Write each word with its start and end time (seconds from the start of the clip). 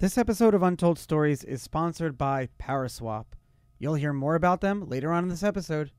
This 0.00 0.16
episode 0.16 0.54
of 0.54 0.62
Untold 0.62 0.98
Stories 0.98 1.44
is 1.44 1.60
sponsored 1.60 2.16
by 2.16 2.48
Paraswap. 2.58 3.26
You'll 3.78 3.96
hear 3.96 4.14
more 4.14 4.34
about 4.34 4.62
them 4.62 4.88
later 4.88 5.12
on 5.12 5.24
in 5.24 5.28
this 5.28 5.42
episode. 5.42 5.90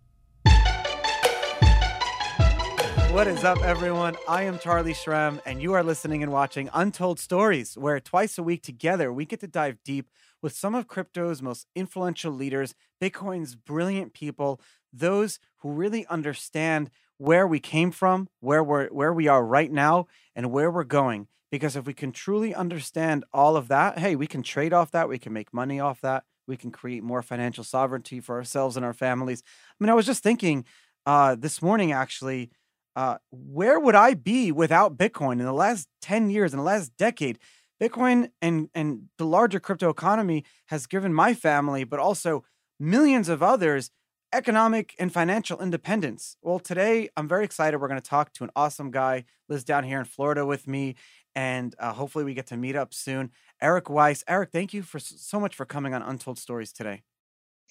What 3.12 3.28
is 3.28 3.44
up, 3.44 3.62
everyone? 3.64 4.18
I 4.28 4.42
am 4.42 4.58
Charlie 4.58 4.96
Shrem, 4.96 5.40
and 5.46 5.62
you 5.62 5.74
are 5.74 5.84
listening 5.84 6.24
and 6.24 6.32
watching 6.32 6.68
Untold 6.74 7.20
Stories, 7.20 7.78
where 7.78 8.00
twice 8.00 8.40
a 8.40 8.44
week 8.44 8.64
together 8.64 9.14
we 9.14 9.24
get 9.24 9.40
to 9.42 9.48
dive 9.48 9.78
deep 9.86 10.10
with 10.42 10.56
some 10.56 10.74
of 10.74 10.88
crypto's 10.88 11.44
most 11.44 11.68
influential 11.76 12.32
leaders, 12.32 12.74
Bitcoin's 13.00 13.54
brilliant 13.54 14.14
people, 14.14 14.60
those 14.92 15.38
who 15.58 15.74
really 15.74 16.08
understand 16.08 16.90
where 17.20 17.46
we 17.46 17.60
came 17.60 17.92
from, 17.92 18.30
where 18.40 18.64
we're 18.64 18.88
where 18.88 19.14
we 19.14 19.28
are 19.28 19.46
right 19.46 19.72
now, 19.72 20.08
and 20.36 20.52
where 20.52 20.72
we're 20.72 20.84
going. 20.84 21.28
Because 21.52 21.76
if 21.76 21.86
we 21.86 21.94
can 21.94 22.12
truly 22.12 22.56
understand 22.56 23.26
all 23.34 23.58
of 23.58 23.68
that, 23.68 24.00
hey, 24.00 24.16
we 24.16 24.26
can 24.26 24.42
trade 24.42 24.74
off 24.74 24.92
that, 24.92 25.10
we 25.10 25.20
can 25.20 25.34
make 25.34 25.54
money 25.54 25.80
off 25.80 26.02
that, 26.02 26.24
we 26.48 26.58
can 26.58 26.72
create 26.72 27.04
more 27.04 27.22
financial 27.22 27.64
sovereignty 27.64 28.20
for 28.20 28.36
ourselves 28.36 28.78
and 28.78 28.86
our 28.86 28.94
families. 28.94 29.44
I 29.46 29.84
mean, 29.84 29.90
I 29.90 29.94
was 29.94 30.06
just 30.06 30.24
thinking 30.24 30.66
uh, 31.06 31.36
this 31.36 31.62
morning 31.62 31.92
actually, 31.92 32.52
uh, 32.96 33.18
where 33.32 33.80
would 33.80 33.96
I 33.96 34.14
be 34.14 34.52
without 34.52 34.98
Bitcoin 34.98 35.34
in 35.34 35.46
the 35.46 35.54
last 35.54 35.88
10 36.02 36.30
years, 36.30 36.54
in 36.54 36.58
the 36.58 36.64
last 36.64 36.96
decade? 36.98 37.38
Bitcoin 37.82 38.30
and, 38.42 38.70
and 38.76 39.10
the 39.18 39.26
larger 39.26 39.60
crypto 39.60 39.90
economy 39.90 40.46
has 40.68 40.86
given 40.86 41.14
my 41.14 41.34
family, 41.34 41.84
but 41.84 42.00
also 42.00 42.44
millions 42.80 43.28
of 43.28 43.42
others, 43.42 43.92
economic 44.34 44.96
and 45.00 45.12
financial 45.12 45.60
independence. 45.62 46.38
Well, 46.42 46.60
today 46.60 47.10
I'm 47.18 47.28
very 47.28 47.44
excited. 47.44 47.80
We're 47.80 47.88
going 47.88 48.00
to 48.00 48.10
talk 48.10 48.34
to 48.34 48.44
an 48.44 48.52
awesome 48.56 48.92
guy, 48.92 49.26
lives 49.50 49.64
down 49.64 49.84
here 49.84 50.00
in 50.00 50.06
Florida 50.06 50.46
with 50.46 50.68
me, 50.68 50.96
and 51.36 51.76
uh, 51.80 51.94
hopefully 51.94 52.24
we 52.24 52.34
get 52.34 52.48
to 52.48 52.58
meet 52.58 52.76
up 52.76 52.94
soon. 52.94 53.32
Eric 53.62 53.90
Weiss. 53.90 54.24
Eric, 54.28 54.52
thank 54.52 54.74
you 54.74 54.82
for 54.82 55.00
so 55.00 55.40
much 55.40 55.56
for 55.56 55.66
coming 55.66 55.94
on 55.94 56.02
Untold 56.02 56.38
Stories 56.38 56.72
today. 56.72 57.04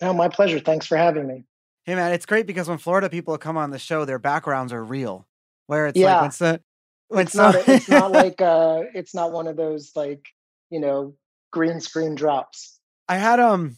No, 0.01 0.13
my 0.13 0.29
pleasure. 0.29 0.61
Thanks 0.61 0.87
for 0.87 0.97
having 0.97 1.27
me. 1.27 1.45
Hey 1.85 1.95
man, 1.95 2.13
it's 2.13 2.27
great 2.27 2.47
because 2.47 2.69
when 2.69 2.79
Florida 2.79 3.09
people 3.09 3.37
come 3.39 3.57
on 3.57 3.71
the 3.71 3.79
show, 3.79 4.05
their 4.05 4.19
backgrounds 4.19 4.73
are 4.73 4.85
real. 4.85 5.27
Where 5.67 5.87
it's 5.87 5.99
yeah. 5.99 6.15
like 6.15 6.23
when, 6.23 6.31
so, 6.31 6.59
when 7.09 7.27
it's, 7.27 7.35
not, 7.35 7.55
it's 7.69 7.89
not 7.89 8.13
like 8.13 8.41
uh 8.41 8.83
it's 8.95 9.15
not 9.15 9.33
one 9.33 9.47
of 9.47 9.57
those 9.57 9.93
like, 9.95 10.27
you 10.71 10.81
know, 10.81 11.15
green 11.51 11.81
screen 11.81 12.15
drops. 12.15 12.79
I 13.09 13.17
had 13.17 13.41
um 13.41 13.77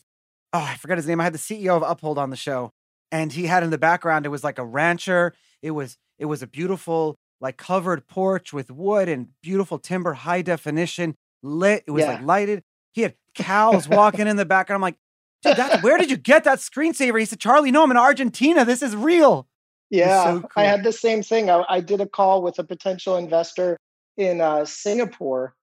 oh, 0.53 0.61
I 0.61 0.77
forgot 0.77 0.99
his 0.99 1.07
name. 1.07 1.21
I 1.21 1.25
had 1.25 1.35
the 1.35 1.39
CEO 1.39 1.77
of 1.77 1.83
Uphold 1.83 2.19
on 2.19 2.31
the 2.31 2.37
show, 2.37 2.73
and 3.11 3.33
he 3.33 3.47
had 3.47 3.63
in 3.63 3.71
the 3.71 3.79
background 3.79 4.27
it 4.27 4.31
was 4.31 4.45
like 4.45 4.59
a 4.59 4.65
rancher. 4.65 5.35
It 5.63 5.71
was 5.71 5.97
it 6.19 6.27
was 6.27 6.43
a 6.43 6.47
beautiful 6.47 7.19
like 7.43 7.57
covered 7.57 8.07
porch 8.07 8.53
with 8.53 8.71
wood 8.71 9.09
and 9.09 9.29
beautiful 9.43 9.79
timber, 9.79 10.15
high 10.15 10.43
definition, 10.43 11.17
lit. 11.43 11.83
It 11.87 11.91
was 11.91 12.05
yeah. 12.05 12.13
like 12.13 12.23
lighted. 12.23 12.63
He 12.93 13.03
had 13.03 13.17
cows 13.35 13.89
walking 13.89 14.29
in 14.29 14.37
the 14.37 14.47
background. 14.47 14.77
I'm 14.77 14.83
like, 14.83 14.97
dude, 15.43 15.57
that, 15.57 15.83
where 15.83 15.99
did 15.99 16.09
you 16.09 16.17
get 16.17 16.45
that 16.45 16.61
screensaver? 16.61 17.19
He 17.19 17.27
said, 17.27 17.41
Charlie, 17.41 17.73
no, 17.73 17.83
I'm 17.83 17.91
in 17.91 17.97
Argentina. 17.97 18.65
This 18.65 18.81
is 18.81 18.95
real. 18.95 19.49
Yeah, 19.91 20.25
so 20.25 20.41
cool. 20.41 20.51
I 20.57 20.65
had 20.65 20.85
the 20.85 20.93
same 20.93 21.23
thing. 21.23 21.51
I, 21.51 21.65
I, 21.69 21.81
did 21.81 22.01
a 22.01 22.07
call 22.07 22.43
with 22.43 22.59
a 22.59 22.65
potential 22.65 23.19
investor 23.19 23.77
in 24.17 24.41
uh, 24.41 24.65
Singapore, 24.65 25.55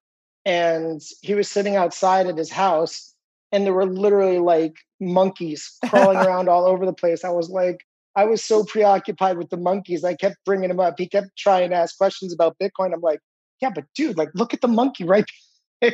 and 0.46 1.02
he 1.22 1.34
was 1.34 1.50
sitting 1.50 1.76
outside 1.78 2.28
at 2.28 2.38
his 2.38 2.52
house, 2.52 3.16
and 3.52 3.66
there 3.66 3.74
were 3.74 3.88
literally 3.88 4.38
like 4.38 4.76
monkeys 5.00 5.78
crawling 5.90 6.18
around 6.28 6.48
all 6.48 6.66
over 6.66 6.86
the 6.86 6.94
place. 6.94 7.24
I 7.24 7.32
was 7.32 7.50
like, 7.50 7.80
I 8.20 8.26
was 8.26 8.44
so 8.44 8.66
preoccupied 8.66 9.38
with 9.38 9.50
the 9.50 9.56
monkeys. 9.56 10.04
I 10.04 10.14
kept 10.14 10.36
bringing 10.44 10.70
him 10.70 10.80
up. 10.82 10.96
He 10.98 11.08
kept 11.08 11.38
trying 11.38 11.70
to 11.70 11.78
ask 11.78 11.98
questions 11.98 12.34
about 12.34 12.58
Bitcoin. 12.62 12.94
I'm 12.94 13.00
like, 13.00 13.22
yeah, 13.62 13.70
but 13.74 13.86
dude, 13.96 14.18
like, 14.18 14.30
look 14.36 14.54
at 14.54 14.60
the 14.60 14.68
monkey 14.68 15.06
right 15.06 15.24
there. 15.82 15.94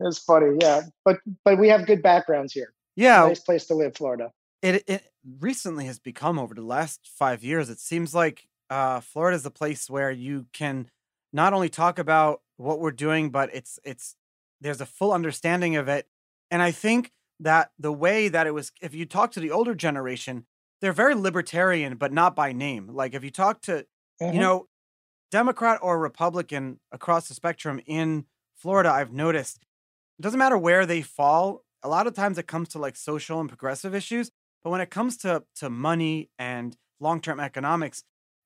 it's 0.00 0.18
funny, 0.18 0.58
yeah. 0.60 0.82
But 1.06 1.20
but 1.46 1.58
we 1.58 1.68
have 1.68 1.86
good 1.86 2.02
backgrounds 2.02 2.52
here. 2.52 2.74
Yeah, 2.96 3.26
nice 3.26 3.40
place 3.40 3.64
to 3.68 3.74
live, 3.74 3.96
Florida. 3.96 4.30
It 4.60 4.84
it 4.86 5.10
recently 5.40 5.86
has 5.86 5.98
become 5.98 6.38
over 6.38 6.54
the 6.54 6.60
last 6.60 7.08
five 7.18 7.42
years. 7.42 7.70
It 7.70 7.80
seems 7.80 8.14
like 8.14 8.46
uh, 8.68 9.00
Florida 9.00 9.36
is 9.36 9.46
a 9.46 9.50
place 9.50 9.88
where 9.88 10.10
you 10.10 10.48
can 10.52 10.90
not 11.32 11.54
only 11.54 11.70
talk 11.70 11.98
about 11.98 12.42
what 12.58 12.78
we're 12.78 12.90
doing, 12.90 13.30
but 13.30 13.48
it's 13.54 13.78
it's 13.84 14.16
there's 14.60 14.82
a 14.82 14.86
full 14.86 15.14
understanding 15.14 15.76
of 15.76 15.88
it. 15.88 16.06
And 16.50 16.60
I 16.60 16.72
think 16.72 17.10
that 17.40 17.70
the 17.78 17.92
way 17.92 18.28
that 18.28 18.46
it 18.46 18.52
was, 18.52 18.70
if 18.82 18.94
you 18.94 19.06
talk 19.06 19.30
to 19.32 19.40
the 19.40 19.50
older 19.50 19.74
generation, 19.74 20.44
they're 20.80 20.92
very 20.92 21.14
libertarian, 21.14 21.96
but 21.96 22.12
not 22.12 22.36
by 22.36 22.52
name. 22.52 22.88
Like 22.88 23.14
if 23.14 23.24
you 23.24 23.30
talk 23.30 23.60
to, 23.62 23.84
mm-hmm. 24.20 24.34
you 24.34 24.40
know, 24.40 24.66
Democrat 25.30 25.78
or 25.82 25.98
Republican 25.98 26.80
across 26.92 27.28
the 27.28 27.34
spectrum 27.34 27.80
in 27.86 28.24
Florida, 28.56 28.90
I've 28.90 29.12
noticed 29.12 29.58
it 30.18 30.22
doesn't 30.22 30.38
matter 30.38 30.58
where 30.58 30.86
they 30.86 31.02
fall. 31.02 31.64
A 31.82 31.88
lot 31.88 32.06
of 32.06 32.14
times 32.14 32.38
it 32.38 32.46
comes 32.46 32.68
to 32.70 32.78
like 32.78 32.96
social 32.96 33.40
and 33.40 33.48
progressive 33.48 33.94
issues, 33.94 34.30
but 34.64 34.70
when 34.70 34.80
it 34.80 34.90
comes 34.90 35.16
to 35.18 35.44
to 35.56 35.70
money 35.70 36.30
and 36.38 36.76
long-term 37.00 37.40
economics, 37.40 38.02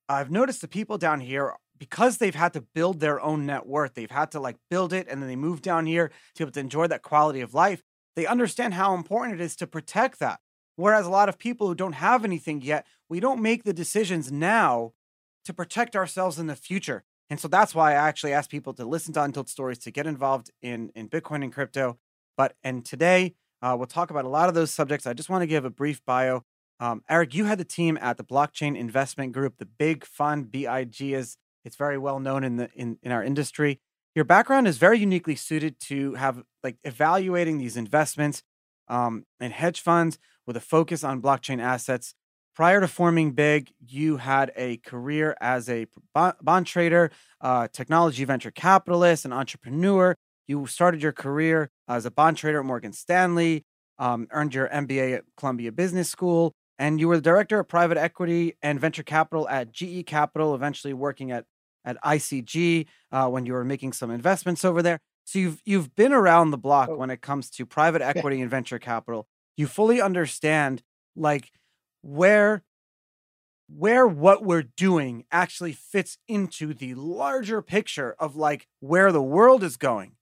I've 0.08 0.30
noticed 0.30 0.60
the 0.60 0.68
people 0.68 0.98
down 0.98 1.20
here 1.20 1.54
because 1.78 2.18
they've 2.18 2.34
had 2.34 2.52
to 2.52 2.60
build 2.60 3.00
their 3.00 3.20
own 3.20 3.46
net 3.46 3.66
worth, 3.66 3.94
they've 3.94 4.10
had 4.10 4.30
to 4.32 4.40
like 4.40 4.56
build 4.70 4.92
it 4.92 5.06
and 5.08 5.22
then 5.22 5.28
they 5.28 5.36
move 5.36 5.62
down 5.62 5.86
here 5.86 6.08
to 6.08 6.14
be 6.38 6.44
able 6.44 6.52
to 6.52 6.60
enjoy 6.60 6.86
that 6.88 7.02
quality 7.02 7.40
of 7.40 7.54
life. 7.54 7.82
They 8.14 8.26
understand 8.26 8.74
how 8.74 8.94
important 8.94 9.40
it 9.40 9.44
is 9.44 9.56
to 9.56 9.66
protect 9.66 10.18
that. 10.18 10.40
Whereas 10.76 11.06
a 11.06 11.10
lot 11.10 11.28
of 11.28 11.38
people 11.38 11.68
who 11.68 11.74
don't 11.74 11.94
have 11.94 12.24
anything 12.24 12.62
yet, 12.62 12.86
we 13.08 13.20
don't 13.20 13.42
make 13.42 13.64
the 13.64 13.72
decisions 13.72 14.32
now 14.32 14.92
to 15.44 15.52
protect 15.52 15.96
ourselves 15.96 16.38
in 16.38 16.46
the 16.46 16.56
future. 16.56 17.04
And 17.28 17.40
so 17.40 17.48
that's 17.48 17.74
why 17.74 17.92
I 17.92 17.94
actually 17.94 18.32
ask 18.32 18.50
people 18.50 18.74
to 18.74 18.84
listen 18.84 19.12
to 19.14 19.22
Untold 19.22 19.48
Stories 19.48 19.78
to 19.80 19.90
get 19.90 20.06
involved 20.06 20.50
in, 20.60 20.90
in 20.94 21.08
Bitcoin 21.08 21.42
and 21.42 21.52
crypto. 21.52 21.98
But 22.36 22.56
and 22.62 22.84
today 22.84 23.34
uh, 23.60 23.74
we'll 23.76 23.86
talk 23.86 24.10
about 24.10 24.24
a 24.24 24.28
lot 24.28 24.48
of 24.48 24.54
those 24.54 24.70
subjects. 24.70 25.06
I 25.06 25.12
just 25.12 25.30
want 25.30 25.42
to 25.42 25.46
give 25.46 25.64
a 25.64 25.70
brief 25.70 26.04
bio. 26.04 26.44
Um, 26.80 27.02
Eric, 27.08 27.34
you 27.34 27.44
had 27.44 27.58
the 27.58 27.64
team 27.64 27.96
at 28.00 28.16
the 28.16 28.24
Blockchain 28.24 28.76
Investment 28.76 29.32
Group, 29.32 29.58
the 29.58 29.66
big 29.66 30.04
fund 30.04 30.50
BIG 30.50 31.00
is 31.00 31.36
it's 31.64 31.76
very 31.76 31.96
well 31.96 32.18
known 32.18 32.42
in 32.42 32.56
the 32.56 32.70
in, 32.74 32.98
in 33.02 33.12
our 33.12 33.22
industry. 33.22 33.80
Your 34.14 34.24
background 34.24 34.66
is 34.66 34.78
very 34.78 34.98
uniquely 34.98 35.36
suited 35.36 35.78
to 35.80 36.14
have 36.14 36.42
like 36.62 36.76
evaluating 36.84 37.58
these 37.58 37.76
investments 37.76 38.42
um, 38.88 39.24
and 39.40 39.52
hedge 39.52 39.80
funds 39.80 40.18
with 40.46 40.56
a 40.56 40.60
focus 40.60 41.04
on 41.04 41.22
blockchain 41.22 41.60
assets. 41.60 42.14
Prior 42.54 42.80
to 42.80 42.88
forming 42.88 43.32
Big, 43.32 43.72
you 43.80 44.18
had 44.18 44.52
a 44.56 44.76
career 44.78 45.36
as 45.40 45.70
a 45.70 45.86
bond 46.14 46.66
trader, 46.66 47.10
uh, 47.40 47.68
technology 47.72 48.24
venture 48.24 48.50
capitalist, 48.50 49.24
and 49.24 49.32
entrepreneur. 49.32 50.14
You 50.46 50.66
started 50.66 51.02
your 51.02 51.12
career 51.12 51.70
as 51.88 52.04
a 52.04 52.10
bond 52.10 52.36
trader 52.36 52.60
at 52.60 52.66
Morgan 52.66 52.92
Stanley, 52.92 53.64
um, 53.98 54.28
earned 54.32 54.54
your 54.54 54.68
MBA 54.68 55.16
at 55.16 55.24
Columbia 55.36 55.72
Business 55.72 56.10
School, 56.10 56.52
and 56.78 57.00
you 57.00 57.08
were 57.08 57.16
the 57.16 57.22
director 57.22 57.58
of 57.58 57.68
private 57.68 57.96
equity 57.96 58.54
and 58.60 58.78
venture 58.78 59.02
capital 59.02 59.48
at 59.48 59.72
GE 59.72 60.04
Capital, 60.06 60.54
eventually 60.54 60.92
working 60.92 61.30
at 61.30 61.44
at 61.84 62.00
ICG 62.02 62.86
uh, 63.10 63.28
when 63.28 63.46
you 63.46 63.52
were 63.52 63.64
making 63.64 63.92
some 63.92 64.10
investments 64.10 64.64
over 64.64 64.82
there. 64.82 64.98
So 65.24 65.38
you've 65.38 65.62
you've 65.64 65.94
been 65.94 66.12
around 66.12 66.50
the 66.50 66.58
block 66.58 66.88
oh. 66.90 66.96
when 66.96 67.10
it 67.10 67.22
comes 67.22 67.48
to 67.50 67.66
private 67.66 68.02
equity 68.02 68.40
and 68.40 68.50
venture 68.50 68.78
capital 68.78 69.26
you 69.56 69.66
fully 69.66 70.00
understand 70.00 70.82
like 71.16 71.52
where 72.02 72.62
where 73.74 74.06
what 74.06 74.44
we're 74.44 74.62
doing 74.62 75.24
actually 75.32 75.72
fits 75.72 76.18
into 76.28 76.74
the 76.74 76.94
larger 76.94 77.62
picture 77.62 78.14
of 78.18 78.36
like 78.36 78.66
where 78.80 79.10
the 79.12 79.22
world 79.22 79.62
is 79.62 79.76
going. 79.76 80.12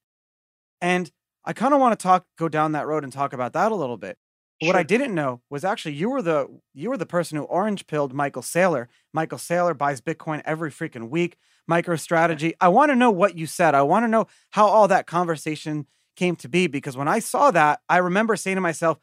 And 0.81 1.11
I 1.45 1.53
kind 1.53 1.75
of 1.75 1.81
want 1.81 1.99
to 1.99 2.03
talk 2.03 2.27
go 2.39 2.49
down 2.49 2.73
that 2.73 2.87
road 2.87 3.03
and 3.03 3.13
talk 3.13 3.33
about 3.33 3.53
that 3.55 3.73
a 3.73 3.75
little 3.75 3.97
bit. 3.97 4.19
Sure. 4.63 4.69
What 4.69 4.77
I 4.77 4.83
didn't 4.83 5.15
know 5.15 5.41
was 5.49 5.65
actually 5.65 5.95
you 5.95 6.11
were 6.11 6.23
the 6.23 6.49
you 6.75 6.91
were 6.91 6.99
the 6.99 7.07
person 7.07 7.39
who 7.39 7.45
orange 7.45 7.87
pilled 7.87 8.13
Michael 8.13 8.43
Saylor. 8.43 8.89
Michael 9.13 9.39
Saylor 9.39 9.77
buys 9.77 10.01
Bitcoin 10.01 10.43
every 10.45 10.71
freaking 10.71 11.09
week. 11.09 11.37
MicroStrategy. 11.69 12.55
I 12.61 12.69
want 12.69 12.91
to 12.91 12.97
know 12.97 13.11
what 13.11 13.39
you 13.39 13.47
said. 13.47 13.75
I 13.75 13.83
want 13.83 14.05
to 14.05 14.09
know 14.09 14.27
how 14.51 14.67
all 14.67 14.89
that 14.89 15.07
conversation 15.07 15.87
came 16.17 16.37
to 16.37 16.49
be 16.49 16.67
because 16.67 16.97
when 16.97 17.09
I 17.09 17.21
saw 17.21 17.51
that, 17.53 17.81
I 17.89 17.99
remember 17.99 18.37
saying 18.37 18.57
to 18.57 18.61
myself, 18.61 18.99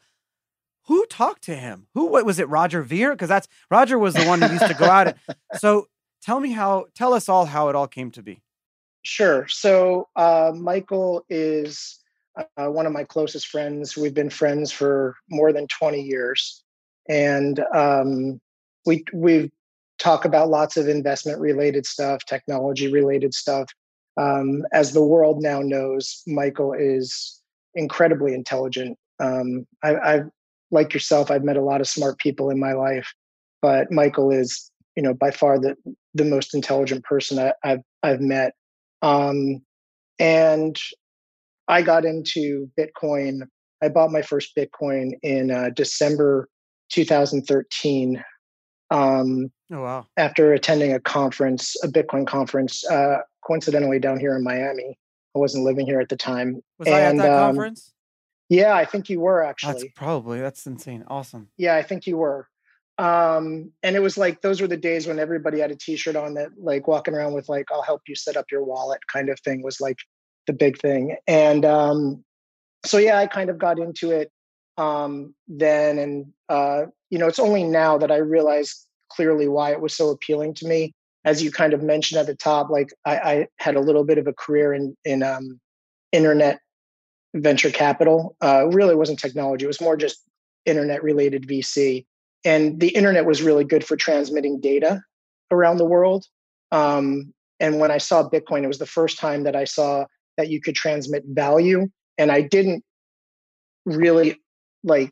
who 0.87 1.05
talked 1.07 1.43
to 1.43 1.55
him? 1.55 1.87
Who 1.93 2.07
what 2.07 2.25
was 2.25 2.39
it? 2.39 2.49
Roger 2.49 2.81
Ver? 2.81 3.11
Because 3.11 3.29
that's 3.29 3.47
Roger 3.69 3.99
was 3.99 4.13
the 4.13 4.25
one 4.25 4.41
who 4.41 4.51
used 4.51 4.67
to 4.67 4.73
go 4.73 4.85
out. 4.85 5.07
And, 5.07 5.15
so 5.59 5.87
tell 6.21 6.39
me 6.39 6.51
how. 6.51 6.85
Tell 6.95 7.13
us 7.13 7.29
all 7.29 7.45
how 7.45 7.69
it 7.69 7.75
all 7.75 7.87
came 7.87 8.11
to 8.11 8.23
be. 8.23 8.41
Sure. 9.03 9.47
So 9.47 10.07
uh, 10.15 10.51
Michael 10.55 11.23
is 11.29 11.99
uh, 12.37 12.67
one 12.67 12.85
of 12.85 12.93
my 12.93 13.03
closest 13.03 13.47
friends. 13.47 13.95
We've 13.97 14.13
been 14.13 14.29
friends 14.29 14.71
for 14.71 15.15
more 15.29 15.51
than 15.51 15.67
twenty 15.67 16.01
years, 16.01 16.63
and 17.09 17.59
um, 17.73 18.39
we 18.85 19.03
we 19.13 19.51
talk 19.99 20.25
about 20.25 20.49
lots 20.49 20.77
of 20.77 20.87
investment 20.87 21.39
related 21.39 21.85
stuff, 21.85 22.23
technology 22.25 22.91
related 22.91 23.33
stuff. 23.33 23.67
Um, 24.15 24.63
as 24.73 24.93
the 24.93 25.03
world 25.03 25.41
now 25.41 25.61
knows, 25.61 26.23
Michael 26.25 26.73
is 26.73 27.41
incredibly 27.75 28.33
intelligent. 28.33 28.97
Um, 29.19 29.67
I, 29.83 30.11
have 30.11 30.29
like 30.71 30.93
yourself, 30.93 31.31
I've 31.31 31.43
met 31.43 31.57
a 31.57 31.63
lot 31.63 31.81
of 31.81 31.87
smart 31.87 32.17
people 32.19 32.49
in 32.49 32.59
my 32.59 32.73
life, 32.73 33.13
but 33.61 33.91
Michael 33.91 34.31
is, 34.31 34.71
you 34.95 35.03
know, 35.03 35.13
by 35.13 35.31
far 35.31 35.59
the 35.59 35.75
the 36.13 36.25
most 36.25 36.55
intelligent 36.55 37.03
person 37.03 37.39
I, 37.39 37.53
have 37.63 37.81
I've 38.03 38.21
met. 38.21 38.53
Um, 39.01 39.61
and 40.19 40.77
I 41.67 41.81
got 41.81 42.05
into 42.05 42.69
Bitcoin. 42.77 43.41
I 43.83 43.89
bought 43.89 44.11
my 44.11 44.21
first 44.21 44.55
Bitcoin 44.55 45.11
in 45.21 45.51
uh, 45.51 45.69
December 45.75 46.49
2013. 46.91 48.23
Um, 48.89 49.51
oh 49.71 49.81
wow! 49.81 50.05
After 50.15 50.53
attending 50.53 50.93
a 50.93 50.99
conference, 50.99 51.75
a 51.83 51.87
Bitcoin 51.87 52.25
conference, 52.25 52.89
uh, 52.89 53.17
coincidentally 53.45 53.99
down 53.99 54.19
here 54.19 54.35
in 54.35 54.43
Miami. 54.43 54.97
I 55.35 55.39
wasn't 55.39 55.65
living 55.65 55.85
here 55.85 55.99
at 55.99 56.09
the 56.09 56.15
time. 56.15 56.61
Was 56.79 56.87
and, 56.87 56.95
I 56.95 57.01
at 57.01 57.17
that 57.17 57.33
um, 57.33 57.55
conference? 57.55 57.93
Yeah, 58.49 58.73
I 58.73 58.85
think 58.85 59.09
you 59.09 59.19
were 59.19 59.43
actually. 59.43 59.73
That's 59.73 59.85
probably 59.95 60.39
that's 60.39 60.65
insane. 60.65 61.03
Awesome. 61.07 61.49
Yeah, 61.57 61.75
I 61.75 61.83
think 61.83 62.07
you 62.07 62.17
were. 62.17 62.47
Um, 62.97 63.71
and 63.83 63.95
it 63.95 64.01
was 64.01 64.17
like 64.17 64.41
those 64.41 64.61
were 64.61 64.67
the 64.67 64.77
days 64.77 65.05
when 65.05 65.19
everybody 65.19 65.59
had 65.59 65.71
a 65.71 65.75
T-shirt 65.75 66.15
on 66.15 66.33
that, 66.35 66.49
like 66.57 66.87
walking 66.87 67.13
around 67.13 67.33
with 67.33 67.49
like 67.49 67.67
"I'll 67.71 67.81
help 67.81 68.01
you 68.07 68.15
set 68.15 68.37
up 68.37 68.45
your 68.51 68.63
wallet" 68.63 68.99
kind 69.11 69.29
of 69.29 69.39
thing 69.41 69.63
was 69.63 69.79
like 69.81 69.97
the 70.47 70.53
big 70.53 70.79
thing. 70.79 71.17
And 71.27 71.65
um, 71.65 72.23
so 72.85 72.97
yeah, 72.97 73.19
I 73.19 73.27
kind 73.27 73.49
of 73.49 73.57
got 73.57 73.79
into 73.79 74.11
it 74.11 74.31
um, 74.77 75.35
then, 75.47 75.99
and 75.99 76.33
uh, 76.49 76.83
you 77.09 77.19
know, 77.19 77.27
it's 77.27 77.39
only 77.39 77.63
now 77.63 77.97
that 77.97 78.11
I 78.11 78.17
realize 78.17 78.87
clearly 79.09 79.47
why 79.47 79.71
it 79.71 79.81
was 79.81 79.95
so 79.95 80.09
appealing 80.09 80.53
to 80.55 80.67
me. 80.67 80.93
As 81.25 81.43
you 81.43 81.51
kind 81.51 81.73
of 81.73 81.83
mentioned 81.83 82.19
at 82.19 82.27
the 82.27 82.35
top, 82.35 82.69
like 82.69 82.89
I, 83.05 83.17
I 83.17 83.47
had 83.57 83.75
a 83.75 83.81
little 83.81 84.05
bit 84.05 84.17
of 84.17 84.27
a 84.27 84.33
career 84.33 84.73
in 84.73 84.95
in 85.03 85.21
um, 85.21 85.59
internet 86.13 86.59
venture 87.41 87.71
capital. 87.71 88.35
Uh, 88.41 88.67
really 88.67 88.95
wasn't 88.95 89.19
technology; 89.19 89.65
it 89.65 89.67
was 89.67 89.81
more 89.81 89.97
just 89.97 90.23
internet 90.65 91.03
related 91.03 91.47
VC. 91.47 92.05
And 92.45 92.79
the 92.79 92.89
internet 92.89 93.25
was 93.25 93.41
really 93.41 93.63
good 93.63 93.83
for 93.83 93.95
transmitting 93.95 94.59
data 94.59 95.01
around 95.51 95.77
the 95.77 95.85
world. 95.85 96.25
Um, 96.71 97.33
and 97.59 97.79
when 97.79 97.91
I 97.91 97.97
saw 97.97 98.29
Bitcoin, 98.29 98.63
it 98.63 98.67
was 98.67 98.77
the 98.77 98.85
first 98.85 99.17
time 99.17 99.43
that 99.43 99.55
I 99.55 99.63
saw 99.63 100.05
that 100.37 100.49
you 100.49 100.61
could 100.61 100.75
transmit 100.75 101.23
value. 101.27 101.89
And 102.17 102.31
I 102.31 102.41
didn't 102.41 102.83
really 103.85 104.39
like. 104.83 105.11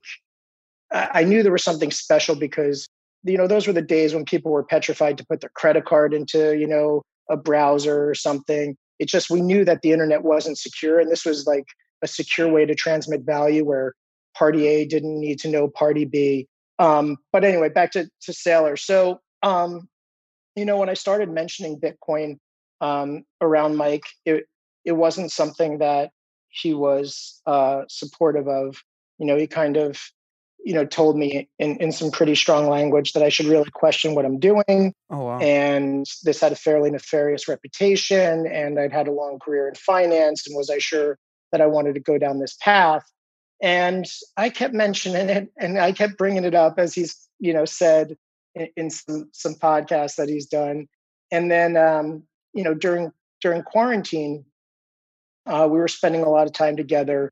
I 0.92 1.24
knew 1.24 1.42
there 1.42 1.52
was 1.52 1.64
something 1.64 1.92
special 1.92 2.36
because 2.36 2.88
you 3.24 3.38
know 3.38 3.48
those 3.48 3.68
were 3.68 3.74
the 3.74 3.82
days 3.82 4.14
when 4.14 4.24
people 4.24 4.52
were 4.52 4.64
petrified 4.64 5.18
to 5.18 5.26
put 5.26 5.42
their 5.42 5.50
credit 5.56 5.86
card 5.86 6.14
into 6.14 6.56
you 6.58 6.68
know 6.68 7.02
a 7.30 7.36
browser 7.36 8.08
or 8.08 8.14
something 8.14 8.78
it's 9.00 9.12
just 9.12 9.30
we 9.30 9.42
knew 9.42 9.66
that 9.66 9.82
the 9.82 9.92
internet 9.92 10.24
wasn't 10.24 10.58
secure 10.58 11.00
and 11.00 11.12
this 11.12 11.26
was 11.26 11.48
like 11.48 11.66
a 12.02 12.08
secure 12.08 12.50
way 12.52 12.66
to 12.66 12.76
transmit 12.76 13.22
value 13.22 13.64
where 13.64 13.94
party 14.38 14.68
A 14.68 14.86
didn't 14.86 15.20
need 15.20 15.40
to 15.40 15.50
know 15.50 15.68
party 15.68 16.06
B. 16.06 16.48
Um, 16.78 17.18
but 17.32 17.44
anyway, 17.44 17.70
back 17.70 17.92
to, 17.92 18.10
to 18.24 18.32
Saylor. 18.32 18.78
So, 18.78 19.22
um, 19.44 19.88
you 20.56 20.66
know, 20.66 20.78
when 20.78 20.90
I 20.90 20.94
started 20.94 21.30
mentioning 21.30 21.80
Bitcoin 21.80 22.38
um, 22.82 23.24
around 23.42 23.78
Mike, 23.78 24.06
it, 24.26 24.46
it 24.84 24.94
wasn't 24.94 25.32
something 25.32 25.80
that 25.80 26.12
he 26.50 26.74
was 26.74 27.42
uh, 27.46 27.84
supportive 27.88 28.48
of. 28.48 28.78
You 29.20 29.26
know, 29.26 29.38
he 29.38 29.48
kind 29.48 29.78
of, 29.78 30.00
you 30.64 30.74
know, 30.74 30.86
told 30.86 31.18
me 31.18 31.48
in, 31.60 31.78
in 31.78 31.92
some 31.92 32.12
pretty 32.12 32.36
strong 32.36 32.68
language 32.68 33.14
that 33.14 33.24
I 33.24 33.30
should 33.30 33.46
really 33.46 33.70
question 33.72 34.16
what 34.16 34.26
I'm 34.26 34.40
doing. 34.40 34.94
Oh, 35.10 35.26
wow. 35.26 35.40
And 35.40 36.06
this 36.24 36.42
had 36.42 36.52
a 36.52 36.56
fairly 36.56 36.92
nefarious 36.92 37.48
reputation, 37.48 38.48
and 38.48 38.80
I'd 38.80 38.92
had 38.92 39.08
a 39.08 39.12
long 39.12 39.40
career 39.40 39.68
in 39.68 39.76
finance, 39.76 40.48
and 40.48 40.58
was 40.58 40.70
I 40.70 40.80
sure 40.80 41.18
that 41.52 41.62
I 41.62 41.68
wanted 41.68 41.94
to 41.96 42.00
go 42.00 42.18
down 42.18 42.40
this 42.40 42.58
path. 42.60 43.10
And 43.62 44.06
I 44.38 44.50
kept 44.50 44.74
mentioning 44.74 45.30
it 45.30 45.50
and 45.58 45.80
I 45.80 45.92
kept 45.92 46.18
bringing 46.18 46.44
it 46.44 46.56
up 46.56 46.78
as 46.78 46.94
he's, 46.94 47.28
you 47.40 47.54
know, 47.54 47.66
said 47.66 48.18
in, 48.54 48.70
in 48.76 48.90
some, 48.90 49.30
some 49.32 49.56
podcasts 49.56 50.16
that 50.16 50.30
he's 50.30 50.46
done. 50.46 50.88
And 51.32 51.50
then, 51.50 51.78
um, 51.78 52.24
you 52.54 52.64
know, 52.64 52.74
during, 52.74 53.12
during 53.42 53.64
quarantine, 53.64 54.46
uh, 55.46 55.68
we 55.70 55.80
were 55.80 55.88
spending 55.88 56.24
a 56.24 56.30
lot 56.30 56.48
of 56.48 56.54
time 56.54 56.76
together. 56.76 57.32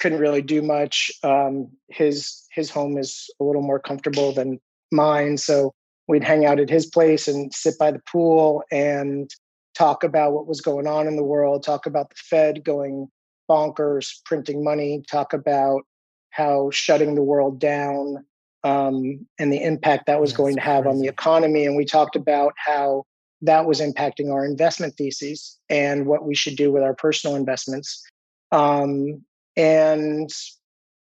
Couldn't 0.00 0.20
really 0.20 0.42
do 0.42 0.62
much. 0.62 1.10
Um, 1.22 1.70
his 1.88 2.46
his 2.52 2.70
home 2.70 2.98
is 2.98 3.30
a 3.40 3.44
little 3.44 3.62
more 3.62 3.80
comfortable 3.80 4.32
than 4.32 4.60
mine, 4.92 5.38
so 5.38 5.74
we'd 6.06 6.24
hang 6.24 6.46
out 6.46 6.60
at 6.60 6.70
his 6.70 6.86
place 6.86 7.26
and 7.26 7.52
sit 7.52 7.74
by 7.78 7.90
the 7.90 8.00
pool 8.10 8.62
and 8.70 9.30
talk 9.74 10.04
about 10.04 10.32
what 10.32 10.46
was 10.46 10.60
going 10.60 10.86
on 10.86 11.06
in 11.06 11.16
the 11.16 11.24
world. 11.24 11.62
Talk 11.62 11.86
about 11.86 12.10
the 12.10 12.16
Fed 12.16 12.64
going 12.64 13.08
bonkers 13.48 14.20
printing 14.24 14.62
money, 14.62 15.02
talk 15.10 15.32
about 15.32 15.82
how 16.30 16.70
shutting 16.70 17.14
the 17.14 17.22
world 17.22 17.58
down 17.58 18.24
um, 18.64 19.26
and 19.38 19.52
the 19.52 19.62
impact 19.62 20.06
that 20.06 20.20
was 20.20 20.30
That's 20.30 20.38
going 20.38 20.56
to 20.56 20.60
have 20.60 20.84
crazy. 20.84 20.96
on 20.96 21.02
the 21.02 21.08
economy. 21.08 21.64
And 21.64 21.76
we 21.76 21.84
talked 21.84 22.16
about 22.16 22.52
how 22.56 23.04
that 23.42 23.66
was 23.66 23.80
impacting 23.80 24.32
our 24.32 24.44
investment 24.44 24.94
theses 24.96 25.58
and 25.70 26.06
what 26.06 26.24
we 26.24 26.34
should 26.34 26.56
do 26.56 26.72
with 26.72 26.82
our 26.82 26.94
personal 26.94 27.36
investments. 27.36 28.02
Um, 28.50 29.24
and, 29.56 30.28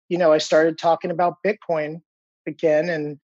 you 0.09 0.17
know, 0.17 0.33
I 0.33 0.37
started 0.39 0.77
talking 0.77 1.11
about 1.11 1.37
Bitcoin 1.45 2.01
again. 2.45 2.89
And 2.89 3.19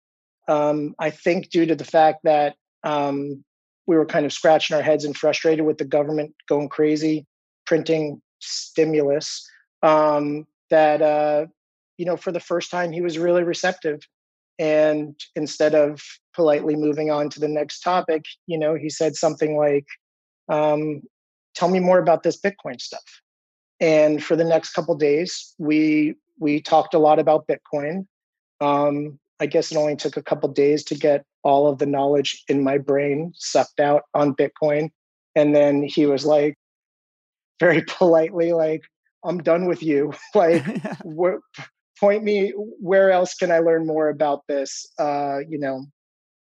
um, 0.47 0.93
I 0.99 1.09
think 1.09 1.49
due 1.49 1.65
to 1.65 1.75
the 1.75 1.85
fact 1.85 2.19
that 2.23 2.55
um, 2.83 3.43
we 3.87 3.95
were 3.95 4.05
kind 4.05 4.25
of 4.25 4.33
scratching 4.33 4.75
our 4.75 4.83
heads 4.83 5.05
and 5.05 5.15
frustrated 5.17 5.65
with 5.65 5.77
the 5.77 5.85
government 5.85 6.35
going 6.47 6.69
crazy, 6.69 7.25
printing 7.65 8.21
stimulus 8.39 9.49
um, 9.83 10.45
that 10.69 11.01
uh, 11.01 11.45
you 11.97 12.05
know 12.05 12.17
for 12.17 12.31
the 12.31 12.39
first 12.39 12.71
time 12.71 12.91
he 12.91 13.01
was 13.01 13.17
really 13.17 13.43
receptive. 13.43 14.01
And 14.59 15.15
instead 15.35 15.75
of 15.75 16.01
politely 16.35 16.75
moving 16.75 17.11
on 17.11 17.29
to 17.29 17.39
the 17.39 17.47
next 17.47 17.81
topic 17.81 18.25
you 18.47 18.57
know 18.57 18.75
he 18.75 18.89
said 18.89 19.15
something 19.15 19.57
like 19.57 19.85
um, 20.49 21.01
tell 21.55 21.69
me 21.69 21.79
more 21.79 21.99
about 21.99 22.23
this 22.23 22.39
bitcoin 22.39 22.79
stuff. 22.79 23.21
And 23.79 24.23
for 24.23 24.35
the 24.35 24.43
next 24.43 24.73
couple 24.73 24.95
days 24.95 25.53
we 25.57 26.15
we 26.39 26.61
talked 26.61 26.93
a 26.93 26.99
lot 26.99 27.19
about 27.19 27.47
bitcoin. 27.47 28.05
Um, 28.59 29.19
i 29.39 29.45
guess 29.45 29.71
it 29.71 29.77
only 29.77 29.95
took 29.95 30.17
a 30.17 30.23
couple 30.23 30.49
days 30.49 30.83
to 30.85 30.95
get 30.95 31.23
all 31.43 31.67
of 31.67 31.77
the 31.77 31.85
knowledge 31.85 32.43
in 32.49 32.63
my 32.63 32.77
brain 32.77 33.31
sucked 33.35 33.79
out 33.79 34.03
on 34.13 34.35
bitcoin. 34.35 34.89
And 35.35 35.55
then 35.55 35.83
he 35.83 36.05
was 36.05 36.25
like 36.25 36.57
very 37.59 37.81
politely 37.87 38.53
like 38.53 38.83
i'm 39.25 39.39
done 39.39 39.65
with 39.65 39.83
you. 39.83 40.13
Like 40.35 40.63
wh- 41.05 41.41
point 41.99 42.23
me 42.23 42.53
where 42.79 43.11
else 43.11 43.33
can 43.33 43.51
i 43.51 43.59
learn 43.59 43.87
more 43.87 44.09
about 44.09 44.43
this? 44.47 44.85
Uh 44.99 45.39
you 45.47 45.59
know 45.59 45.85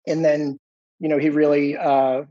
and 0.08 0.24
then 0.24 0.60
you 1.00 1.08
know 1.10 1.18
he 1.18 1.30
really 1.30 1.78
uh 1.78 2.24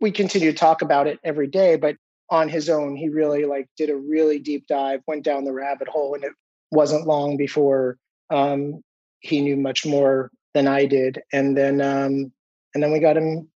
we 0.00 0.10
continue 0.10 0.50
to 0.50 0.56
talk 0.56 0.82
about 0.82 1.06
it 1.06 1.18
every 1.24 1.46
day 1.46 1.76
but 1.76 1.96
on 2.30 2.48
his 2.48 2.68
own 2.68 2.96
he 2.96 3.08
really 3.08 3.44
like 3.44 3.68
did 3.76 3.90
a 3.90 3.96
really 3.96 4.38
deep 4.38 4.66
dive 4.66 5.00
went 5.06 5.24
down 5.24 5.44
the 5.44 5.52
rabbit 5.52 5.88
hole 5.88 6.14
and 6.14 6.24
it 6.24 6.32
wasn't 6.70 7.06
long 7.06 7.36
before 7.36 7.96
um 8.30 8.82
he 9.20 9.40
knew 9.40 9.56
much 9.56 9.86
more 9.86 10.30
than 10.54 10.66
i 10.66 10.86
did 10.86 11.20
and 11.32 11.56
then 11.56 11.80
um 11.80 12.32
and 12.74 12.82
then 12.82 12.92
we 12.92 12.98
got 12.98 13.16
him 13.16 13.48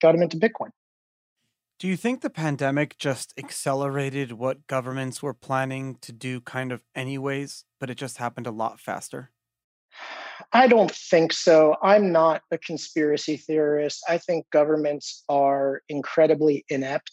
got 0.00 0.14
him 0.14 0.22
into 0.22 0.36
bitcoin 0.36 0.70
do 1.82 1.88
you 1.88 1.96
think 1.96 2.20
the 2.20 2.30
pandemic 2.30 2.96
just 2.96 3.34
accelerated 3.36 4.30
what 4.30 4.68
governments 4.68 5.20
were 5.20 5.34
planning 5.34 5.96
to 6.00 6.12
do 6.12 6.40
kind 6.40 6.70
of 6.70 6.84
anyways, 6.94 7.64
but 7.80 7.90
it 7.90 7.96
just 7.96 8.18
happened 8.18 8.46
a 8.46 8.52
lot 8.52 8.78
faster? 8.78 9.32
I 10.52 10.68
don't 10.68 10.92
think 10.92 11.32
so. 11.32 11.74
I'm 11.82 12.12
not 12.12 12.42
a 12.52 12.58
conspiracy 12.58 13.36
theorist. 13.36 14.00
I 14.08 14.18
think 14.18 14.46
governments 14.50 15.24
are 15.28 15.82
incredibly 15.88 16.64
inept 16.68 17.10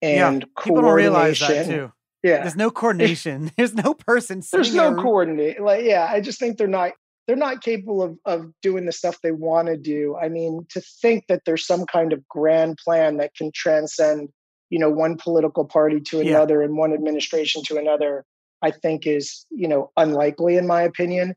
and 0.00 0.46
yeah, 0.46 0.64
people 0.64 0.80
don't 0.80 0.94
realize 0.94 1.38
that 1.40 1.66
too. 1.66 1.92
Yeah, 2.22 2.40
there's 2.40 2.56
no 2.56 2.70
coordination. 2.70 3.50
there's 3.58 3.74
no 3.74 3.92
person. 3.92 4.42
There's 4.50 4.74
no 4.74 4.94
coordinate. 4.94 5.60
Like, 5.60 5.84
yeah, 5.84 6.08
I 6.10 6.22
just 6.22 6.38
think 6.40 6.56
they're 6.56 6.68
not 6.68 6.92
they're 7.30 7.36
not 7.36 7.62
capable 7.62 8.02
of, 8.02 8.18
of 8.24 8.52
doing 8.60 8.86
the 8.86 8.92
stuff 8.92 9.20
they 9.22 9.30
want 9.30 9.68
to 9.68 9.76
do. 9.76 10.16
I 10.20 10.28
mean, 10.28 10.66
to 10.70 10.80
think 10.80 11.28
that 11.28 11.42
there's 11.46 11.64
some 11.64 11.86
kind 11.86 12.12
of 12.12 12.26
grand 12.26 12.76
plan 12.84 13.18
that 13.18 13.36
can 13.36 13.52
transcend, 13.54 14.30
you 14.68 14.80
know, 14.80 14.90
one 14.90 15.16
political 15.16 15.64
party 15.64 16.00
to 16.00 16.18
another 16.18 16.58
yeah. 16.58 16.64
and 16.64 16.76
one 16.76 16.92
administration 16.92 17.62
to 17.66 17.76
another, 17.76 18.24
I 18.62 18.72
think 18.72 19.06
is, 19.06 19.46
you 19.48 19.68
know, 19.68 19.92
unlikely 19.96 20.56
in 20.56 20.66
my 20.66 20.82
opinion. 20.82 21.36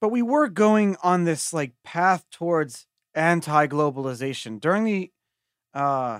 But 0.00 0.08
we 0.08 0.20
were 0.20 0.48
going 0.48 0.96
on 1.00 1.22
this 1.22 1.52
like 1.52 1.74
path 1.84 2.24
towards 2.32 2.86
anti-globalization 3.14 4.60
during 4.60 4.82
the 4.82 5.12
uh 5.74 6.18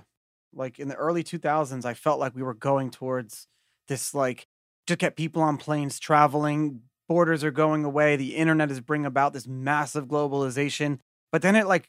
like 0.54 0.78
in 0.78 0.86
the 0.86 0.94
early 0.94 1.24
2000s 1.24 1.84
I 1.84 1.94
felt 1.94 2.20
like 2.20 2.36
we 2.36 2.44
were 2.44 2.54
going 2.54 2.92
towards 2.92 3.48
this 3.88 4.14
like 4.14 4.46
to 4.86 4.94
get 4.94 5.16
people 5.16 5.42
on 5.42 5.56
planes 5.56 5.98
traveling 5.98 6.82
borders 7.08 7.44
are 7.44 7.50
going 7.50 7.84
away. 7.84 8.16
The 8.16 8.36
internet 8.36 8.70
is 8.70 8.80
bringing 8.80 9.06
about 9.06 9.32
this 9.32 9.46
massive 9.46 10.06
globalization. 10.06 10.98
But 11.32 11.42
then 11.42 11.56
it 11.56 11.66
like 11.66 11.88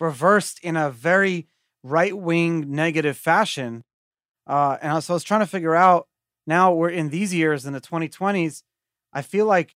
reversed 0.00 0.60
in 0.62 0.76
a 0.76 0.90
very 0.90 1.48
right 1.82 2.16
wing 2.16 2.70
negative 2.70 3.16
fashion. 3.16 3.84
Uh, 4.46 4.78
and 4.80 5.02
so 5.02 5.14
I 5.14 5.16
was 5.16 5.24
trying 5.24 5.40
to 5.40 5.46
figure 5.46 5.74
out 5.74 6.08
now 6.46 6.72
we're 6.72 6.90
in 6.90 7.10
these 7.10 7.32
years 7.32 7.64
in 7.66 7.72
the 7.72 7.80
2020s. 7.80 8.62
I 9.12 9.22
feel 9.22 9.46
like 9.46 9.74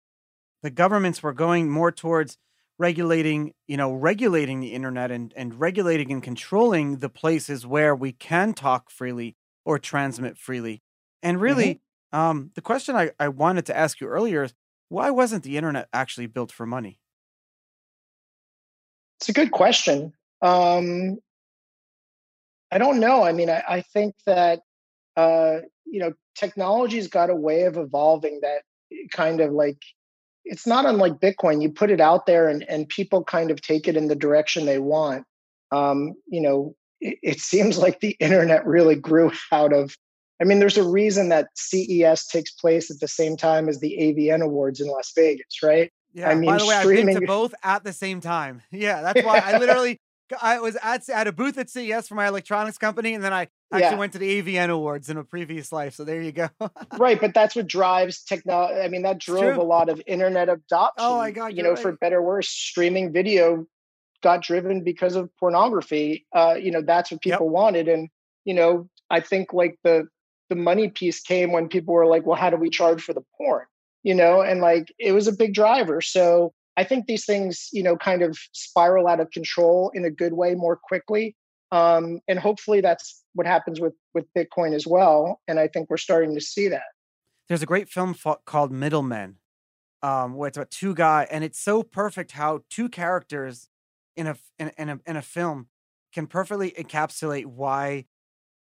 the 0.64 0.70
governments 0.70 1.22
were 1.22 1.34
going 1.34 1.70
more 1.70 1.92
towards 1.92 2.38
regulating, 2.80 3.54
you 3.68 3.78
know, 3.78 3.94
regulating 3.94 4.60
the 4.60 4.74
internet 4.74 5.12
and, 5.12 5.34
and 5.36 5.60
regulating 5.60 6.12
and 6.12 6.22
controlling 6.22 6.98
the 6.98 7.10
places 7.10 7.66
where 7.66 7.96
we 7.96 8.12
can 8.12 8.54
talk 8.54 8.90
freely 8.90 9.36
or 9.66 9.80
transmit 9.80 10.38
freely. 10.38 10.82
And 11.24 11.42
really, 11.42 11.82
um, 12.14 12.52
the 12.56 12.62
question 12.62 12.96
I, 12.96 13.12
I 13.20 13.30
wanted 13.30 13.66
to 13.68 13.78
ask 13.78 14.00
you 14.00 14.08
earlier 14.08 14.44
is 14.44 14.54
why 14.90 15.10
wasn't 15.10 15.44
the 15.44 15.58
internet 15.58 15.90
actually 15.94 16.28
built 16.28 16.52
for 16.52 16.66
money? 16.66 17.00
It's 19.20 19.30
a 19.30 19.34
good 19.34 19.52
question. 19.52 20.14
Um, 20.42 21.18
I 22.72 22.78
don't 22.78 23.00
know. 23.00 23.24
I 23.24 23.32
mean, 23.32 23.50
I, 23.50 23.64
I 23.68 23.82
think 23.82 24.16
that 24.26 24.62
uh, 25.16 25.62
you 25.86 26.00
know, 26.00 26.14
technology's 26.36 27.08
got 27.08 27.30
a 27.30 27.36
way 27.36 27.64
of 27.64 27.76
evolving 27.76 28.40
that 28.42 28.62
kind 29.12 29.42
of 29.42 29.52
like 29.52 29.82
it's 30.46 30.68
not 30.68 30.86
unlike 30.86 31.14
Bitcoin. 31.16 31.62
You 31.62 31.72
put 31.72 31.92
it 31.92 32.00
out 32.00 32.26
there 32.26 32.48
and, 32.48 32.64
and 32.70 32.88
people 32.88 33.24
kind 33.24 33.52
of 33.52 33.62
take 33.62 33.88
it 33.88 33.98
in 33.98 34.08
the 34.08 34.16
direction 34.16 34.66
they 34.66 34.80
want. 34.80 35.26
Um, 35.72 36.14
you 36.28 36.42
know, 36.42 36.76
it, 37.02 37.18
it 37.22 37.40
seems 37.40 37.78
like 37.78 38.00
the 38.00 38.12
internet 38.20 38.66
really 38.66 38.96
grew 38.96 39.32
out 39.52 39.74
of 39.74 39.98
I 40.40 40.44
mean, 40.44 40.60
there's 40.60 40.78
a 40.78 40.84
reason 40.88 41.30
that 41.30 41.48
CES 41.56 42.28
takes 42.28 42.52
place 42.52 42.92
at 42.92 43.00
the 43.00 43.08
same 43.08 43.38
time 43.38 43.68
as 43.70 43.80
the 43.80 43.98
AVN 44.00 44.44
Awards 44.44 44.80
in 44.80 44.88
Las 44.88 45.12
Vegas, 45.16 45.62
right? 45.64 45.92
I 46.16 46.20
Yeah. 46.20 46.30
By 46.30 46.36
mean, 46.36 46.58
the 46.58 46.66
way, 46.66 46.76
I've 46.76 46.88
been 46.88 47.06
to 47.08 47.12
streaming. 47.12 47.26
both 47.26 47.54
at 47.64 47.84
the 47.84 47.94
same 47.94 48.22
time. 48.22 48.62
Yeah, 48.72 49.02
that's 49.02 49.24
why 49.26 49.40
I 49.40 49.58
literally 49.58 50.00
I 50.42 50.60
was 50.60 50.78
at 50.84 51.08
at 51.10 51.26
a 51.28 51.32
booth 51.32 51.58
at 51.58 51.70
CES 51.70 52.08
for 52.08 52.16
my 52.16 52.28
electronics 52.28 52.78
company, 52.78 53.14
and 53.14 53.24
then 53.24 53.34
I 53.34 53.48
actually 53.72 53.92
yeah, 53.92 53.96
went 53.96 54.14
to 54.14 54.20
the 54.20 54.42
AVN 54.42 54.70
Awards 54.70 55.10
in 55.10 55.18
a 55.18 55.24
previous 55.24 55.72
life. 55.72 55.96
So 55.96 56.04
there 56.04 56.22
you 56.22 56.32
go. 56.34 56.50
right. 56.98 57.20
But 57.20 57.34
that's 57.34 57.56
what 57.56 57.66
drives 57.68 58.24
technology. 58.24 58.80
I 58.82 58.90
mean, 58.90 59.04
that 59.04 59.20
drove 59.20 59.58
a 59.58 59.64
lot 59.64 59.90
of 59.90 60.02
internet 60.06 60.50
adoption. 60.50 60.94
Oh 60.98 61.18
my. 61.18 61.32
God, 61.32 61.54
You 61.56 61.64
know, 61.64 61.76
for 61.76 61.94
better 61.94 62.18
or 62.18 62.24
worse, 62.24 62.50
streaming 62.50 63.12
video 63.14 63.66
got 64.22 64.42
driven 64.42 64.84
because 64.84 65.16
of 65.16 65.30
pornography. 65.40 66.26
Uh, 66.36 66.56
you 66.60 66.72
know, 66.72 66.82
that's 66.82 67.10
what 67.12 67.26
Yep. 67.26 67.36
people 67.36 67.50
wanted, 67.50 67.88
and 67.88 68.10
you 68.46 68.54
know, 68.54 68.90
I 69.10 69.22
think 69.22 69.54
like 69.54 69.78
the 69.84 70.08
the 70.50 70.56
money 70.56 70.90
piece 70.90 71.22
came 71.22 71.52
when 71.52 71.68
people 71.68 71.94
were 71.94 72.06
like, 72.06 72.26
"Well, 72.26 72.38
how 72.38 72.50
do 72.50 72.58
we 72.58 72.70
charge 72.70 73.02
for 73.02 73.14
the 73.14 73.24
porn?" 73.38 73.66
You 74.04 74.16
know, 74.16 74.42
and 74.42 74.62
like 74.62 74.94
it 75.00 75.12
was 75.12 75.28
a 75.28 75.34
big 75.34 75.54
driver. 75.54 76.02
So 76.02 76.54
I 76.78 76.84
think 76.84 77.08
these 77.08 77.26
things, 77.26 77.70
you 77.74 77.82
know, 77.84 77.98
kind 77.98 78.22
of 78.22 78.38
spiral 78.54 79.08
out 79.08 79.20
of 79.20 79.32
control 79.32 79.92
in 79.96 80.06
a 80.06 80.12
good 80.12 80.34
way 80.34 80.54
more 80.54 80.78
quickly. 80.82 81.36
Um, 81.72 82.22
and 82.28 82.40
hopefully 82.40 82.82
that's 82.82 83.24
what 83.34 83.48
happens 83.48 83.82
with 83.82 83.94
with 84.14 84.26
Bitcoin 84.38 84.74
as 84.74 84.88
well. 84.88 85.42
And 85.48 85.60
I 85.60 85.68
think 85.68 85.90
we're 85.90 85.98
starting 85.98 86.34
to 86.36 86.42
see 86.42 86.68
that. 86.70 86.84
There's 87.50 87.64
a 87.64 87.66
great 87.66 87.90
film 87.90 88.14
fo- 88.14 88.42
called 88.46 88.72
Middlemen, 88.72 89.38
um, 90.02 90.36
where 90.36 90.48
it's 90.48 90.58
about 90.58 90.72
two 90.72 90.94
guys, 90.94 91.28
and 91.32 91.44
it's 91.44 91.60
so 91.60 91.82
perfect 91.82 92.34
how 92.34 92.62
two 92.70 92.90
characters 92.90 93.70
in 94.16 94.28
a 94.28 94.38
in, 94.60 94.72
in 94.78 94.90
a 94.90 95.00
in 95.06 95.18
a 95.18 95.22
film 95.22 95.68
can 96.14 96.28
perfectly 96.28 96.72
encapsulate 96.72 97.46
why 97.46 98.06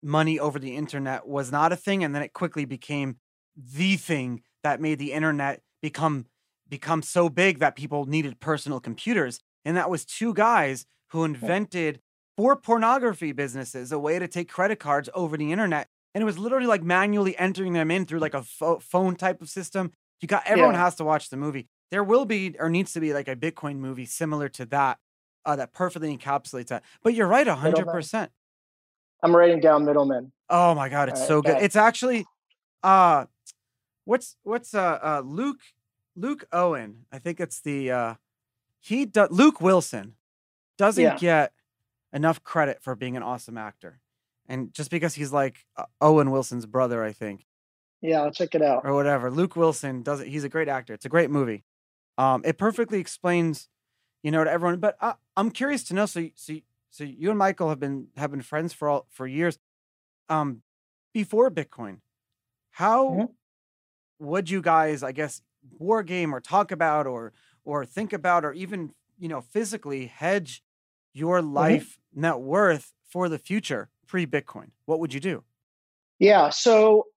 money 0.07 0.39
over 0.39 0.57
the 0.57 0.75
internet 0.75 1.27
was 1.27 1.51
not 1.51 1.71
a 1.71 1.75
thing, 1.75 2.03
and 2.03 2.15
then 2.15 2.21
it 2.23 2.33
quickly 2.33 2.65
became 2.65 3.17
the 3.55 3.95
thing 3.97 4.41
that 4.63 4.81
made 4.81 4.99
the 4.99 5.13
internet 5.13 5.61
become 5.81 6.25
become 6.69 7.01
so 7.01 7.29
big 7.29 7.59
that 7.59 7.75
people 7.75 8.05
needed 8.05 8.39
personal 8.39 8.79
computers. 8.79 9.39
And 9.63 9.77
that 9.77 9.89
was 9.89 10.03
two 10.03 10.33
guys 10.33 10.85
who 11.11 11.23
invented 11.23 12.01
for 12.35 12.55
pornography 12.57 13.31
businesses 13.31 13.91
a 13.91 13.99
way 13.99 14.19
to 14.19 14.27
take 14.27 14.49
credit 14.49 14.77
cards 14.79 15.09
over 15.13 15.37
the 15.37 15.51
internet. 15.51 15.87
And 16.13 16.21
it 16.21 16.25
was 16.25 16.37
literally 16.37 16.67
like 16.67 16.83
manually 16.83 17.37
entering 17.37 17.73
them 17.73 17.89
in 17.89 18.05
through 18.05 18.19
like 18.19 18.33
a 18.33 18.43
pho- 18.43 18.79
phone 18.79 19.15
type 19.15 19.41
of 19.41 19.49
system. 19.49 19.91
You 20.19 20.27
got 20.27 20.43
everyone 20.45 20.73
Yeah. 20.73 20.81
has 20.83 20.95
to 20.95 21.05
watch 21.05 21.29
the 21.29 21.37
movie. 21.37 21.67
There 21.89 22.03
will 22.03 22.25
be 22.25 22.55
or 22.59 22.69
needs 22.69 22.91
to 22.93 22.99
be 22.99 23.13
like 23.13 23.27
a 23.29 23.35
Bitcoin 23.35 23.77
movie 23.77 24.05
similar 24.05 24.49
to 24.49 24.65
that 24.67 24.97
uh, 25.45 25.55
that 25.55 25.71
perfectly 25.73 26.15
encapsulates 26.15 26.67
that. 26.67 26.83
But 27.01 27.13
you're 27.13 27.27
right, 27.27 27.47
a 27.47 27.55
hundred 27.55 27.77
Middlemen. 27.79 27.93
percent. 27.95 28.31
I'm 29.24 29.36
writing 29.36 29.59
down 29.59 29.86
middlemen. 29.86 30.31
Oh 30.50 30.74
my 30.75 30.89
god, 30.89 31.09
All 31.09 31.13
it's 31.13 31.21
right, 31.21 31.27
so 31.27 31.41
good. 31.41 31.53
got. 31.53 31.62
It's 31.63 31.75
actually 31.75 32.25
uh 32.83 33.25
what's 34.05 34.36
what's 34.43 34.74
uh 34.74 35.00
uh 35.01 35.21
Luke 35.25 35.59
Luke 36.15 36.45
Owen. 36.51 37.05
I 37.12 37.19
think 37.19 37.39
it's 37.39 37.59
the 37.59 37.91
uh 37.91 38.13
he 38.79 39.05
do, 39.05 39.27
Luke 39.29 39.59
Wilson 39.59 40.15
doesn't 40.77 41.03
Yeah. 41.03 41.17
get 41.17 41.51
enough 42.13 42.43
credit 42.43 42.81
for 42.81 42.95
being 42.95 43.17
an 43.17 43.24
awesome 43.24 43.57
actor. 43.57 44.00
And 44.47 44.74
just 44.74 44.89
because 44.89 45.15
he's 45.15 45.33
like 45.33 45.57
uh, 45.75 45.86
Owen 46.00 46.31
Wilson's 46.31 46.65
brother, 46.65 47.03
I 47.03 47.12
think, 47.12 47.45
Yeah, 48.01 48.21
I'll 48.21 48.31
check 48.31 48.55
it 48.55 48.62
out. 48.62 48.86
or 48.86 48.93
whatever. 48.93 49.29
Luke 49.29 49.55
Wilson 49.55 50.03
doesn't 50.03 50.27
he's 50.27 50.43
a 50.45 50.50
great 50.50 50.69
actor. 50.69 50.93
It's 50.93 51.05
a 51.05 51.09
great 51.09 51.29
movie. 51.31 51.65
Um 52.17 52.43
it 52.45 52.57
perfectly 52.57 53.00
explains, 53.00 53.67
you 54.24 54.31
know, 54.31 54.43
to 54.43 54.50
everyone, 54.51 54.79
but 54.79 54.95
uh, 55.01 55.13
I'm 55.36 55.51
curious 55.51 55.83
to 55.86 55.93
know 55.93 56.05
so 56.05 56.29
so 56.36 56.53
so 56.89 57.03
you 57.03 57.29
and 57.29 57.38
Michael 57.39 57.70
have 57.70 57.79
been 57.79 58.08
have 58.17 58.32
been 58.32 58.41
friends 58.41 58.74
for 58.74 58.89
all 58.89 59.08
for 59.12 59.27
years. 59.27 59.58
Um 60.29 60.62
before 61.13 61.50
Bitcoin, 61.50 62.00
how 62.72 63.08
Mhm. 63.10 63.34
would 64.20 64.50
you 64.50 64.62
guys, 64.62 65.03
I 65.03 65.12
guess, 65.12 65.41
war 65.79 66.03
game 66.03 66.34
or 66.34 66.39
talk 66.39 66.72
about 66.72 67.08
or 67.08 67.34
or 67.63 67.86
think 67.86 68.13
about 68.13 68.46
or 68.46 68.53
even 68.53 68.94
you 69.17 69.27
know 69.27 69.41
physically 69.41 70.08
hedge 70.08 70.63
your 71.13 71.41
Mhm. 71.41 71.53
life 71.53 72.00
net 72.13 72.39
worth 72.39 72.94
for 73.08 73.29
the 73.29 73.39
future 73.39 73.89
pre 74.08 74.25
Bitcoin? 74.25 74.72
What 74.86 75.00
would 75.00 75.13
you 75.13 75.20
do? 75.20 75.44
Yeah. 76.20 76.50
So 76.50 77.08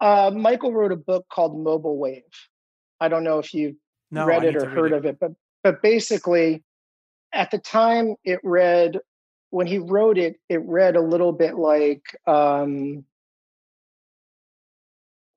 uh, 0.00 0.30
Michael 0.34 0.72
wrote 0.72 0.92
a 0.92 0.96
book 0.96 1.26
called 1.28 1.58
Mobile 1.58 1.96
Wave. 1.98 2.22
I 3.00 3.08
don't 3.08 3.24
know 3.24 3.38
if 3.38 3.54
you've 3.54 3.76
No, 4.10 4.26
read 4.26 4.44
it 4.44 4.56
or 4.56 4.66
heard 4.68 4.92
it. 4.92 4.96
of 4.96 5.06
it, 5.06 5.18
but 5.18 5.32
but 5.62 5.80
basically, 5.82 6.62
at 7.32 7.50
the 7.50 7.58
time, 7.58 8.16
it 8.24 8.38
read 8.42 9.00
when 9.54 9.68
he 9.68 9.78
wrote 9.78 10.18
it, 10.18 10.40
it 10.48 10.60
read 10.64 10.96
a 10.96 11.00
little 11.00 11.30
bit 11.30 11.54
like 11.54 12.02
um, 12.26 13.04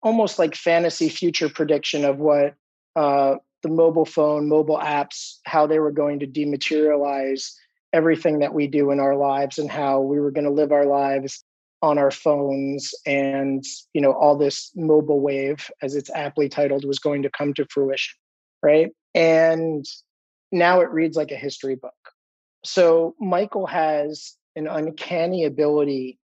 almost 0.01 0.39
like 0.39 0.55
fantasy 0.55 1.07
future 1.07 1.49
prediction 1.49 2.03
of 2.03 2.17
what 2.17 2.55
uh, 2.95 3.35
the 3.61 3.69
mobile 3.69 4.05
phone, 4.05 4.49
mobile 4.49 4.79
apps, 4.79 5.35
how 5.45 5.67
they 5.67 5.77
were 5.77 5.91
going 5.91 6.19
to 6.19 6.25
dematerialize 6.25 7.51
everything 7.93 8.39
that 8.39 8.55
we 8.55 8.65
do 8.65 8.89
in 8.89 8.99
our 8.99 9.15
lives 9.15 9.59
and 9.59 9.69
how 9.69 10.01
we 10.01 10.19
were 10.19 10.31
going 10.31 10.45
to 10.45 10.49
live 10.49 10.71
our 10.71 10.87
lives 10.87 11.43
on 11.83 11.99
our 11.99 12.09
phones 12.09 12.95
and 13.05 13.63
you 13.93 14.01
know 14.01 14.13
all 14.13 14.35
this 14.35 14.71
mobile 14.75 15.19
wave 15.19 15.69
as 15.83 15.95
it's 15.95 16.09
aptly 16.15 16.49
titled 16.49 16.83
was 16.85 16.97
going 16.97 17.21
to 17.21 17.29
come 17.29 17.53
to 17.53 17.67
fruition 17.69 18.17
right? 18.63 18.89
And 19.13 19.85
now 20.51 20.81
it 20.81 20.89
reads 20.89 21.15
like 21.15 21.31
a 21.31 21.35
history 21.35 21.75
book 21.75 21.93
so 22.67 23.15
michael 23.19 23.65
has 23.65 24.35
an 24.55 24.67
uncanny 24.67 25.45
ability 25.45 26.19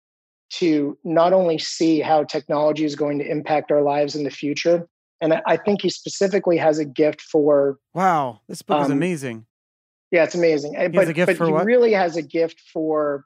to 0.50 0.96
not 1.04 1.32
only 1.32 1.58
see 1.58 2.00
how 2.00 2.24
technology 2.24 2.84
is 2.84 2.94
going 2.96 3.18
to 3.18 3.30
impact 3.30 3.70
our 3.70 3.82
lives 3.82 4.14
in 4.14 4.24
the 4.24 4.30
future 4.30 4.86
and 5.20 5.34
i 5.46 5.56
think 5.56 5.82
he 5.82 5.90
specifically 5.90 6.56
has 6.56 6.78
a 6.78 6.84
gift 6.84 7.20
for 7.20 7.78
Wow, 7.94 8.40
this 8.48 8.62
book 8.62 8.80
is 8.80 8.86
um, 8.86 8.92
amazing. 8.92 9.46
yeah 10.10 10.24
it's 10.24 10.34
amazing 10.34 10.76
Uh, 10.76 10.88
He 10.90 10.96
has 10.96 11.08
a 11.08 11.12
but 11.12 11.16
gift 11.16 11.26
but 11.30 11.36
for 11.36 11.46
he 11.46 11.52
what? 11.52 11.64
really 11.64 11.92
has 11.92 12.16
a 12.16 12.22
gift 12.22 12.60
for 12.72 13.24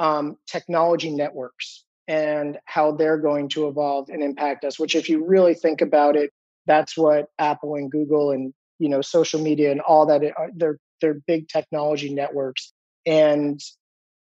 um, 0.00 0.36
technology 0.46 1.10
networks 1.10 1.84
and 2.08 2.58
how 2.64 2.90
they're 2.92 3.18
going 3.18 3.48
to 3.50 3.68
evolve 3.68 4.08
and 4.08 4.22
impact 4.22 4.64
us 4.64 4.78
which 4.78 4.96
if 4.96 5.08
you 5.08 5.24
really 5.24 5.54
think 5.54 5.80
about 5.80 6.16
it 6.16 6.30
that's 6.66 6.96
what 6.96 7.26
apple 7.38 7.76
and 7.76 7.90
google 7.92 8.30
and 8.32 8.52
you 8.78 8.88
know 8.88 9.00
social 9.00 9.40
media 9.40 9.70
and 9.70 9.80
all 9.82 10.04
that 10.06 10.22
are 10.36 10.50
they're 10.56 10.78
they're 11.02 11.20
big 11.26 11.48
technology 11.48 12.12
networks 12.14 12.72
and 13.04 13.60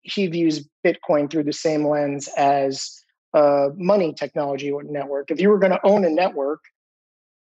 he 0.03 0.27
views 0.27 0.67
bitcoin 0.87 1.31
through 1.31 1.45
the 1.45 1.53
same 1.53 1.87
lens 1.87 2.29
as 2.39 3.03
a 3.35 3.69
money 3.77 4.15
technology 4.15 4.73
network 4.85 5.31
if 5.31 5.39
you 5.39 5.51
were 5.51 5.59
going 5.59 5.73
to 5.73 5.87
own 5.87 6.07
a 6.07 6.11
network 6.11 6.61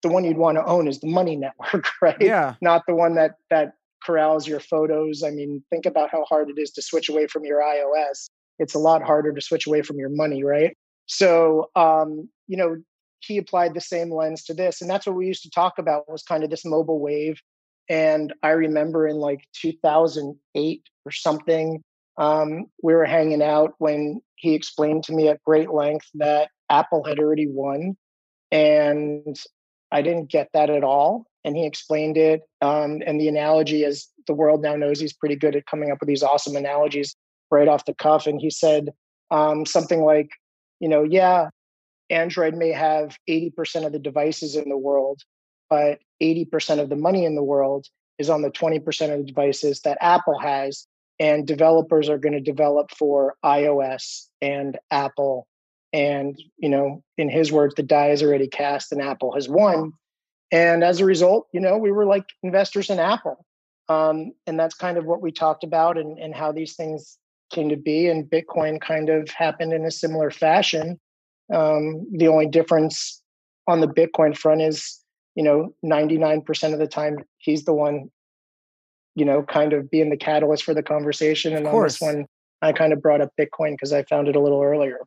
the 0.02 0.08
one 0.08 0.24
you'd 0.24 0.36
want 0.36 0.58
to 0.58 0.64
own 0.64 0.86
is 0.86 1.00
the 1.00 1.06
money 1.06 1.36
network 1.36 1.86
right 2.02 2.20
Yeah, 2.20 2.54
not 2.60 2.82
the 2.86 2.94
one 2.94 3.14
that 3.14 3.36
that 3.48 3.72
corrals 4.04 4.46
your 4.46 4.60
photos. 4.60 5.22
I 5.22 5.30
mean, 5.30 5.62
think 5.70 5.86
about 5.86 6.10
how 6.10 6.24
hard 6.24 6.50
it 6.50 6.60
is 6.60 6.70
to 6.72 6.82
switch 6.82 7.08
away 7.08 7.26
from 7.26 7.44
your 7.44 7.60
iOS. 7.60 8.28
It's 8.58 8.74
a 8.74 8.78
lot 8.78 9.02
harder 9.02 9.32
to 9.32 9.40
switch 9.40 9.66
away 9.66 9.82
from 9.82 9.98
your 9.98 10.08
money, 10.08 10.44
right? 10.44 10.76
So, 11.06 11.70
um, 11.76 12.28
you 12.46 12.56
know, 12.56 12.76
he 13.20 13.36
applied 13.36 13.74
the 13.74 13.80
same 13.80 14.12
lens 14.12 14.44
to 14.44 14.54
this, 14.54 14.80
and 14.80 14.88
that's 14.88 15.06
what 15.06 15.16
we 15.16 15.26
used 15.26 15.42
to 15.42 15.50
talk 15.50 15.78
about 15.78 16.10
was 16.10 16.22
kind 16.22 16.44
of 16.44 16.50
this 16.50 16.64
mobile 16.64 17.00
wave. 17.00 17.40
And 17.88 18.32
I 18.42 18.50
remember 18.50 19.06
in 19.08 19.16
like 19.16 19.46
2008 19.54 20.82
or 21.04 21.12
something, 21.12 21.82
um, 22.18 22.66
we 22.82 22.94
were 22.94 23.04
hanging 23.04 23.42
out 23.42 23.74
when 23.78 24.20
he 24.36 24.54
explained 24.54 25.04
to 25.04 25.12
me 25.12 25.28
at 25.28 25.42
great 25.44 25.70
length 25.70 26.06
that 26.14 26.50
Apple 26.68 27.04
had 27.04 27.18
already 27.18 27.46
won 27.48 27.96
and 28.52 29.36
I 29.92 30.02
didn't 30.02 30.30
get 30.30 30.48
that 30.52 30.70
at 30.70 30.84
all. 30.84 31.26
And 31.44 31.56
he 31.56 31.66
explained 31.66 32.16
it. 32.16 32.42
Um, 32.60 33.00
and 33.06 33.20
the 33.20 33.28
analogy, 33.28 33.84
as 33.84 34.08
the 34.26 34.34
world 34.34 34.62
now 34.62 34.76
knows, 34.76 35.00
he's 35.00 35.12
pretty 35.12 35.36
good 35.36 35.56
at 35.56 35.66
coming 35.66 35.90
up 35.90 35.98
with 36.00 36.08
these 36.08 36.22
awesome 36.22 36.54
analogies 36.54 37.16
right 37.50 37.68
off 37.68 37.86
the 37.86 37.94
cuff. 37.94 38.26
And 38.26 38.40
he 38.40 38.50
said 38.50 38.90
um, 39.30 39.64
something 39.64 40.02
like, 40.02 40.30
you 40.80 40.88
know, 40.88 41.02
yeah, 41.02 41.48
Android 42.10 42.54
may 42.54 42.72
have 42.72 43.16
80% 43.28 43.86
of 43.86 43.92
the 43.92 43.98
devices 43.98 44.56
in 44.56 44.68
the 44.68 44.76
world, 44.76 45.22
but 45.70 46.00
80% 46.22 46.80
of 46.80 46.88
the 46.90 46.96
money 46.96 47.24
in 47.24 47.36
the 47.36 47.42
world 47.42 47.86
is 48.18 48.28
on 48.28 48.42
the 48.42 48.50
20% 48.50 49.14
of 49.14 49.26
devices 49.26 49.80
that 49.80 49.96
Apple 50.02 50.38
has. 50.38 50.86
And 51.18 51.46
developers 51.46 52.08
are 52.08 52.18
going 52.18 52.32
to 52.32 52.40
develop 52.40 52.90
for 52.90 53.36
iOS 53.44 54.26
and 54.42 54.78
Apple 54.90 55.46
And, 55.92 56.40
you 56.56 56.68
know, 56.68 57.02
in 57.18 57.28
his 57.28 57.50
words, 57.50 57.74
the 57.74 57.82
die 57.82 58.10
is 58.10 58.22
already 58.22 58.48
cast 58.48 58.92
and 58.92 59.02
Apple 59.02 59.34
has 59.34 59.48
won. 59.48 59.92
And 60.52 60.84
as 60.84 61.00
a 61.00 61.04
result, 61.04 61.48
you 61.52 61.60
know, 61.60 61.78
we 61.78 61.92
were 61.92 62.06
like 62.06 62.26
investors 62.42 62.90
in 62.90 62.98
Apple. 62.98 63.44
Um, 63.88 64.32
and 64.46 64.58
that's 64.58 64.74
kind 64.74 64.98
of 64.98 65.04
what 65.04 65.20
we 65.20 65.32
talked 65.32 65.64
about 65.64 65.98
and, 65.98 66.18
and 66.18 66.34
how 66.34 66.52
these 66.52 66.76
things 66.76 67.18
came 67.52 67.68
to 67.70 67.76
be. 67.76 68.06
And 68.06 68.30
Bitcoin 68.30 68.80
kind 68.80 69.08
of 69.08 69.28
happened 69.30 69.72
in 69.72 69.84
a 69.84 69.90
similar 69.90 70.30
fashion. 70.30 71.00
Um, 71.52 72.06
the 72.16 72.28
only 72.28 72.46
difference 72.46 73.20
on 73.66 73.80
the 73.80 73.88
Bitcoin 73.88 74.36
front 74.36 74.62
is, 74.62 74.99
you 75.40 75.44
know, 75.44 75.74
99% 75.82 76.74
of 76.74 76.78
the 76.78 76.86
time, 76.86 77.16
he's 77.38 77.64
the 77.64 77.72
one, 77.72 78.10
you 79.14 79.24
know, 79.24 79.42
kind 79.42 79.72
of 79.72 79.90
being 79.90 80.10
the 80.10 80.16
catalyst 80.18 80.64
for 80.64 80.74
the 80.74 80.82
conversation. 80.82 81.56
And 81.56 81.66
on 81.66 81.82
this 81.82 81.98
one, 81.98 82.26
I 82.60 82.72
kind 82.72 82.92
of 82.92 83.00
brought 83.00 83.22
up 83.22 83.30
Bitcoin 83.40 83.70
because 83.70 83.90
I 83.90 84.02
found 84.02 84.28
it 84.28 84.36
a 84.36 84.38
little 84.38 84.60
earlier. 84.60 84.98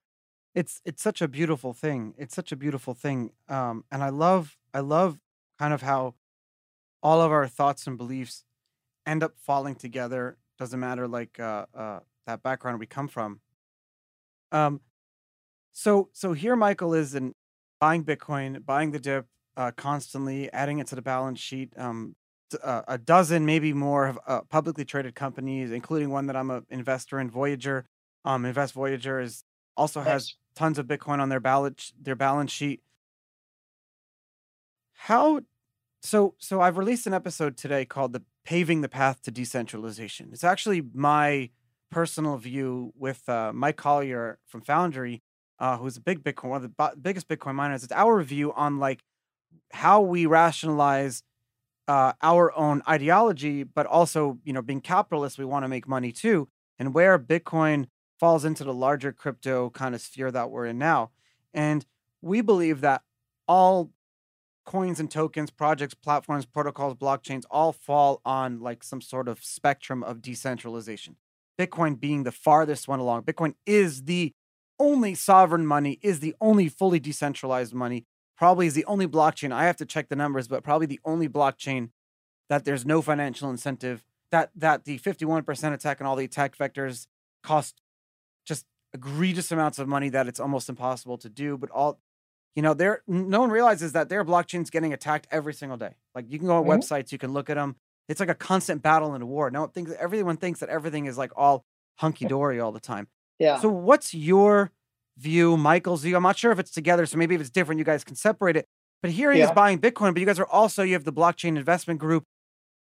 It's 0.55 0.81
it's 0.85 1.03
such 1.03 1.21
a 1.21 1.27
beautiful 1.27 1.71
thing. 1.71 2.15
It's 2.17 2.33
such 2.33 2.51
a 2.51 2.55
beautiful 2.55 2.95
thing. 2.95 3.29
Um, 3.47 3.85
and 3.91 4.01
I 4.01 4.09
love 4.09 4.57
I 4.73 4.79
love 4.79 5.19
kind 5.59 5.71
of 5.71 5.83
how 5.83 6.15
all 7.03 7.21
of 7.21 7.31
our 7.31 7.47
thoughts 7.47 7.85
and 7.85 7.95
beliefs 7.95 8.43
end 9.05 9.21
up 9.21 9.35
falling 9.37 9.75
together. 9.75 10.37
Doesn't 10.57 10.79
matter 10.79 11.07
like 11.07 11.39
uh, 11.39 11.67
uh, 11.75 11.99
that 12.25 12.41
background 12.41 12.79
we 12.79 12.87
come 12.87 13.07
from. 13.07 13.39
Um, 14.51 14.81
so 15.71 16.09
so 16.11 16.33
here 16.33 16.55
Michael 16.55 16.95
is 16.95 17.13
in 17.13 17.35
buying 17.79 18.03
Bitcoin, 18.03 18.65
buying 18.65 18.93
the 18.93 18.99
dip 18.99 19.27
uh, 19.57 19.71
constantly, 19.71 20.51
adding 20.51 20.79
it 20.79 20.87
to 20.87 20.95
the 20.95 21.01
balance 21.01 21.39
sheet. 21.39 21.73
Um, 21.77 22.15
uh, 22.63 22.83
a 22.87 22.97
dozen, 22.97 23.45
maybe 23.45 23.73
more, 23.73 24.05
of 24.07 24.19
uh, 24.27 24.41
publicly 24.41 24.85
traded 24.85 25.15
companies, 25.15 25.71
including 25.71 26.09
one 26.09 26.27
that 26.27 26.35
I'm 26.35 26.51
an 26.51 26.65
investor 26.69 27.19
in, 27.19 27.29
Voyager. 27.29 27.85
Um, 28.25 28.45
Invest 28.45 28.73
Voyager 28.73 29.19
is 29.19 29.43
also 29.75 30.01
has 30.01 30.35
tons 30.55 30.77
of 30.77 30.85
Bitcoin 30.85 31.19
on 31.19 31.29
their 31.29 31.39
balance 31.39 31.93
their 31.99 32.15
balance 32.15 32.51
sheet. 32.51 32.81
How 34.93 35.41
so 36.01 36.35
so 36.37 36.61
I've 36.61 36.77
released 36.77 37.07
an 37.07 37.13
episode 37.13 37.57
today 37.57 37.85
called 37.85 38.13
the 38.13 38.21
paving 38.45 38.81
the 38.81 38.89
path 38.89 39.21
to 39.23 39.31
decentralization. 39.31 40.29
It's 40.31 40.43
actually 40.43 40.83
my 40.93 41.49
personal 41.91 42.37
view 42.37 42.93
with 42.97 43.27
uh, 43.29 43.51
Mike 43.53 43.77
Colyer 43.77 44.39
from 44.47 44.61
Foundry, 44.61 45.21
uh, 45.59 45.77
who's 45.77 45.97
a 45.97 46.01
big 46.01 46.23
Bitcoin, 46.23 46.49
one 46.49 46.63
of 46.63 46.71
the 46.75 46.93
biggest 47.01 47.27
Bitcoin 47.27 47.55
miners. 47.55 47.83
It's 47.83 47.93
our 47.93 48.21
view 48.23 48.53
on 48.53 48.79
like 48.79 49.01
how 49.71 50.01
we 50.01 50.25
rationalize 50.25 51.23
uh, 51.87 52.13
our 52.21 52.55
own 52.57 52.81
ideology, 52.87 53.63
but 53.63 53.85
also 53.85 54.39
you 54.43 54.53
know 54.53 54.61
being 54.61 54.81
capitalists, 54.81 55.37
we 55.37 55.45
want 55.45 55.63
to 55.63 55.69
make 55.69 55.87
money 55.87 56.11
too, 56.11 56.47
and 56.79 56.93
where 56.93 57.19
Bitcoin 57.19 57.87
falls 58.19 58.45
into 58.45 58.63
the 58.63 58.73
larger 58.73 59.11
crypto 59.11 59.69
kind 59.69 59.93
of 59.93 60.01
sphere 60.01 60.31
that 60.31 60.49
we're 60.49 60.65
in 60.65 60.77
now. 60.77 61.11
And 61.53 61.85
we 62.21 62.41
believe 62.41 62.81
that 62.81 63.01
all 63.47 63.91
coins 64.65 64.99
and 64.99 65.11
tokens, 65.11 65.51
projects, 65.51 65.93
platforms, 65.93 66.45
protocols, 66.45 66.95
blockchains 66.95 67.43
all 67.51 67.73
fall 67.73 68.21
on 68.23 68.59
like 68.61 68.83
some 68.83 69.01
sort 69.01 69.27
of 69.27 69.43
spectrum 69.43 70.03
of 70.03 70.21
decentralization. 70.21 71.17
Bitcoin 71.59 71.99
being 71.99 72.23
the 72.23 72.31
farthest 72.31 72.87
one 72.87 72.99
along. 72.99 73.23
Bitcoin 73.23 73.55
is 73.65 74.03
the 74.03 74.33
only 74.79 75.13
sovereign 75.13 75.65
money, 75.65 75.99
is 76.01 76.19
the 76.19 76.35
only 76.41 76.67
fully 76.69 76.99
decentralized 76.99 77.73
money, 77.73 78.05
probably 78.37 78.67
is 78.67 78.73
the 78.73 78.85
only 78.85 79.07
blockchain. 79.07 79.51
I 79.51 79.65
have 79.65 79.77
to 79.77 79.85
check 79.85 80.09
the 80.09 80.15
numbers, 80.15 80.47
but 80.47 80.63
probably 80.63 80.87
the 80.87 80.99
only 81.05 81.29
blockchain 81.29 81.89
that 82.49 82.65
there's 82.65 82.85
no 82.85 83.01
financial 83.01 83.49
incentive 83.49 84.03
that 84.31 84.49
that 84.55 84.85
the 84.85 84.99
51% 84.99 85.73
attack 85.73 85.99
and 85.99 86.07
all 86.07 86.15
the 86.15 86.25
attack 86.25 86.57
vectors 86.57 87.07
cost 87.43 87.81
just 88.45 88.65
egregious 88.93 89.51
amounts 89.51 89.79
of 89.79 89.87
money 89.87 90.09
that 90.09 90.27
it's 90.27 90.39
almost 90.39 90.69
impossible 90.69 91.17
to 91.19 91.29
do. 91.29 91.57
But 91.57 91.69
all, 91.69 91.99
you 92.55 92.61
know, 92.61 92.73
there 92.73 93.03
no 93.07 93.41
one 93.41 93.51
realizes 93.51 93.91
that 93.93 94.09
their 94.09 94.25
blockchain's 94.25 94.69
getting 94.69 94.91
attacked 94.91 95.27
every 95.31 95.53
single 95.53 95.77
day. 95.77 95.95
Like 96.15 96.25
you 96.29 96.39
can 96.39 96.47
go 96.47 96.57
on 96.57 96.63
mm-hmm. 96.63 96.71
websites, 96.71 97.11
you 97.11 97.17
can 97.17 97.31
look 97.31 97.49
at 97.49 97.55
them. 97.55 97.75
It's 98.09 98.19
like 98.19 98.29
a 98.29 98.35
constant 98.35 98.81
battle 98.81 99.13
and 99.13 99.23
a 99.23 99.25
war. 99.25 99.49
No 99.49 99.61
one 99.61 99.69
thinks 99.69 99.91
everyone 99.99 100.37
thinks 100.37 100.59
that 100.59 100.69
everything 100.69 101.05
is 101.05 101.17
like 101.17 101.31
all 101.35 101.65
hunky 101.97 102.25
dory 102.25 102.59
all 102.59 102.71
the 102.71 102.79
time. 102.79 103.07
Yeah. 103.39 103.59
So 103.59 103.69
what's 103.69 104.13
your 104.13 104.71
view, 105.17 105.57
Michael's 105.57 106.03
view? 106.03 106.15
I'm 106.15 106.23
not 106.23 106.37
sure 106.37 106.51
if 106.51 106.59
it's 106.59 106.71
together, 106.71 107.05
so 107.05 107.17
maybe 107.17 107.35
if 107.35 107.41
it's 107.41 107.49
different, 107.49 107.79
you 107.79 107.85
guys 107.85 108.03
can 108.03 108.15
separate 108.15 108.55
it. 108.55 108.67
But 109.01 109.11
here 109.11 109.31
he 109.31 109.39
yeah. 109.39 109.45
is 109.45 109.51
buying 109.51 109.79
Bitcoin, 109.79 110.13
but 110.13 110.19
you 110.19 110.25
guys 110.25 110.39
are 110.39 110.47
also 110.47 110.83
you 110.83 110.93
have 110.93 111.03
the 111.03 111.13
blockchain 111.13 111.57
investment 111.57 111.99
group. 111.99 112.23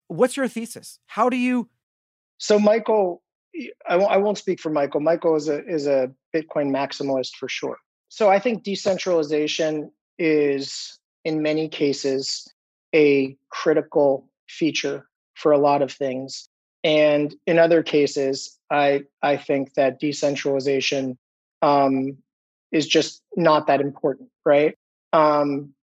What's 0.09 0.37
your 0.37 0.49
thesis? 0.49 0.99
How 1.07 1.29
do 1.29 1.37
you? 1.37 1.69
So 2.39 2.59
Michael 2.59 3.23
I 3.89 4.17
won't 4.17 4.39
speak 4.39 4.61
for 4.61 4.71
Michael. 4.71 5.01
Michael 5.01 5.37
is 5.37 5.49
a 5.49 5.65
is 5.67 5.87
a 5.87 6.11
Bitcoin 6.35 6.71
maximalist 6.71 7.35
for 7.35 7.49
sure. 7.49 7.79
So 8.09 8.29
I 8.29 8.39
think 8.39 8.63
decentralization 8.63 9.91
is 10.19 10.99
in 11.25 11.43
many 11.43 11.69
cases 11.69 12.47
a 12.95 13.37
critical 13.51 14.29
feature 14.49 15.07
for 15.35 15.53
a 15.53 15.59
lot 15.59 15.83
of 15.83 15.93
things. 15.93 16.49
And 16.83 17.35
in 17.47 17.59
other 17.59 17.83
cases, 17.83 18.59
I 18.71 19.03
I 19.23 19.37
think 19.37 19.75
that 19.75 19.99
decentralization 19.99 21.19
um, 21.63 22.17
is 22.73 22.87
just 22.87 23.23
not 23.37 23.67
that 23.67 23.81
important, 23.81 24.29
right? 24.45 24.77
Um, 25.13 25.75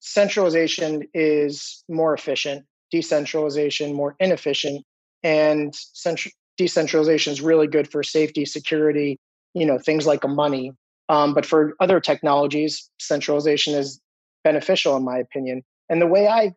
centralization 0.00 1.04
is 1.14 1.84
more 1.88 2.14
efficient, 2.14 2.64
decentralization 2.90 3.94
more 3.94 4.16
inefficient, 4.20 4.84
and 5.22 5.74
central 5.74 6.32
decentralization 6.56 7.32
is 7.32 7.40
really 7.40 7.66
good 7.66 7.90
for 7.90 8.02
safety, 8.02 8.44
security, 8.44 9.18
you 9.54 9.66
know, 9.66 9.78
things 9.78 10.06
like 10.06 10.26
money. 10.28 10.72
Um, 11.08 11.34
but 11.34 11.44
for 11.44 11.74
other 11.80 12.00
technologies, 12.00 12.88
centralization 13.00 13.74
is 13.74 14.00
beneficial, 14.44 14.96
in 14.96 15.04
my 15.04 15.18
opinion. 15.18 15.62
And 15.88 16.00
the 16.00 16.06
way 16.06 16.28
I 16.28 16.54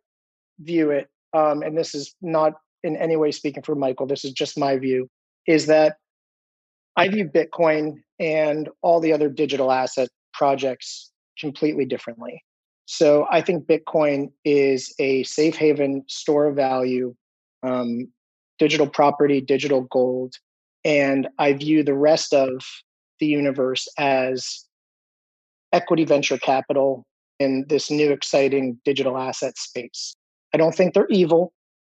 view 0.60 0.92
it, 0.92 1.08
um, 1.34 1.62
and 1.64 1.78
this 1.78 1.96
is 1.96 2.16
not 2.22 2.54
in 2.84 2.96
any 2.96 3.16
way 3.16 3.32
speaking 3.32 3.64
for 3.64 3.76
Michael, 3.76 4.06
this 4.06 4.24
is 4.24 4.32
just 4.32 4.58
my 4.58 4.78
view, 4.78 5.10
is 5.48 5.66
that 5.66 5.98
I 6.96 7.10
view 7.10 7.30
Bitcoin 7.30 8.04
and 8.20 8.70
all 8.82 9.00
the 9.00 9.14
other 9.14 9.30
digital 9.30 9.72
asset 9.72 10.10
projects 10.34 11.12
completely 11.40 11.86
differently. 11.86 12.44
So 12.86 13.28
I 13.30 13.42
think 13.42 13.68
Bitcoin 13.68 14.32
is 14.46 14.94
a 15.00 15.24
safe 15.24 15.56
haven 15.56 16.04
store 16.08 16.46
of 16.46 16.56
value. 16.56 17.16
Um, 17.64 18.08
digital 18.60 18.88
property, 18.88 19.42
digital 19.42 19.82
gold. 19.82 20.36
And 20.84 21.28
I 21.38 21.54
view 21.54 21.84
the 21.84 21.94
rest 21.94 22.34
of 22.34 22.66
the 23.20 23.26
universe 23.26 23.88
as 23.98 24.66
equity 25.74 26.06
venture 26.06 26.38
capital 26.38 27.06
in 27.40 27.66
this 27.68 27.92
new 27.92 28.12
exciting 28.12 28.80
digital 28.86 29.18
asset 29.18 29.58
space. 29.58 30.16
I 30.54 30.58
don't 30.58 30.74
think 30.74 30.94
they're 30.94 31.08
evil. 31.10 31.52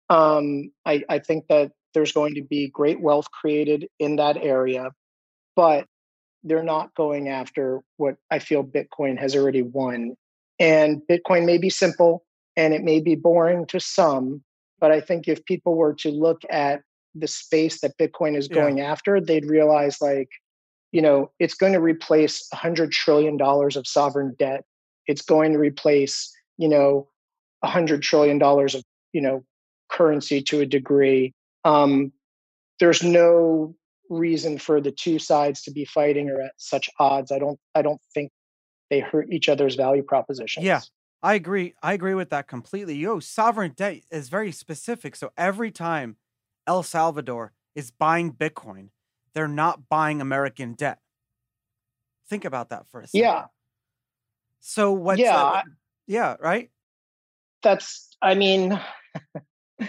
Um, 0.08 0.72
I, 0.84 1.02
I 1.08 1.18
think 1.18 1.44
that 1.48 1.70
there's 1.94 2.12
going 2.12 2.34
to 2.34 2.42
be 2.42 2.68
great 2.68 3.00
wealth 3.00 3.26
created 3.30 3.86
in 3.98 4.16
that 4.16 4.36
area, 4.36 4.90
but 5.56 5.86
they're 6.42 6.62
not 6.62 6.94
going 6.94 7.28
after 7.28 7.80
what 7.96 8.16
I 8.30 8.38
feel 8.38 8.64
Bitcoin 8.64 9.18
has 9.18 9.36
already 9.36 9.62
won. 9.62 10.14
And 10.58 11.02
Bitcoin 11.10 11.44
may 11.44 11.58
be 11.58 11.70
simple 11.70 12.24
and 12.56 12.74
it 12.74 12.82
may 12.82 13.00
be 13.00 13.14
boring 13.14 13.66
to 13.66 13.80
some, 13.80 14.42
but 14.78 14.90
I 14.90 15.00
think 15.00 15.28
if 15.28 15.44
people 15.44 15.76
were 15.76 15.94
to 15.94 16.10
look 16.10 16.42
at 16.50 16.82
the 17.14 17.26
space 17.26 17.80
that 17.80 17.98
Bitcoin 17.98 18.36
is 18.36 18.48
going 18.48 18.78
yeah. 18.78 18.90
after, 18.90 19.20
they'd 19.20 19.46
realize 19.46 20.00
like, 20.00 20.28
you 20.92 21.02
know, 21.02 21.30
it's 21.38 21.54
going 21.54 21.72
to 21.72 21.80
replace 21.80 22.48
$100 22.54 22.90
trillion 22.90 23.40
of 23.40 23.86
sovereign 23.86 24.34
debt. 24.38 24.64
It's 25.06 25.22
going 25.22 25.52
to 25.52 25.58
replace, 25.58 26.32
you 26.56 26.68
know, 26.68 27.08
$100 27.64 28.02
trillion 28.02 28.42
of, 28.42 28.82
you 29.12 29.20
know, 29.20 29.44
currency 29.90 30.42
to 30.42 30.60
a 30.60 30.66
degree. 30.66 31.32
Um, 31.64 32.12
there's 32.78 33.02
no 33.02 33.74
reason 34.10 34.58
for 34.58 34.80
the 34.80 34.90
two 34.90 35.18
sides 35.18 35.62
to 35.62 35.70
be 35.70 35.84
fighting 35.84 36.28
or 36.28 36.42
at 36.42 36.52
such 36.58 36.90
odds. 36.98 37.32
I 37.32 37.38
don't, 37.38 37.58
I 37.74 37.82
don't 37.82 38.00
think 38.12 38.30
they 38.90 39.00
hurt 39.00 39.32
each 39.32 39.48
other's 39.48 39.76
value 39.76 40.02
propositions. 40.02 40.66
Yeah. 40.66 40.80
I 41.22 41.34
agree. 41.34 41.74
I 41.82 41.92
agree 41.92 42.14
with 42.14 42.30
that 42.30 42.48
completely. 42.48 42.96
Yo, 42.96 43.20
sovereign 43.20 43.72
debt 43.76 44.00
is 44.10 44.28
very 44.28 44.52
specific. 44.52 45.14
So 45.16 45.32
every 45.36 45.70
time 45.70 46.16
El 46.66 46.82
Salvador 46.82 47.52
is 47.74 47.90
buying 47.90 48.32
Bitcoin, 48.32 48.88
they're 49.34 49.48
not 49.48 49.88
buying 49.88 50.20
American 50.20 50.74
debt. 50.74 50.98
Think 52.28 52.44
about 52.44 52.70
that 52.70 52.86
for 52.88 53.00
a 53.00 53.06
second. 53.06 53.20
Yeah. 53.20 53.44
So 54.60 54.92
what? 54.92 55.18
Yeah. 55.18 55.36
Uh, 55.36 55.62
yeah. 56.06 56.36
Right. 56.40 56.70
That's. 57.62 58.16
I 58.22 58.34
mean. 58.34 58.80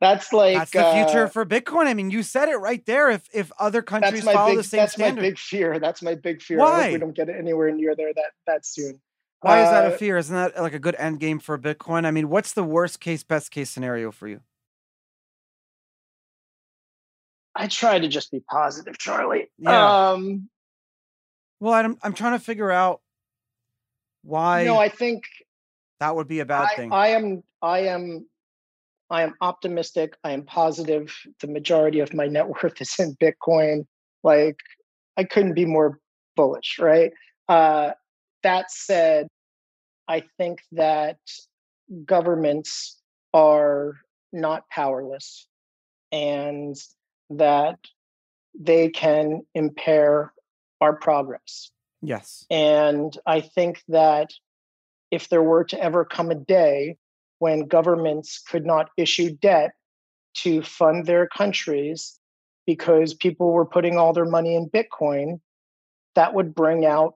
that's 0.00 0.32
like 0.32 0.56
that's 0.56 0.70
the 0.70 0.90
future 0.92 1.24
uh, 1.24 1.28
for 1.28 1.44
Bitcoin. 1.44 1.86
I 1.86 1.94
mean, 1.94 2.10
you 2.10 2.22
said 2.22 2.48
it 2.48 2.56
right 2.56 2.84
there. 2.86 3.10
If 3.10 3.28
if 3.34 3.52
other 3.58 3.82
countries 3.82 4.24
follow 4.24 4.50
big, 4.50 4.56
the 4.58 4.64
same 4.64 4.78
that's 4.78 4.94
standard, 4.94 5.20
my 5.20 5.28
big 5.28 5.38
fear. 5.38 5.78
That's 5.78 6.00
my 6.00 6.14
big 6.14 6.40
fear. 6.40 6.58
Why 6.58 6.92
we 6.92 6.98
don't 6.98 7.14
get 7.14 7.28
it 7.28 7.36
anywhere 7.38 7.70
near 7.70 7.94
there 7.94 8.12
that 8.14 8.32
that 8.46 8.64
soon. 8.64 9.00
Why 9.42 9.62
is 9.62 9.70
that 9.70 9.90
a 9.90 9.94
uh, 9.94 9.96
fear? 9.96 10.16
Isn't 10.16 10.34
that 10.34 10.60
like 10.60 10.74
a 10.74 10.78
good 10.78 10.96
end 10.98 11.20
game 11.20 11.38
for 11.38 11.58
Bitcoin? 11.58 12.06
I 12.06 12.10
mean, 12.10 12.28
what's 12.28 12.52
the 12.52 12.64
worst 12.64 13.00
case, 13.00 13.22
best 13.22 13.50
case 13.50 13.70
scenario 13.70 14.10
for 14.10 14.26
you? 14.28 14.40
I 17.54 17.66
try 17.66 17.98
to 17.98 18.08
just 18.08 18.30
be 18.30 18.40
positive, 18.40 18.96
Charlie. 18.98 19.50
Yeah. 19.58 20.10
Um, 20.10 20.48
Well, 21.58 21.74
I'm 21.74 21.98
I'm 22.02 22.14
trying 22.14 22.38
to 22.38 22.44
figure 22.44 22.70
out 22.70 23.02
why 24.22 24.64
No, 24.64 24.78
I 24.78 24.88
think 24.88 25.24
that 26.00 26.16
would 26.16 26.28
be 26.28 26.40
a 26.40 26.46
bad 26.46 26.68
I, 26.72 26.76
thing. 26.76 26.92
I 26.92 27.08
am 27.08 27.42
I 27.60 27.80
am 27.80 28.26
I 29.10 29.22
am 29.22 29.34
optimistic. 29.40 30.16
I 30.22 30.32
am 30.32 30.44
positive. 30.44 31.14
The 31.40 31.48
majority 31.48 32.00
of 32.00 32.14
my 32.14 32.26
net 32.26 32.48
worth 32.62 32.80
is 32.80 32.94
in 32.98 33.16
Bitcoin. 33.16 33.86
Like 34.22 34.58
I 35.16 35.24
couldn't 35.24 35.54
be 35.54 35.66
more 35.66 35.98
bullish, 36.36 36.78
right? 36.78 37.12
Uh, 37.48 37.90
that 38.42 38.70
said, 38.70 39.26
I 40.08 40.22
think 40.38 40.60
that 40.72 41.18
governments 42.04 43.00
are 43.34 43.96
not 44.32 44.68
powerless 44.70 45.46
and 46.12 46.76
that 47.30 47.78
they 48.58 48.88
can 48.88 49.42
impair 49.54 50.32
our 50.80 50.94
progress. 50.96 51.70
yes. 52.02 52.44
And 52.50 53.16
I 53.26 53.40
think 53.40 53.82
that 53.88 54.30
if 55.10 55.28
there 55.28 55.42
were 55.42 55.64
to 55.64 55.82
ever 55.82 56.04
come 56.04 56.30
a 56.30 56.34
day 56.34 56.96
when 57.40 57.66
governments 57.66 58.38
could 58.38 58.64
not 58.64 58.90
issue 58.96 59.30
debt 59.42 59.72
to 60.34 60.62
fund 60.62 61.06
their 61.06 61.26
countries 61.26 62.20
because 62.66 63.14
people 63.14 63.50
were 63.52 63.64
putting 63.66 63.96
all 63.96 64.12
their 64.12 64.26
money 64.26 64.54
in 64.54 64.70
Bitcoin, 64.70 65.40
that 66.14 66.34
would 66.34 66.54
bring 66.54 66.84
out, 66.86 67.14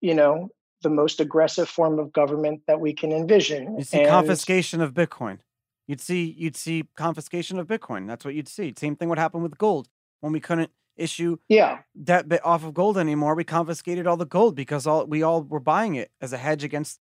you 0.00 0.14
know, 0.14 0.50
the 0.82 0.90
most 0.90 1.20
aggressive 1.20 1.68
form 1.68 1.98
of 1.98 2.12
government 2.12 2.60
that 2.66 2.80
we 2.80 2.92
can 2.92 3.10
envision. 3.12 3.78
You 3.78 3.84
see 3.84 3.98
And- 4.00 4.08
confiscation 4.08 4.80
of 4.80 4.92
Bitcoin. 4.92 5.38
You'd 5.86 6.00
see 6.00 6.34
you'd 6.38 6.56
see 6.56 6.84
confiscation 6.96 7.58
of 7.58 7.66
Bitcoin. 7.66 8.06
That's 8.06 8.24
what 8.24 8.34
you'd 8.34 8.48
see. 8.48 8.74
Same 8.76 8.96
thing 8.96 9.08
would 9.08 9.18
happen 9.18 9.42
with 9.42 9.58
gold. 9.58 9.88
When 10.20 10.32
we 10.32 10.40
couldn't 10.40 10.70
issue 10.96 11.38
Yeah, 11.48 11.80
debt 12.00 12.26
off 12.44 12.64
of 12.64 12.72
gold 12.72 12.96
anymore, 12.96 13.34
we 13.34 13.44
confiscated 13.44 14.06
all 14.06 14.16
the 14.16 14.24
gold 14.24 14.54
because 14.54 14.86
all 14.86 15.06
we 15.06 15.22
all 15.22 15.42
were 15.42 15.60
buying 15.60 15.94
it 15.94 16.10
as 16.20 16.32
a 16.32 16.38
hedge 16.38 16.64
against 16.64 17.00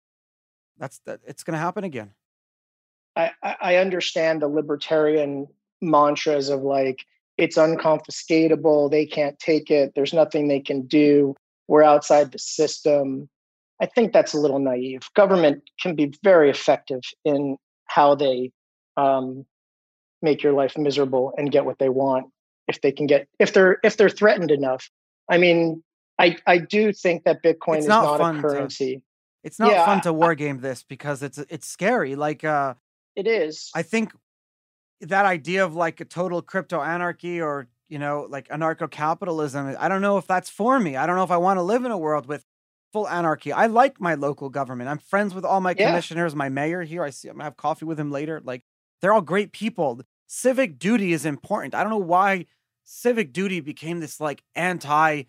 that's 0.82 1.00
that 1.06 1.22
it's 1.26 1.44
gonna 1.44 1.60
happen 1.60 1.86
again. 1.86 2.12
I, 3.16 3.32
I 3.44 3.76
understand 3.76 4.42
the 4.42 4.48
libertarian 4.48 5.48
mantras 5.82 6.50
of 6.50 6.62
like 6.62 7.06
it's 7.38 7.58
unconfiscatable, 7.58 8.90
they 8.90 9.06
can't 9.06 9.38
take 9.40 9.70
it, 9.70 9.94
there's 9.96 10.14
nothing 10.14 10.48
they 10.48 10.60
can 10.60 10.88
do, 10.88 11.36
we're 11.68 11.84
outside 11.84 12.32
the 12.32 12.40
system. 12.40 13.30
I 13.82 13.86
think 13.86 14.12
that's 14.14 14.34
a 14.34 14.40
little 14.40 14.60
naive. 14.60 15.02
Government 15.16 15.64
can 15.82 15.96
be 15.96 16.14
very 16.24 16.50
effective 16.50 17.02
in 17.26 17.58
how 17.86 18.16
they 18.16 18.52
um, 18.98 19.46
make 20.22 20.44
your 20.44 20.54
life 20.54 20.78
miserable 20.78 21.34
and 21.38 21.52
get 21.52 21.66
what 21.66 21.80
they 21.80 21.90
want 21.90 22.28
if 22.68 22.82
they 22.82 22.92
can 22.92 23.08
get 23.08 23.28
if 23.40 23.54
they're 23.54 23.78
if 23.84 23.98
they're 23.98 24.10
threatened 24.10 24.52
enough. 24.52 24.90
I 25.30 25.38
mean, 25.38 25.84
I 26.18 26.38
I 26.48 26.58
do 26.60 26.92
think 26.94 27.24
that 27.26 27.44
Bitcoin 27.44 27.78
It's 27.78 27.86
is 27.86 27.90
not 27.90 28.20
not, 28.20 28.32
a 28.32 28.36
to- 28.36 28.42
currency. 28.42 29.04
It's 29.44 29.60
not 29.60 29.80
Yeah, 29.80 29.82
fun 29.82 30.02
to 30.02 30.14
war 30.14 30.36
game 30.36 30.60
this 30.60 30.84
because 30.84 31.24
it's 31.24 31.38
it's 31.38 31.68
scary. 31.68 32.16
Like 32.16 32.44
uh 32.44 32.76
It 33.16 33.26
is. 33.26 33.74
I 33.74 33.82
think 33.84 34.14
that 35.02 35.26
idea 35.26 35.66
of 35.66 35.76
like 35.76 36.00
a 36.02 36.06
total 36.06 36.42
crypto 36.42 36.82
anarchy 36.82 37.42
or 37.42 37.70
you 37.90 38.00
know 38.00 38.28
like 38.30 38.48
anarcho 38.50 38.90
capitalism. 38.90 39.76
I 39.80 39.90
don't 39.90 40.02
know 40.02 40.18
if 40.18 40.28
that's 40.28 40.50
for 40.50 40.80
me. 40.80 40.96
I 40.96 41.06
don't 41.08 41.16
know 41.16 41.24
if 41.24 41.32
I 41.32 41.38
want 41.38 41.58
to 41.58 41.64
live 41.64 41.86
in 41.86 41.92
a 41.92 41.98
world 41.98 42.28
with 42.28 42.46
full 42.94 43.08
anarchy. 43.08 43.52
I 43.54 43.68
like 43.68 44.02
my 44.02 44.16
local 44.16 44.50
government. 44.50 44.90
I'm 44.90 45.00
friends 45.00 45.34
with 45.36 45.46
all 45.46 45.62
my 45.62 45.74
Yeah. 45.74 45.76
commissioners. 45.76 46.36
My 46.36 46.50
mayor 46.50 46.84
here. 46.84 47.04
I 47.04 47.10
see. 47.12 47.30
I'm 47.30 47.36
gonna 47.36 47.46
have 47.46 47.58
coffee 47.58 47.86
with 47.86 48.00
him 48.00 48.12
later. 48.12 48.42
Like 48.44 48.66
they're 49.02 49.14
all 49.14 49.22
great 49.22 49.54
people. 49.54 50.02
Civic 50.28 50.80
duty 50.80 51.14
is 51.14 51.26
important. 51.26 51.76
I 51.76 51.84
don't 51.84 51.92
know 51.92 51.98
why 51.98 52.48
civic 52.84 53.34
duty 53.34 53.60
became 53.62 54.00
this 54.00 54.20
like 54.20 54.44
anti 54.56 55.24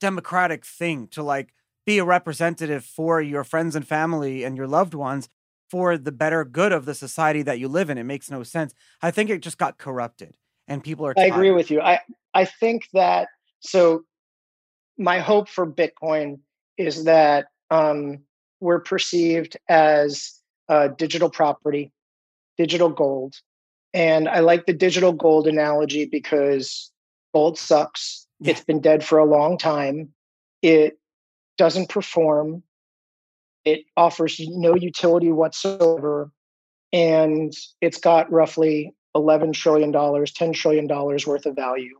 democratic 0.00 0.64
thing 0.66 1.08
to 1.08 1.22
like 1.22 1.54
be 1.86 1.98
a 1.98 2.04
representative 2.04 2.84
for 2.84 3.20
your 3.20 3.44
friends 3.44 3.76
and 3.76 3.86
family 3.86 4.44
and 4.44 4.56
your 4.56 4.66
loved 4.66 4.94
ones 4.94 5.28
for 5.70 5.98
the 5.98 6.12
better 6.12 6.44
good 6.44 6.72
of 6.72 6.84
the 6.84 6.94
society 6.94 7.42
that 7.42 7.58
you 7.58 7.68
live 7.68 7.90
in. 7.90 7.98
It 7.98 8.04
makes 8.04 8.30
no 8.30 8.42
sense. 8.42 8.74
I 9.02 9.10
think 9.10 9.30
it 9.30 9.40
just 9.40 9.58
got 9.58 9.78
corrupted 9.78 10.34
and 10.68 10.82
people 10.82 11.06
are 11.06 11.14
I 11.16 11.24
agree 11.24 11.50
with 11.50 11.70
you. 11.70 11.80
I 11.80 12.00
I 12.32 12.44
think 12.44 12.88
that 12.92 13.28
so 13.60 14.02
my 14.98 15.18
hope 15.18 15.48
for 15.48 15.66
Bitcoin 15.66 16.38
is 16.78 17.04
that 17.04 17.46
um, 17.70 18.20
we're 18.60 18.80
perceived 18.80 19.56
as 19.68 20.40
uh, 20.68 20.88
digital 20.88 21.30
property, 21.30 21.92
digital 22.56 22.88
gold, 22.88 23.34
and 23.92 24.28
I 24.28 24.40
like 24.40 24.66
the 24.66 24.72
digital 24.72 25.12
gold 25.12 25.46
analogy 25.46 26.06
because 26.06 26.90
gold 27.32 27.58
sucks. 27.58 28.26
Yeah. 28.40 28.52
It's 28.52 28.64
been 28.64 28.80
dead 28.80 29.04
for 29.04 29.18
a 29.18 29.24
long 29.24 29.58
time. 29.58 30.10
It 30.62 30.98
doesn't 31.56 31.88
perform. 31.88 32.62
It 33.64 33.84
offers 33.96 34.40
no 34.40 34.74
utility 34.74 35.32
whatsoever, 35.32 36.30
and 36.92 37.52
it's 37.80 37.98
got 37.98 38.30
roughly 38.30 38.94
$11 39.16 39.54
trillion, 39.54 39.92
$10 39.92 40.54
trillion 40.54 40.86
worth 40.86 41.46
of 41.46 41.56
value. 41.56 41.98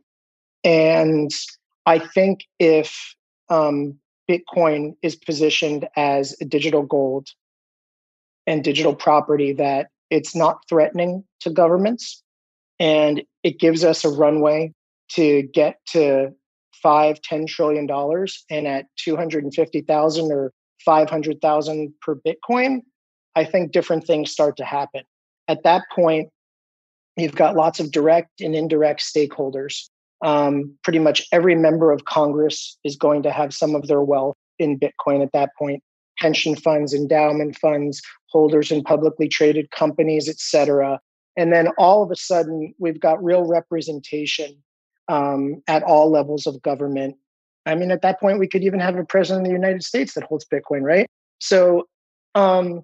And 0.63 1.31
I 1.85 1.99
think 1.99 2.45
if 2.59 3.15
um, 3.49 3.99
Bitcoin 4.29 4.95
is 5.01 5.15
positioned 5.15 5.87
as 5.95 6.35
a 6.41 6.45
digital 6.45 6.83
gold 6.83 7.27
and 8.47 8.63
digital 8.63 8.95
property, 8.95 9.53
that 9.53 9.87
it's 10.09 10.35
not 10.35 10.67
threatening 10.69 11.23
to 11.41 11.49
governments 11.49 12.23
and 12.79 13.23
it 13.43 13.59
gives 13.59 13.83
us 13.83 14.03
a 14.03 14.09
runway 14.09 14.73
to 15.09 15.43
get 15.43 15.79
to 15.87 16.33
five, 16.85 17.19
ten 17.21 17.47
trillion 17.47 17.87
dollars, 17.87 18.45
and 18.51 18.67
at 18.67 18.85
two 18.95 19.15
hundred 19.15 19.43
and 19.43 19.53
fifty 19.53 19.81
thousand 19.81 20.31
or 20.31 20.53
five 20.85 21.09
hundred 21.09 21.41
thousand 21.41 21.91
per 22.03 22.15
Bitcoin, 22.27 22.81
I 23.35 23.43
think 23.43 23.71
different 23.71 24.05
things 24.05 24.31
start 24.31 24.55
to 24.57 24.65
happen. 24.65 25.01
At 25.47 25.63
that 25.63 25.81
point, 25.95 26.29
you've 27.17 27.35
got 27.43 27.55
lots 27.55 27.79
of 27.79 27.91
direct 27.91 28.39
and 28.39 28.53
indirect 28.53 29.01
stakeholders. 29.01 29.89
Um, 30.21 30.77
pretty 30.83 30.99
much 30.99 31.27
every 31.31 31.55
member 31.55 31.91
of 31.91 32.05
Congress 32.05 32.77
is 32.83 32.95
going 32.95 33.23
to 33.23 33.31
have 33.31 33.51
some 33.51 33.73
of 33.73 33.87
their 33.87 34.03
wealth 34.03 34.37
in 34.59 34.79
Bitcoin 34.79 35.23
at 35.23 35.33
that 35.33 35.49
point. 35.57 35.81
Pension 36.19 36.55
funds, 36.55 36.93
endowment 36.93 37.57
funds, 37.57 38.01
holders 38.27 38.71
in 38.71 38.83
publicly 38.83 39.27
traded 39.27 39.71
companies, 39.71 40.29
et 40.29 40.39
cetera. 40.39 40.99
And 41.35 41.51
then 41.51 41.69
all 41.77 42.03
of 42.03 42.11
a 42.11 42.15
sudden, 42.15 42.73
we've 42.79 42.99
got 42.99 43.23
real 43.23 43.45
representation 43.45 44.55
um, 45.07 45.61
at 45.67 45.83
all 45.83 46.09
levels 46.09 46.47
of 46.47 46.61
government. 46.61 47.15
I 47.65 47.75
mean, 47.75 47.91
at 47.91 48.01
that 48.03 48.19
point, 48.19 48.39
we 48.39 48.47
could 48.47 48.63
even 48.63 48.79
have 48.79 48.95
a 48.95 49.05
president 49.05 49.45
of 49.45 49.49
the 49.49 49.55
United 49.55 49.83
States 49.83 50.13
that 50.13 50.23
holds 50.23 50.45
Bitcoin, 50.45 50.81
right? 50.81 51.07
So 51.39 51.87
um, 52.35 52.83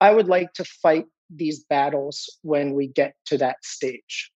I 0.00 0.12
would 0.12 0.28
like 0.28 0.52
to 0.54 0.64
fight 0.64 1.06
these 1.30 1.64
battles 1.64 2.38
when 2.42 2.74
we 2.74 2.88
get 2.88 3.14
to 3.26 3.38
that 3.38 3.56
stage. 3.62 4.30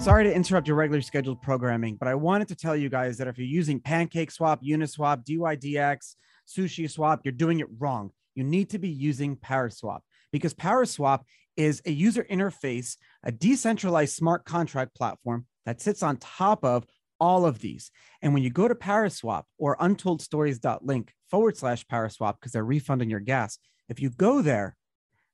Sorry 0.00 0.24
to 0.24 0.32
interrupt 0.32 0.68
your 0.68 0.76
regularly 0.76 1.02
scheduled 1.02 1.42
programming, 1.42 1.96
but 1.96 2.08
I 2.08 2.14
wanted 2.14 2.48
to 2.48 2.54
tell 2.54 2.76
you 2.76 2.88
guys 2.88 3.18
that 3.18 3.26
if 3.26 3.36
you're 3.36 3.46
using 3.46 3.80
Pancake 3.80 4.30
Swap, 4.30 4.62
Uniswap, 4.62 5.24
DYDX, 5.24 6.14
Sushi 6.48 6.90
Swap, 6.90 7.20
you're 7.24 7.32
doing 7.32 7.60
it 7.60 7.66
wrong. 7.78 8.10
You 8.34 8.44
need 8.44 8.70
to 8.70 8.78
be 8.78 8.88
using 8.88 9.36
Paraswap 9.36 10.00
because 10.32 10.54
Paraswap 10.54 11.24
is 11.56 11.82
a 11.84 11.90
user 11.90 12.24
interface, 12.30 12.96
a 13.28 13.30
decentralized 13.30 14.16
smart 14.16 14.46
contract 14.46 14.96
platform 14.96 15.44
that 15.66 15.82
sits 15.82 16.02
on 16.02 16.16
top 16.16 16.64
of 16.64 16.86
all 17.20 17.44
of 17.44 17.60
these. 17.60 17.90
And 18.22 18.32
when 18.32 18.42
you 18.42 18.48
go 18.48 18.66
to 18.66 18.74
Paraswap 18.74 19.42
or 19.58 19.76
untoldstories.link 19.76 21.12
forward 21.30 21.58
slash 21.58 21.84
Paraswap, 21.86 22.36
because 22.40 22.52
they're 22.52 22.64
refunding 22.64 23.10
your 23.10 23.20
gas, 23.20 23.58
if 23.90 24.00
you 24.00 24.08
go 24.08 24.40
there, 24.40 24.76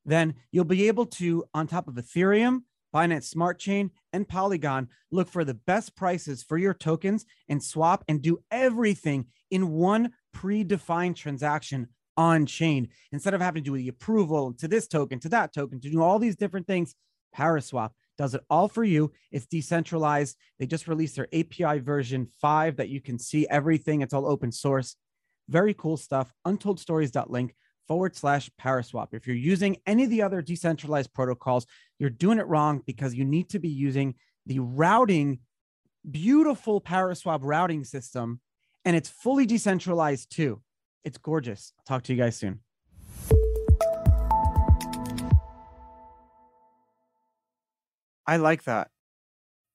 then 0.04 0.34
you'll 0.50 0.64
be 0.64 0.88
able 0.88 1.06
to, 1.06 1.44
on 1.54 1.68
top 1.68 1.86
of 1.86 1.94
Ethereum, 1.94 2.62
Binance 2.92 3.24
Smart 3.24 3.60
Chain, 3.60 3.92
and 4.12 4.28
Polygon, 4.28 4.88
look 5.12 5.28
for 5.28 5.44
the 5.44 5.54
best 5.54 5.94
prices 5.94 6.42
for 6.42 6.58
your 6.58 6.74
tokens 6.74 7.24
and 7.48 7.62
swap 7.62 8.02
and 8.08 8.20
do 8.20 8.40
everything 8.50 9.26
in 9.52 9.70
one 9.70 10.10
predefined 10.34 11.14
transaction 11.14 11.86
on 12.16 12.46
chain 12.46 12.88
instead 13.12 13.34
of 13.34 13.40
having 13.40 13.62
to 13.62 13.70
do 13.70 13.76
the 13.76 13.88
approval 13.88 14.52
to 14.54 14.66
this 14.66 14.88
token, 14.88 15.20
to 15.20 15.28
that 15.28 15.54
token, 15.54 15.80
to 15.80 15.90
do 15.90 16.02
all 16.02 16.18
these 16.18 16.36
different 16.36 16.66
things. 16.66 16.94
Paraswap 17.36 17.90
does 18.16 18.34
it 18.34 18.42
all 18.48 18.68
for 18.68 18.84
you. 18.84 19.12
It's 19.32 19.46
decentralized. 19.46 20.36
They 20.58 20.66
just 20.66 20.88
released 20.88 21.16
their 21.16 21.28
API 21.32 21.80
version 21.80 22.26
five 22.40 22.76
that 22.76 22.88
you 22.88 23.00
can 23.00 23.18
see 23.18 23.46
everything. 23.48 24.00
It's 24.00 24.14
all 24.14 24.26
open 24.26 24.52
source. 24.52 24.96
Very 25.48 25.74
cool 25.74 25.96
stuff. 25.96 26.32
Untoldstories.link 26.46 27.54
forward 27.86 28.16
slash 28.16 28.50
Paraswap. 28.60 29.08
If 29.12 29.26
you're 29.26 29.36
using 29.36 29.76
any 29.86 30.04
of 30.04 30.10
the 30.10 30.22
other 30.22 30.42
decentralized 30.42 31.12
protocols, 31.12 31.66
you're 31.98 32.10
doing 32.10 32.38
it 32.38 32.46
wrong 32.46 32.82
because 32.86 33.14
you 33.14 33.24
need 33.24 33.50
to 33.50 33.58
be 33.58 33.68
using 33.68 34.14
the 34.46 34.60
routing, 34.60 35.40
beautiful 36.10 36.80
Paraswap 36.80 37.40
routing 37.42 37.84
system, 37.84 38.40
and 38.84 38.96
it's 38.96 39.08
fully 39.08 39.46
decentralized 39.46 40.34
too. 40.34 40.62
It's 41.04 41.18
gorgeous. 41.18 41.72
I'll 41.78 41.84
talk 41.84 42.04
to 42.04 42.14
you 42.14 42.18
guys 42.18 42.36
soon. 42.36 42.60
I 48.26 48.36
like 48.36 48.64
that. 48.64 48.90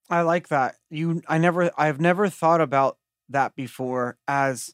I 0.09 0.21
like 0.21 0.47
that. 0.47 0.75
You 0.89 1.21
I 1.27 1.37
never 1.37 1.71
I've 1.77 1.99
never 1.99 2.29
thought 2.29 2.61
about 2.61 2.97
that 3.29 3.55
before 3.55 4.17
as 4.27 4.73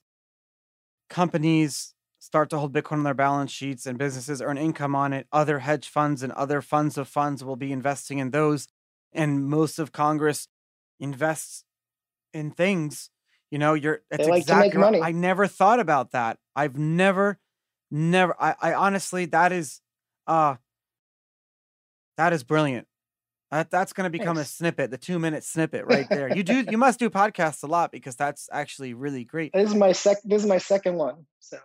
companies 1.09 1.93
start 2.19 2.49
to 2.49 2.57
hold 2.57 2.73
Bitcoin 2.73 2.93
on 2.93 3.03
their 3.03 3.13
balance 3.13 3.51
sheets 3.51 3.85
and 3.85 3.97
businesses 3.97 4.41
earn 4.41 4.57
income 4.57 4.95
on 4.95 5.13
it. 5.13 5.27
Other 5.31 5.59
hedge 5.59 5.87
funds 5.89 6.23
and 6.23 6.31
other 6.33 6.61
funds 6.61 6.97
of 6.97 7.07
funds 7.07 7.43
will 7.43 7.55
be 7.55 7.71
investing 7.71 8.17
in 8.17 8.31
those. 8.31 8.67
And 9.13 9.47
most 9.47 9.77
of 9.77 9.91
Congress 9.91 10.47
invests 10.99 11.63
in 12.33 12.51
things. 12.51 13.09
You 13.51 13.59
know, 13.59 13.73
you're 13.73 14.01
it's 14.09 14.27
like 14.27 14.41
exactly 14.41 14.77
right. 14.77 15.03
I 15.03 15.11
never 15.11 15.47
thought 15.47 15.79
about 15.79 16.11
that. 16.11 16.39
I've 16.55 16.77
never, 16.77 17.37
never 17.91 18.35
I, 18.39 18.55
I 18.59 18.73
honestly 18.73 19.25
that 19.25 19.51
is 19.51 19.81
uh 20.27 20.55
that 22.17 22.33
is 22.33 22.43
brilliant. 22.43 22.87
That 23.55 23.71
that's 23.71 23.93
going 23.93 24.03
to 24.03 24.09
become 24.09 24.35
Thanks. 24.35 24.51
a 24.51 24.53
snippet, 24.53 24.91
the 24.91 24.97
two 24.97 25.17
minute 25.17 25.41
snippet 25.41 25.85
right 25.89 26.09
there. 26.09 26.27
You 26.27 26.43
do 26.43 26.65
you 26.69 26.77
must 26.77 26.99
do 26.99 27.09
podcasts 27.09 27.63
a 27.63 27.67
lot 27.67 27.89
because 27.89 28.17
that's 28.17 28.49
actually 28.51 28.93
really 28.93 29.23
great. 29.23 29.53
This 29.53 29.69
is 29.69 29.75
my 29.75 29.93
sec. 29.93 30.17
This 30.25 30.43
is 30.43 30.49
my 30.49 30.57
second 30.57 30.95
one. 30.95 31.25
So, 31.39 31.59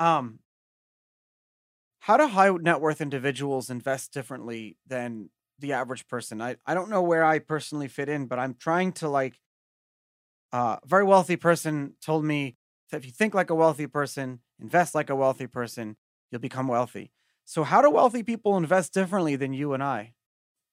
um, 0.00 0.38
how 1.98 2.16
do 2.16 2.26
high 2.26 2.48
net 2.48 2.80
worth 2.80 3.02
individuals 3.02 3.68
invest 3.68 4.14
differently 4.14 4.78
than 4.86 5.28
the 5.58 5.74
average 5.74 6.08
person? 6.08 6.40
I 6.40 6.56
I 6.64 6.72
don't 6.72 6.88
know 6.88 7.02
where 7.02 7.22
I 7.22 7.38
personally 7.38 7.88
fit 7.88 8.08
in, 8.08 8.28
but 8.28 8.38
I'm 8.38 8.54
trying 8.54 8.92
to 8.92 9.08
like. 9.10 9.38
Uh, 10.54 10.78
a 10.82 10.86
very 10.86 11.04
wealthy 11.04 11.36
person 11.36 11.96
told 12.00 12.24
me 12.24 12.56
that 12.90 12.96
if 12.96 13.04
you 13.04 13.12
think 13.12 13.34
like 13.34 13.50
a 13.50 13.54
wealthy 13.54 13.86
person, 13.86 14.40
invest 14.58 14.94
like 14.94 15.10
a 15.10 15.16
wealthy 15.16 15.46
person, 15.46 15.96
you'll 16.30 16.40
become 16.40 16.66
wealthy. 16.66 17.10
So, 17.44 17.62
how 17.62 17.82
do 17.82 17.90
wealthy 17.90 18.22
people 18.22 18.56
invest 18.56 18.94
differently 18.94 19.36
than 19.36 19.52
you 19.52 19.74
and 19.74 19.82
I? 19.82 20.14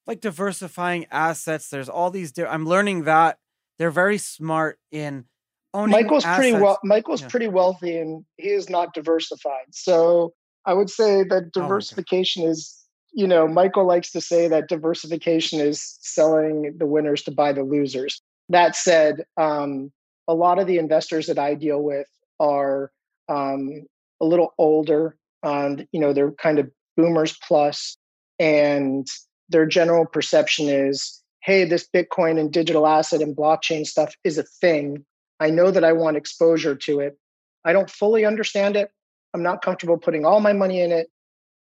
Like 0.07 0.21
diversifying 0.21 1.05
assets. 1.11 1.69
There's 1.69 1.89
all 1.89 2.09
these. 2.09 2.31
Di- 2.31 2.45
I'm 2.45 2.65
learning 2.65 3.03
that 3.03 3.37
they're 3.79 3.91
very 3.91 4.17
smart 4.17 4.79
in 4.91 5.25
owning. 5.73 5.91
Michael's 5.91 6.25
assets. 6.25 6.39
pretty 6.39 6.63
well. 6.63 6.79
Michael's 6.83 7.21
yeah. 7.21 7.27
pretty 7.29 7.47
wealthy, 7.47 7.97
and 7.97 8.25
he 8.37 8.49
is 8.49 8.69
not 8.69 8.93
diversified. 8.93 9.65
So 9.71 10.33
I 10.65 10.73
would 10.73 10.89
say 10.89 11.23
that 11.23 11.51
diversification 11.53 12.43
oh, 12.45 12.49
is. 12.49 12.79
You 13.15 13.27
know, 13.27 13.47
Michael 13.47 13.85
likes 13.85 14.09
to 14.13 14.21
say 14.21 14.47
that 14.47 14.69
diversification 14.69 15.59
is 15.59 15.99
selling 16.01 16.75
the 16.79 16.87
winners 16.87 17.21
to 17.23 17.31
buy 17.31 17.53
the 17.53 17.61
losers. 17.61 18.19
That 18.49 18.75
said, 18.75 19.23
um, 19.37 19.91
a 20.27 20.33
lot 20.33 20.57
of 20.57 20.65
the 20.65 20.79
investors 20.79 21.27
that 21.27 21.37
I 21.37 21.53
deal 21.53 21.79
with 21.79 22.07
are 22.39 22.91
um, 23.29 23.85
a 24.19 24.25
little 24.25 24.55
older. 24.57 25.15
And 25.43 25.87
you 25.91 25.99
know, 25.99 26.11
they're 26.11 26.31
kind 26.31 26.57
of 26.57 26.71
boomers 26.97 27.37
plus, 27.47 27.97
and 28.39 29.05
their 29.49 29.65
general 29.65 30.05
perception 30.05 30.69
is 30.69 31.21
hey, 31.43 31.65
this 31.65 31.87
Bitcoin 31.93 32.39
and 32.39 32.53
digital 32.53 32.87
asset 32.87 33.21
and 33.21 33.35
blockchain 33.35 33.85
stuff 33.85 34.15
is 34.23 34.37
a 34.37 34.43
thing. 34.43 35.03
I 35.41 35.49
know 35.49 35.71
that 35.71 35.83
I 35.83 35.91
want 35.91 36.15
exposure 36.15 36.73
to 36.73 37.01
it. 37.01 37.17
I 37.65 37.73
don't 37.73 37.89
fully 37.89 38.23
understand 38.23 38.77
it. 38.77 38.91
I'm 39.33 39.43
not 39.43 39.61
comfortable 39.61 39.97
putting 39.97 40.25
all 40.25 40.39
my 40.39 40.53
money 40.53 40.79
in 40.79 40.93
it, 40.93 41.07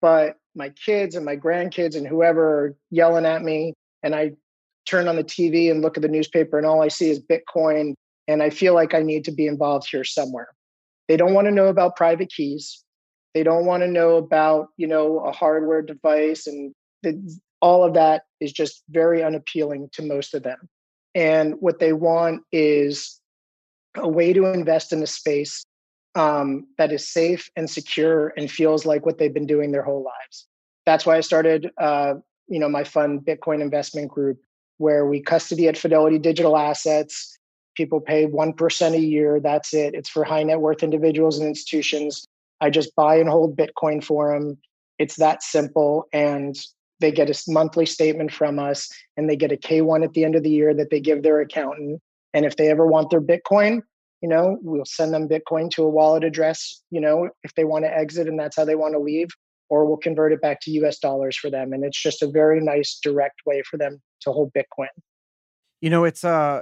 but 0.02 0.38
my 0.56 0.70
kids 0.70 1.16
and 1.16 1.24
my 1.24 1.38
grandkids 1.38 1.96
and 1.96 2.08
whoever 2.08 2.66
are 2.66 2.76
yelling 2.90 3.26
at 3.26 3.44
me, 3.44 3.74
and 4.02 4.16
I 4.16 4.32
turn 4.88 5.08
on 5.08 5.16
the 5.16 5.24
TV 5.24 5.70
and 5.70 5.84
look 5.84 5.96
at 5.96 6.02
the 6.02 6.10
newspaper, 6.10 6.58
and 6.58 6.66
all 6.66 6.82
I 6.82 6.88
see 6.88 7.12
is 7.12 7.20
Bitcoin, 7.20 7.94
and 8.28 8.42
I 8.42 8.50
feel 8.50 8.74
like 8.74 8.96
I 8.96 9.04
need 9.04 9.26
to 9.26 9.32
be 9.32 9.46
involved 9.46 9.88
here 9.90 10.04
somewhere. 10.04 10.48
They 11.08 11.18
don't 11.18 11.34
want 11.34 11.46
to 11.48 11.54
know 11.54 11.68
about 11.68 11.96
private 11.96 12.32
keys. 12.32 12.84
They 13.36 13.44
don't 13.44 13.66
want 13.66 13.84
to 13.84 13.88
know 13.88 14.16
about, 14.16 14.70
you 14.78 14.88
know, 14.88 15.20
a 15.20 15.32
hardware 15.32 15.84
device 15.84 16.48
and 16.48 16.74
the, 17.04 17.40
all 17.62 17.84
of 17.84 17.94
that 17.94 18.24
is 18.40 18.52
just 18.52 18.84
very 18.90 19.24
unappealing 19.24 19.90
to 19.94 20.02
most 20.04 20.34
of 20.34 20.44
them. 20.44 20.70
And 21.16 21.56
what 21.60 21.80
they 21.80 21.94
want 21.94 22.44
is 22.52 23.20
a 23.96 24.08
way 24.08 24.34
to 24.34 24.46
invest 24.46 24.94
in 24.94 25.02
a 25.02 25.08
space 25.08 25.64
um, 26.16 26.68
that 26.78 26.92
is 26.92 27.08
safe 27.08 27.50
and 27.56 27.70
secure 27.70 28.34
and 28.38 28.50
feels 28.50 28.86
like 28.86 29.06
what 29.06 29.18
they've 29.18 29.34
been 29.34 29.48
doing 29.48 29.72
their 29.72 29.84
whole 29.84 30.04
lives. 30.04 30.48
That's 30.86 31.06
why 31.06 31.18
I 31.18 31.22
started, 31.22 31.72
uh, 31.80 32.16
you 32.48 32.60
know, 32.60 32.70
my 32.70 32.84
fund 32.84 33.22
Bitcoin 33.22 33.62
investment 33.62 34.10
group, 34.10 34.40
where 34.78 35.06
we 35.06 35.22
custody 35.22 35.68
at 35.68 35.78
Fidelity 35.78 36.20
Digital 36.20 36.58
Assets. 36.58 37.38
People 37.76 38.00
pay 38.00 38.26
one 38.26 38.54
percent 38.54 38.96
a 38.96 39.00
year. 39.00 39.40
That's 39.40 39.74
it. 39.74 39.94
It's 39.94 40.10
for 40.10 40.24
high 40.24 40.44
net 40.44 40.60
worth 40.60 40.82
individuals 40.82 41.38
and 41.38 41.48
institutions. 41.48 42.26
I 42.62 42.70
just 42.70 42.96
buy 42.96 43.18
and 43.18 43.30
hold 43.30 43.56
Bitcoin 43.56 44.04
for 44.04 44.34
them. 44.34 44.58
It's 44.98 45.18
that 45.18 45.44
simple, 45.44 46.08
and 46.12 46.56
they 47.00 47.12
get 47.12 47.30
a 47.30 47.44
monthly 47.48 47.86
statement 47.86 48.32
from 48.32 48.60
us 48.60 48.90
and 49.16 49.30
they 49.30 49.36
get 49.36 49.52
a 49.52 49.58
K1 49.58 50.04
at 50.04 50.14
the 50.14 50.24
end 50.24 50.36
of 50.36 50.44
the 50.44 50.50
year 50.50 50.74
that 50.74 50.90
they 50.90 51.00
give 51.00 51.24
their 51.24 51.40
accountant. 51.40 52.02
And 52.34 52.46
if 52.46 52.56
they 52.56 52.70
ever 52.70 52.86
want 52.86 53.10
their 53.10 53.22
Bitcoin, 53.22 53.82
you 54.22 54.30
know, 54.30 54.58
we'll 54.62 54.86
send 54.86 55.14
them 55.14 55.28
Bitcoin 55.28 55.70
to 55.72 55.84
a 55.84 55.90
wallet 55.90 56.24
address, 56.24 56.82
you 56.90 57.00
know, 57.00 57.30
if 57.44 57.54
they 57.56 57.64
want 57.64 57.86
to 57.86 57.96
exit 57.96 58.28
and 58.28 58.40
that's 58.40 58.56
how 58.56 58.66
they 58.66 58.76
want 58.76 58.94
to 58.94 59.00
leave, 59.00 59.28
or 59.70 59.86
we'll 59.86 59.98
convert 59.98 60.32
it 60.32 60.42
back 60.42 60.60
to 60.62 60.72
US 60.72 60.98
dollars 61.00 61.38
for 61.38 61.50
them. 61.50 61.74
And 61.74 61.84
it's 61.84 62.02
just 62.02 62.24
a 62.24 62.28
very 62.28 62.60
nice 62.60 63.00
direct 63.02 63.42
way 63.46 63.62
for 63.70 63.78
them 63.78 64.02
to 64.22 64.32
hold 64.32 64.52
Bitcoin. 64.54 64.88
You 65.82 65.90
know, 65.90 66.04
it's 66.04 66.24
uh 66.24 66.62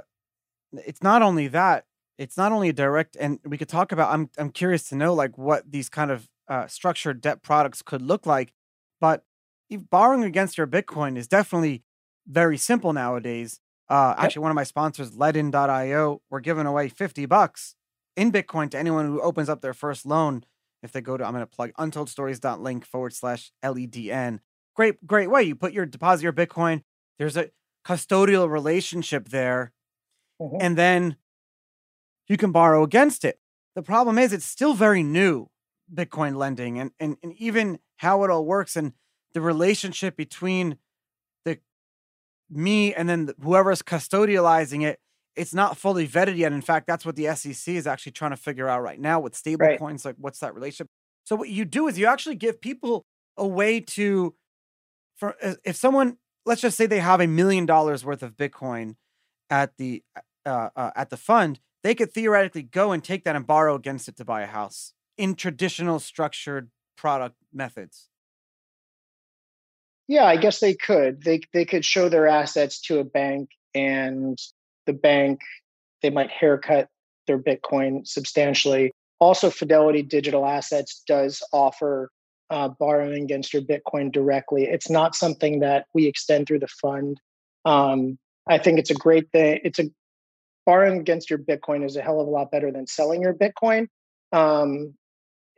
it's 0.72 1.02
not 1.02 1.22
only 1.22 1.48
that, 1.48 1.84
it's 2.18 2.36
not 2.36 2.52
only 2.52 2.68
a 2.68 2.74
direct 2.74 3.16
and 3.18 3.38
we 3.44 3.56
could 3.56 3.68
talk 3.68 3.92
about 3.92 4.12
I'm 4.12 4.28
I'm 4.36 4.50
curious 4.50 4.88
to 4.90 4.96
know 4.96 5.14
like 5.14 5.38
what 5.38 5.70
these 5.70 5.88
kind 5.88 6.10
of 6.10 6.28
uh, 6.48 6.66
structured 6.68 7.20
debt 7.20 7.42
products 7.42 7.82
could 7.82 8.02
look 8.02 8.24
like, 8.24 8.52
but 9.00 9.24
borrowing 9.70 10.24
against 10.24 10.58
your 10.58 10.66
Bitcoin 10.66 11.16
is 11.16 11.26
definitely 11.26 11.82
very 12.26 12.58
simple 12.58 12.92
nowadays. 12.92 13.60
Uh, 13.88 14.14
yep. 14.16 14.24
Actually, 14.24 14.42
one 14.42 14.50
of 14.50 14.56
my 14.56 14.64
sponsors, 14.64 15.12
Ledn.io, 15.12 16.22
we're 16.30 16.40
giving 16.40 16.66
away 16.66 16.88
50 16.88 17.26
bucks 17.26 17.76
in 18.16 18.32
Bitcoin 18.32 18.70
to 18.70 18.78
anyone 18.78 19.06
who 19.06 19.20
opens 19.20 19.48
up 19.48 19.60
their 19.60 19.74
first 19.74 20.06
loan. 20.06 20.44
If 20.82 20.92
they 20.92 21.00
go 21.00 21.16
to, 21.16 21.24
I'm 21.24 21.32
going 21.32 21.42
to 21.42 21.46
plug 21.46 21.72
untoldstories.link 21.78 22.84
forward 22.84 23.12
slash 23.12 23.52
LEDN. 23.64 24.40
Great, 24.74 25.06
great 25.06 25.30
way. 25.30 25.42
You 25.42 25.54
put 25.54 25.72
your 25.72 25.86
deposit 25.86 26.22
your 26.22 26.32
Bitcoin. 26.32 26.82
There's 27.18 27.36
a 27.36 27.50
custodial 27.84 28.50
relationship 28.50 29.28
there. 29.28 29.72
Mm-hmm. 30.40 30.58
And 30.60 30.76
then 30.76 31.16
you 32.28 32.36
can 32.36 32.52
borrow 32.52 32.82
against 32.82 33.24
it. 33.24 33.38
The 33.74 33.82
problem 33.82 34.18
is 34.18 34.32
it's 34.32 34.44
still 34.44 34.74
very 34.74 35.02
new, 35.02 35.48
Bitcoin 35.92 36.36
lending, 36.36 36.78
and, 36.78 36.90
and, 36.98 37.16
and 37.22 37.32
even 37.34 37.78
how 37.96 38.24
it 38.24 38.30
all 38.30 38.44
works. 38.44 38.76
And 38.76 38.92
the 39.36 39.42
relationship 39.42 40.16
between 40.16 40.78
the 41.44 41.58
me 42.48 42.94
and 42.94 43.06
then 43.06 43.26
the, 43.26 43.34
whoever's 43.42 43.82
custodializing 43.82 44.82
it 44.82 44.98
it's 45.36 45.52
not 45.52 45.76
fully 45.76 46.08
vetted 46.08 46.38
yet. 46.38 46.52
In 46.52 46.62
fact 46.62 46.86
that's 46.86 47.04
what 47.04 47.16
the 47.16 47.26
sec 47.34 47.74
is 47.74 47.86
actually 47.86 48.12
trying 48.12 48.30
to 48.30 48.38
figure 48.38 48.66
out 48.66 48.82
right 48.82 48.98
now 48.98 49.20
with 49.20 49.36
stable 49.36 49.66
right. 49.66 49.78
coins 49.78 50.06
like 50.06 50.14
what's 50.16 50.38
that 50.38 50.54
relationship? 50.54 50.88
So 51.24 51.36
what 51.36 51.50
you 51.50 51.66
do 51.66 51.86
is 51.86 51.98
you 51.98 52.06
actually 52.06 52.36
give 52.36 52.62
people 52.62 53.04
a 53.36 53.46
way 53.46 53.78
to 53.78 54.34
for 55.14 55.36
if 55.42 55.76
someone 55.76 56.16
let's 56.46 56.62
just 56.62 56.78
say 56.78 56.86
they 56.86 57.00
have 57.00 57.20
a 57.20 57.26
million 57.26 57.66
dollars 57.66 58.06
worth 58.06 58.22
of 58.22 58.38
bitcoin 58.38 58.94
at 59.50 59.76
the 59.76 60.02
uh, 60.46 60.70
uh, 60.74 60.92
at 60.96 61.10
the 61.10 61.18
fund 61.18 61.60
they 61.84 61.94
could 61.94 62.10
theoretically 62.10 62.62
go 62.62 62.90
and 62.90 63.04
take 63.04 63.24
that 63.24 63.36
and 63.36 63.46
borrow 63.46 63.74
against 63.74 64.08
it 64.08 64.16
to 64.16 64.24
buy 64.24 64.40
a 64.40 64.46
house 64.46 64.94
in 65.18 65.34
traditional 65.34 66.00
structured 66.00 66.70
product 66.96 67.36
methods 67.52 68.08
yeah, 70.08 70.24
I 70.24 70.36
guess 70.36 70.60
they 70.60 70.74
could. 70.74 71.22
They 71.22 71.40
they 71.52 71.64
could 71.64 71.84
show 71.84 72.08
their 72.08 72.26
assets 72.26 72.80
to 72.82 72.98
a 72.98 73.04
bank, 73.04 73.50
and 73.74 74.38
the 74.86 74.92
bank 74.92 75.40
they 76.02 76.10
might 76.10 76.30
haircut 76.30 76.88
their 77.26 77.38
Bitcoin 77.38 78.06
substantially. 78.06 78.92
Also, 79.18 79.50
Fidelity 79.50 80.02
Digital 80.02 80.46
Assets 80.46 81.02
does 81.06 81.42
offer 81.52 82.10
uh, 82.50 82.68
borrowing 82.68 83.24
against 83.24 83.52
your 83.52 83.62
Bitcoin 83.62 84.12
directly. 84.12 84.64
It's 84.64 84.90
not 84.90 85.14
something 85.14 85.60
that 85.60 85.86
we 85.94 86.06
extend 86.06 86.46
through 86.46 86.60
the 86.60 86.68
fund. 86.68 87.18
Um, 87.64 88.18
I 88.46 88.58
think 88.58 88.78
it's 88.78 88.90
a 88.90 88.94
great 88.94 89.30
thing. 89.32 89.60
It's 89.64 89.78
a 89.78 89.90
borrowing 90.64 91.00
against 91.00 91.30
your 91.30 91.38
Bitcoin 91.38 91.84
is 91.84 91.96
a 91.96 92.02
hell 92.02 92.20
of 92.20 92.26
a 92.26 92.30
lot 92.30 92.50
better 92.50 92.70
than 92.70 92.86
selling 92.86 93.22
your 93.22 93.34
Bitcoin. 93.34 93.88
Um, 94.32 94.94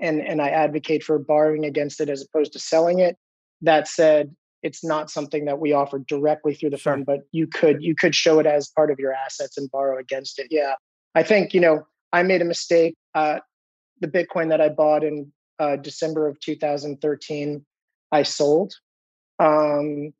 and 0.00 0.20
and 0.20 0.40
I 0.40 0.50
advocate 0.50 1.02
for 1.02 1.18
borrowing 1.18 1.64
against 1.64 2.00
it 2.00 2.08
as 2.08 2.22
opposed 2.22 2.52
to 2.52 2.58
selling 2.58 3.00
it. 3.00 3.16
That 3.62 3.88
said, 3.88 4.34
it's 4.62 4.84
not 4.84 5.10
something 5.10 5.44
that 5.44 5.58
we 5.58 5.72
offer 5.72 5.98
directly 5.98 6.54
through 6.54 6.70
the 6.70 6.78
sure. 6.78 6.94
fund, 6.94 7.06
but 7.06 7.20
you 7.32 7.46
could 7.46 7.82
you 7.82 7.94
could 7.94 8.14
show 8.14 8.38
it 8.38 8.46
as 8.46 8.68
part 8.68 8.90
of 8.90 8.98
your 8.98 9.12
assets 9.12 9.56
and 9.56 9.70
borrow 9.70 9.98
against 9.98 10.38
it. 10.38 10.48
Yeah, 10.50 10.74
I 11.14 11.22
think 11.22 11.54
you 11.54 11.60
know 11.60 11.86
I 12.12 12.22
made 12.22 12.42
a 12.42 12.46
mistake. 12.46 12.94
Uh, 13.14 13.38
the 14.00 14.08
Bitcoin 14.08 14.48
that 14.50 14.60
I 14.60 14.68
bought 14.68 15.04
in 15.04 15.32
uh, 15.58 15.76
December 15.76 16.28
of 16.28 16.38
2013, 16.40 17.64
I 18.12 18.22
sold. 18.22 18.74
Um, 19.40 20.12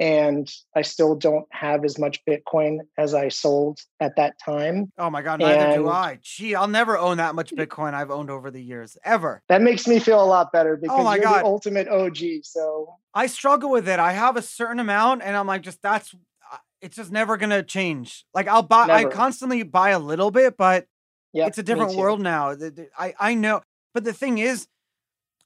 and 0.00 0.50
I 0.76 0.82
still 0.82 1.16
don't 1.16 1.46
have 1.50 1.84
as 1.84 1.98
much 1.98 2.24
Bitcoin 2.24 2.78
as 2.96 3.14
I 3.14 3.28
sold 3.28 3.80
at 4.00 4.16
that 4.16 4.34
time. 4.44 4.92
Oh 4.96 5.10
my 5.10 5.22
God, 5.22 5.40
neither 5.40 5.64
and 5.64 5.72
do 5.72 5.88
I. 5.88 6.18
Gee, 6.22 6.54
I'll 6.54 6.68
never 6.68 6.96
own 6.96 7.16
that 7.16 7.34
much 7.34 7.54
Bitcoin 7.54 7.94
I've 7.94 8.10
owned 8.10 8.30
over 8.30 8.50
the 8.50 8.62
years, 8.62 8.96
ever. 9.04 9.42
That 9.48 9.62
makes 9.62 9.86
me 9.86 9.98
feel 9.98 10.22
a 10.22 10.26
lot 10.26 10.52
better 10.52 10.74
oh 10.74 10.80
because 10.80 11.06
oh 11.06 11.14
you're 11.14 11.22
God. 11.22 11.40
the 11.40 11.46
ultimate 11.46 11.88
OG. 11.88 12.18
So 12.44 12.94
I 13.14 13.26
struggle 13.26 13.70
with 13.70 13.88
it. 13.88 13.98
I 13.98 14.12
have 14.12 14.36
a 14.36 14.42
certain 14.42 14.78
amount, 14.78 15.22
and 15.22 15.36
I'm 15.36 15.46
like, 15.46 15.62
just 15.62 15.82
that's 15.82 16.14
uh, 16.52 16.58
it's 16.80 16.96
just 16.96 17.10
never 17.10 17.36
gonna 17.36 17.62
change. 17.62 18.24
Like 18.34 18.46
I'll 18.46 18.62
buy, 18.62 18.86
I 18.90 19.04
constantly 19.04 19.62
buy 19.64 19.90
a 19.90 19.98
little 19.98 20.30
bit, 20.30 20.56
but 20.56 20.86
Yep, 21.32 21.48
it's 21.48 21.58
a 21.58 21.62
different 21.62 21.96
world 21.96 22.20
now. 22.20 22.56
I 22.98 23.14
I 23.18 23.34
know, 23.34 23.62
but 23.94 24.04
the 24.04 24.12
thing 24.12 24.38
is, 24.38 24.68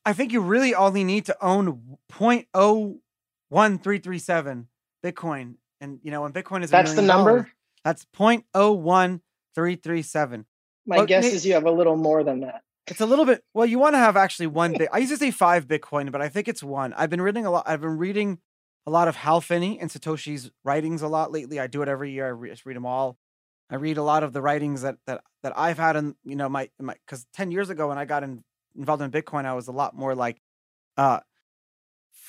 I 0.04 0.12
think 0.12 0.32
you 0.32 0.40
really 0.40 0.74
only 0.74 1.04
need 1.04 1.26
to 1.26 1.36
own 1.44 1.98
point 2.08 2.48
oh 2.54 2.98
one 3.52 3.78
three 3.78 3.98
three 3.98 4.18
seven 4.18 4.68
Bitcoin, 5.04 5.56
and 5.80 6.00
you 6.02 6.10
know 6.10 6.22
when 6.22 6.32
Bitcoin 6.32 6.62
is 6.64 6.70
That's 6.70 6.94
the 6.94 7.02
number. 7.02 7.32
dollars, 7.32 7.46
That's 7.84 8.04
point 8.06 8.46
oh 8.54 8.72
one 8.72 9.20
three 9.54 9.76
three 9.76 10.02
seven. 10.02 10.46
My 10.86 10.96
Well, 10.96 11.06
guess 11.06 11.24
may- 11.24 11.32
is 11.32 11.44
you 11.46 11.52
have 11.54 11.66
a 11.66 11.70
little 11.70 11.96
more 11.96 12.24
than 12.24 12.40
that. 12.40 12.62
It's 12.88 13.00
a 13.00 13.06
little 13.06 13.24
bit. 13.24 13.44
Well, 13.54 13.66
you 13.66 13.78
want 13.78 13.94
to 13.94 13.98
have 13.98 14.16
actually 14.16 14.48
one 14.48 14.72
bit. 14.78 14.88
I 14.92 14.98
used 14.98 15.12
to 15.12 15.18
say 15.18 15.30
five 15.30 15.68
Bitcoin, 15.68 16.10
but 16.10 16.22
I 16.22 16.28
think 16.28 16.48
it's 16.48 16.62
one. 16.62 16.92
I've 16.94 17.10
been 17.10 17.20
reading 17.20 17.44
a 17.46 17.50
lot. 17.50 17.64
I've 17.66 17.80
been 17.80 17.98
reading 17.98 18.38
a 18.86 18.90
lot 18.90 19.06
of 19.06 19.16
Hal 19.16 19.40
Finney 19.40 19.78
and 19.78 19.90
Satoshi's 19.90 20.50
writings 20.64 21.02
a 21.02 21.08
lot 21.08 21.30
lately. 21.30 21.60
I 21.60 21.66
do 21.68 21.82
it 21.82 21.88
every 21.88 22.10
year. 22.10 22.26
I 22.26 22.30
re- 22.30 22.50
just 22.50 22.64
read 22.66 22.74
them 22.76 22.86
all. 22.86 23.18
I 23.70 23.76
read 23.76 23.98
a 23.98 24.02
lot 24.02 24.22
of 24.22 24.32
the 24.32 24.42
writings 24.42 24.82
that 24.82 24.96
that 25.06 25.22
that 25.42 25.52
I've 25.58 25.78
had 25.78 25.94
in 25.96 26.16
you 26.24 26.36
know 26.36 26.48
my 26.48 26.70
my 26.80 26.94
because 27.06 27.26
ten 27.34 27.50
years 27.50 27.68
ago 27.70 27.88
when 27.88 27.98
I 27.98 28.04
got 28.06 28.22
in, 28.22 28.42
involved 28.76 29.02
in 29.02 29.10
Bitcoin, 29.10 29.44
I 29.44 29.54
was 29.54 29.68
a 29.68 29.72
lot 29.72 29.94
more 29.94 30.14
like 30.14 30.40
uh 30.96 31.20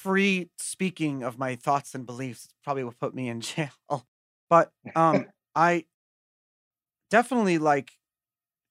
free 0.03 0.49
speaking 0.57 1.23
of 1.23 1.39
my 1.39 1.55
thoughts 1.55 1.95
and 1.95 2.05
beliefs. 2.05 2.49
Probably 2.63 2.83
would 2.83 2.99
put 2.99 3.15
me 3.15 3.29
in 3.29 3.41
jail, 3.51 4.05
but 4.49 4.71
um 4.95 5.27
I 5.55 5.85
definitely 7.09 7.57
like 7.57 7.91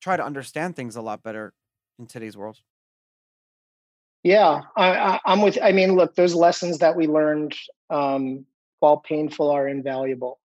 try 0.01 0.17
to 0.17 0.25
understand 0.25 0.77
things 0.77 0.97
a 0.97 1.03
lot 1.03 1.23
better 1.23 1.55
in 1.99 2.07
today's 2.07 2.37
world. 2.37 2.59
Yeah, 4.25 4.63
I, 4.77 4.89
I, 4.97 5.21
I'm 5.25 5.43
with. 5.43 5.59
I 5.61 5.73
mean, 5.73 5.97
look, 5.97 6.15
those 6.15 6.35
lessons 6.35 6.79
that 6.79 6.97
we 6.97 7.09
learned, 7.09 7.57
um, 7.91 8.47
while 8.79 8.99
painful, 8.99 9.51
are 9.51 9.67
invaluable. 9.67 10.39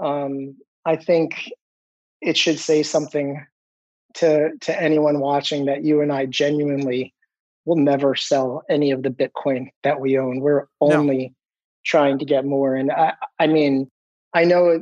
Um, 0.00 0.56
I 0.84 0.96
think 0.96 1.50
it 2.20 2.36
should 2.36 2.58
say 2.58 2.82
something 2.82 3.46
to 4.14 4.50
to 4.62 4.80
anyone 4.80 5.20
watching 5.20 5.66
that 5.66 5.84
you 5.84 6.00
and 6.00 6.12
I 6.12 6.26
genuinely 6.26 7.14
will 7.64 7.76
never 7.76 8.14
sell 8.14 8.62
any 8.70 8.90
of 8.90 9.02
the 9.02 9.10
Bitcoin 9.10 9.68
that 9.82 10.00
we 10.00 10.18
own. 10.18 10.40
We're 10.40 10.62
No. 10.80 10.92
only 10.98 11.34
trying 11.84 12.18
to 12.18 12.24
get 12.24 12.44
more. 12.44 12.74
And 12.74 12.90
I, 12.90 13.14
I 13.38 13.46
mean, 13.46 13.90
I 14.34 14.44
know. 14.44 14.80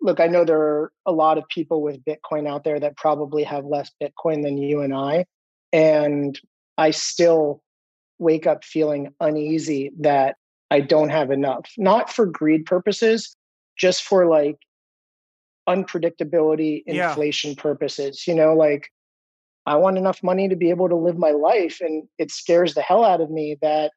Look, 0.00 0.20
I 0.20 0.28
know 0.28 0.44
there 0.44 0.60
are 0.60 0.92
a 1.06 1.12
lot 1.12 1.38
of 1.38 1.48
people 1.48 1.82
with 1.82 2.04
Bitcoin 2.04 2.48
out 2.48 2.62
there 2.62 2.78
that 2.78 2.96
probably 2.96 3.42
have 3.42 3.64
less 3.64 3.90
Bitcoin 4.00 4.42
than 4.44 4.56
you 4.56 4.80
and 4.80 4.94
I, 4.94 5.24
and 5.72 6.38
I 6.76 6.92
still 6.92 7.62
wake 8.20 8.46
up 8.46 8.64
feeling 8.64 9.12
uneasy 9.20 9.90
that 10.00 10.36
I 10.70 10.80
don't 10.80 11.08
have 11.08 11.30
enough, 11.32 11.66
not 11.76 12.12
for 12.12 12.26
greed 12.26 12.64
purposes, 12.64 13.36
just 13.76 14.04
for 14.04 14.26
like 14.26 14.58
unpredictability, 15.68 16.82
Yeah. 16.86 17.08
inflation 17.10 17.54
purposes. 17.56 18.26
You 18.26 18.34
know, 18.34 18.54
like 18.54 18.90
I 19.68 19.76
want 19.76 19.98
enough 19.98 20.22
money 20.22 20.48
to 20.48 20.56
be 20.56 20.70
able 20.70 20.88
to 20.88 20.96
live 20.96 21.18
my 21.18 21.30
life. 21.30 21.78
And 21.80 22.08
it 22.18 22.30
scares 22.30 22.74
the 22.74 22.82
hell 22.82 23.04
out 23.04 23.20
of 23.20 23.30
me 23.30 23.56
that 23.62 23.92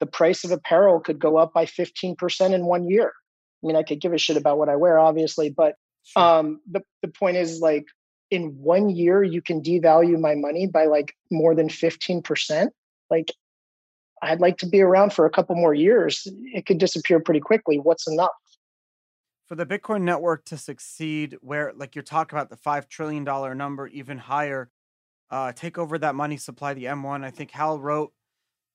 the 0.00 0.06
price 0.06 0.44
of 0.44 0.50
apparel 0.50 1.00
could 1.00 1.18
go 1.18 1.36
up 1.36 1.52
by 1.52 1.64
15% 1.66 2.52
in 2.54 2.66
one 2.66 2.88
year. 2.88 3.12
I 3.62 3.66
mean, 3.66 3.76
I 3.76 3.82
could 3.82 4.00
give 4.00 4.12
a 4.12 4.18
shit 4.18 4.36
about 4.36 4.58
what 4.58 4.68
I 4.68 4.76
wear, 4.76 4.98
obviously, 4.98 5.50
but 5.50 5.74
um 6.16 6.60
the, 6.70 6.80
the 7.02 7.08
point 7.08 7.36
is 7.36 7.60
like 7.60 7.86
in 8.30 8.56
one 8.58 8.88
year 8.90 9.22
you 9.22 9.42
can 9.42 9.62
devalue 9.62 10.18
my 10.18 10.34
money 10.34 10.66
by 10.66 10.86
like 10.86 11.14
more 11.30 11.54
than 11.54 11.68
15% 11.68 12.68
like 13.10 13.32
i'd 14.22 14.40
like 14.40 14.58
to 14.58 14.66
be 14.66 14.80
around 14.80 15.12
for 15.12 15.26
a 15.26 15.30
couple 15.30 15.54
more 15.54 15.74
years 15.74 16.26
it 16.54 16.66
could 16.66 16.78
disappear 16.78 17.20
pretty 17.20 17.40
quickly 17.40 17.78
what's 17.78 18.08
enough 18.08 18.30
for 19.46 19.54
the 19.54 19.64
Bitcoin 19.64 20.02
network 20.02 20.44
to 20.44 20.58
succeed, 20.58 21.38
where 21.40 21.72
like 21.74 21.96
you're 21.96 22.02
talking 22.02 22.36
about 22.36 22.50
the 22.50 22.56
five 22.58 22.86
trillion 22.86 23.24
dollar 23.24 23.54
number, 23.54 23.86
even 23.86 24.18
higher, 24.18 24.68
uh, 25.30 25.52
take 25.52 25.78
over 25.78 25.98
that 25.98 26.14
money 26.14 26.36
supply, 26.36 26.74
the 26.74 26.84
M1. 26.84 27.24
I 27.24 27.30
think 27.30 27.50
Hal 27.50 27.78
wrote 27.78 28.12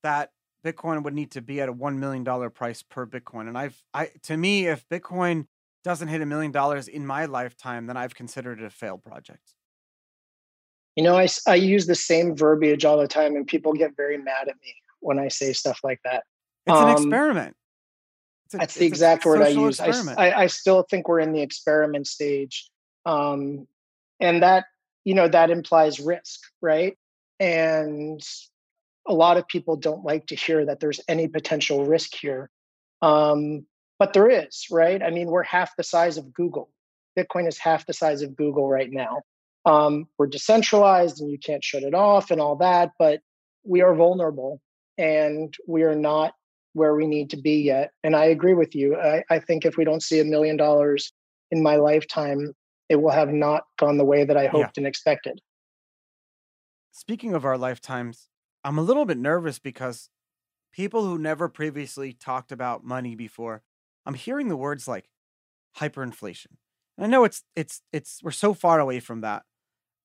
that 0.03 0.31
Bitcoin 0.65 1.03
would 1.03 1.13
need 1.13 1.31
to 1.31 1.41
be 1.41 1.59
at 1.61 1.69
a 1.69 1.73
one 1.73 1.99
million 1.99 2.23
dollar 2.23 2.49
price 2.49 2.81
per 2.83 3.05
Bitcoin. 3.05 3.47
And 3.47 3.57
I've 3.57 3.81
I 3.93 4.11
to 4.23 4.37
me, 4.37 4.67
if 4.67 4.87
Bitcoin 4.89 5.47
doesn't 5.83 6.07
hit 6.07 6.21
a 6.21 6.25
million 6.25 6.51
dollars 6.51 6.87
in 6.87 7.05
my 7.05 7.25
lifetime, 7.25 7.87
then 7.87 7.97
I've 7.97 8.15
considered 8.15 8.61
it 8.61 8.65
a 8.65 8.69
failed 8.69 9.03
project. 9.03 9.53
you 10.95 11.03
know 11.03 11.17
I, 11.17 11.27
I 11.47 11.55
use 11.55 11.87
the 11.87 11.95
same 11.95 12.35
verbiage 12.35 12.85
all 12.85 12.97
the 12.97 13.07
time 13.07 13.35
and 13.35 13.47
people 13.47 13.73
get 13.73 13.95
very 13.97 14.17
mad 14.17 14.47
at 14.47 14.55
me 14.61 14.75
when 14.99 15.17
i 15.19 15.27
say 15.27 15.51
stuff 15.53 15.79
like 15.83 15.99
that 16.05 16.23
It's 16.67 16.79
an 16.79 16.87
Um, 16.87 16.95
experiment. 16.97 17.55
It's 18.45 18.53
a- 18.53 18.57
That's 18.59 18.75
the 18.75 18.85
exact 18.85 19.25
word 19.25 19.41
I 19.41 19.49
use. 19.49 19.79
I. 19.79 19.89
I, 19.89 20.43
I 20.43 20.47
still 20.47 20.83
think 20.83 21.07
we're 21.07 21.19
in 21.19 21.33
the 21.33 21.41
experiment 21.41 22.07
stage. 22.07 22.69
Um, 23.05 23.67
and 24.19 24.43
that, 24.43 24.65
you 25.03 25.13
know, 25.13 25.27
that 25.27 25.49
implies 25.49 25.99
risk, 25.99 26.41
right? 26.61 26.97
And 27.39 28.21
a 29.07 29.13
lot 29.13 29.37
of 29.37 29.47
people 29.47 29.75
don't 29.75 30.05
like 30.05 30.27
to 30.27 30.35
hear 30.35 30.65
that 30.65 30.79
there's 30.79 31.01
any 31.07 31.27
potential 31.27 31.85
risk 31.85 32.15
here. 32.15 32.49
Um, 33.01 33.65
but 33.99 34.13
there 34.13 34.29
is, 34.29 34.67
right? 34.71 35.01
I 35.01 35.09
mean, 35.09 35.27
we're 35.27 35.43
half 35.43 35.75
the 35.75 35.83
size 35.83 36.17
of 36.17 36.33
Google. 36.33 36.69
Bitcoin 37.17 37.47
is 37.47 37.57
half 37.57 37.85
the 37.85 37.93
size 37.93 38.21
of 38.21 38.35
Google 38.35 38.67
right 38.67 38.91
now. 38.91 39.21
Um, 39.65 40.07
we're 40.17 40.27
decentralized 40.27 41.21
and 41.21 41.31
you 41.31 41.37
can't 41.37 41.63
shut 41.63 41.83
it 41.83 41.93
off 41.93 42.31
and 42.31 42.41
all 42.41 42.55
that, 42.57 42.91
but 42.99 43.21
we 43.63 43.81
are 43.81 43.95
vulnerable 43.95 44.59
and 44.97 45.53
we 45.67 45.83
are 45.83 45.95
not 45.95 46.33
where 46.73 46.95
we 46.95 47.07
need 47.07 47.29
to 47.29 47.37
be 47.37 47.61
yet. 47.61 47.91
And 48.03 48.15
I 48.15 48.25
agree 48.25 48.55
with 48.55 48.75
you. 48.75 48.97
I, 48.97 49.23
I 49.29 49.39
think 49.39 49.65
if 49.65 49.77
we 49.77 49.85
don't 49.85 50.03
see 50.03 50.19
a 50.19 50.25
million 50.25 50.57
dollars 50.57 51.13
in 51.51 51.61
my 51.61 51.75
lifetime, 51.75 52.53
it 52.93 53.01
will 53.01 53.09
have 53.11 53.29
not 53.29 53.63
gone 53.79 53.97
the 53.97 54.05
way 54.05 54.23
that 54.23 54.37
I 54.37 54.45
hoped 54.45 54.77
and 54.77 54.85
expected. 54.85 55.41
Speaking 56.91 57.33
of 57.33 57.43
our 57.43 57.57
lifetimes, 57.57 58.29
I'm 58.63 58.77
a 58.77 58.83
little 58.83 59.05
bit 59.05 59.17
nervous 59.17 59.57
because 59.57 60.11
people 60.71 61.03
who 61.03 61.17
never 61.17 61.49
previously 61.49 62.13
talked 62.13 62.51
about 62.51 62.83
money 62.83 63.15
before, 63.15 63.63
I'm 64.05 64.13
hearing 64.13 64.47
the 64.47 64.55
words 64.55 64.87
like 64.87 65.09
hyperinflation. 65.79 66.57
And 66.95 67.05
I 67.05 67.07
know 67.07 67.23
it's 67.23 67.43
it's 67.55 67.81
it's 67.91 68.21
we're 68.21 68.29
so 68.29 68.53
far 68.53 68.79
away 68.79 68.99
from 68.99 69.21
that. 69.21 69.41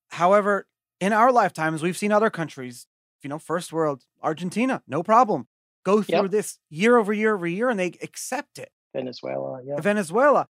However, 0.09 0.65
in 0.99 1.13
our 1.13 1.31
lifetimes, 1.31 1.83
we've 1.83 1.95
seen 1.95 2.11
other 2.11 2.31
countries, 2.31 2.87
you 3.21 3.29
know, 3.29 3.37
first 3.37 3.71
world, 3.71 4.01
Argentina, 4.23 4.81
no 4.87 5.03
problem, 5.03 5.47
go 5.85 6.01
through 6.01 6.23
Yep. 6.23 6.31
this 6.31 6.57
year 6.71 6.97
over 6.97 7.13
year 7.13 7.35
over 7.35 7.45
year, 7.45 7.69
and 7.69 7.79
they 7.79 7.93
accept 8.01 8.57
it. 8.57 8.71
Venezuela, 8.95 9.61
yeah. 9.63 9.79
Venezuela. 9.79 10.47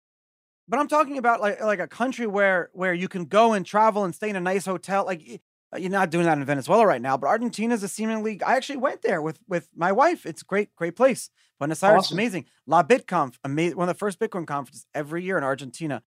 But 0.68 0.78
I'm 0.80 0.88
talking 0.88 1.18
about 1.18 1.40
like 1.40 1.60
like 1.62 1.78
a 1.78 1.86
country 1.88 2.26
where 2.26 2.70
where 2.72 2.92
you 2.94 3.08
can 3.08 3.24
go 3.26 3.52
and 3.52 3.64
travel 3.64 4.04
and 4.04 4.14
stay 4.14 4.28
in 4.30 4.36
a 4.36 4.40
nice 4.40 4.66
hotel. 4.66 5.04
Like 5.04 5.40
uh, 5.72 5.78
you're 5.78 5.90
not 5.90 6.10
doing 6.10 6.24
that 6.26 6.38
in 6.38 6.44
Venezuela 6.44 6.86
right 6.86 7.00
now, 7.02 7.16
but 7.16 7.28
Argentina 7.28 7.74
is 7.74 7.82
a 7.82 7.88
seemingly. 7.88 8.42
I 8.42 8.56
actually 8.56 8.78
went 8.78 9.02
there 9.02 9.22
with 9.22 9.38
with 9.48 9.68
my 9.76 9.92
wife. 9.92 10.26
It's 10.26 10.42
a 10.42 10.44
great 10.44 10.74
great 10.76 10.96
place. 10.96 11.30
Buenos 11.58 11.82
Aires, 11.82 12.04
is 12.04 12.06
Awesome. 12.08 12.16
amazing. 12.16 12.44
La 12.66 12.82
BitConf, 12.82 13.38
amazing. 13.44 13.76
One 13.78 13.88
of 13.88 13.94
the 13.94 13.98
first 13.98 14.18
Bitcoin 14.18 14.46
conferences 14.46 14.86
every 14.94 15.22
year 15.22 15.38
in 15.38 15.44
Argentina. 15.44 16.02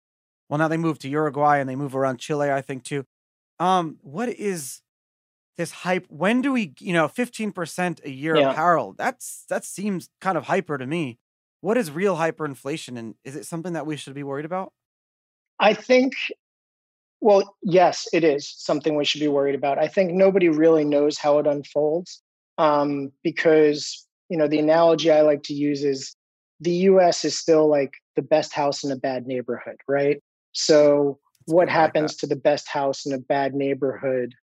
Well, 0.50 0.58
now 0.58 0.68
they 0.68 0.78
move 0.78 1.00
to 1.00 1.10
Uruguay 1.10 1.60
and 1.60 1.70
they 1.70 1.76
move 1.76 1.96
around 1.96 2.18
Chile, 2.20 2.52
I 2.52 2.62
think 2.62 2.84
too. 2.84 3.06
Um, 3.60 3.98
what 4.02 4.30
is 4.30 4.82
this 5.58 5.72
hype? 5.72 6.06
When 6.10 6.42
do 6.42 6.52
we, 6.54 6.74
you 6.80 6.94
know, 6.94 7.08
15% 7.08 8.04
a 8.06 8.10
year 8.12 8.36
Yeah. 8.38 8.52
apparel? 8.52 8.94
That's 8.98 9.46
that 9.50 9.64
seems 9.66 10.10
kind 10.22 10.38
of 10.38 10.46
hyper 10.46 10.78
to 10.78 10.86
me. 10.88 11.18
What 11.62 11.78
is 11.78 11.92
real 11.92 12.16
hyperinflation 12.16 12.98
and 12.98 13.16
is 13.24 13.36
it 13.36 13.46
something 13.46 13.74
that 13.74 13.86
we 13.86 13.98
should 13.98 14.14
be 14.14 14.24
worried 14.24 14.46
about? 14.46 14.72
I 15.60 15.74
think, 15.74 16.14
well, 17.20 17.56
yes, 17.64 18.08
it 18.14 18.24
is 18.24 18.54
something 18.58 18.96
we 18.96 19.06
should 19.06 19.22
be 19.22 19.28
worried 19.28 19.56
about. 19.56 19.80
I 19.80 19.88
think 19.88 20.12
nobody 20.12 20.50
really 20.50 20.86
knows 20.86 21.18
how 21.18 21.40
it 21.40 21.48
unfolds 21.48 22.22
um, 22.58 23.12
because, 23.24 24.06
you 24.30 24.38
know, 24.38 24.48
the 24.48 24.60
analogy 24.60 25.12
I 25.12 25.22
like 25.22 25.44
to 25.44 25.54
use 25.54 25.84
is 25.84 26.16
the 26.60 26.72
US 26.72 27.26
is 27.26 27.38
still 27.38 27.68
like 27.68 27.94
the 28.16 28.22
best 28.22 28.54
house 28.54 28.84
in 28.84 28.92
a 28.92 28.96
bad 28.96 29.26
neighborhood, 29.26 29.78
right? 29.88 30.22
So, 30.54 31.20
what 31.46 31.70
I 31.70 31.72
like 31.72 31.80
happens 31.80 32.16
to 32.18 32.28
the 32.28 32.36
best 32.36 32.68
house 32.68 33.06
in 33.06 33.14
a 33.14 33.20
bad 33.20 33.56
neighborhood 33.56 34.34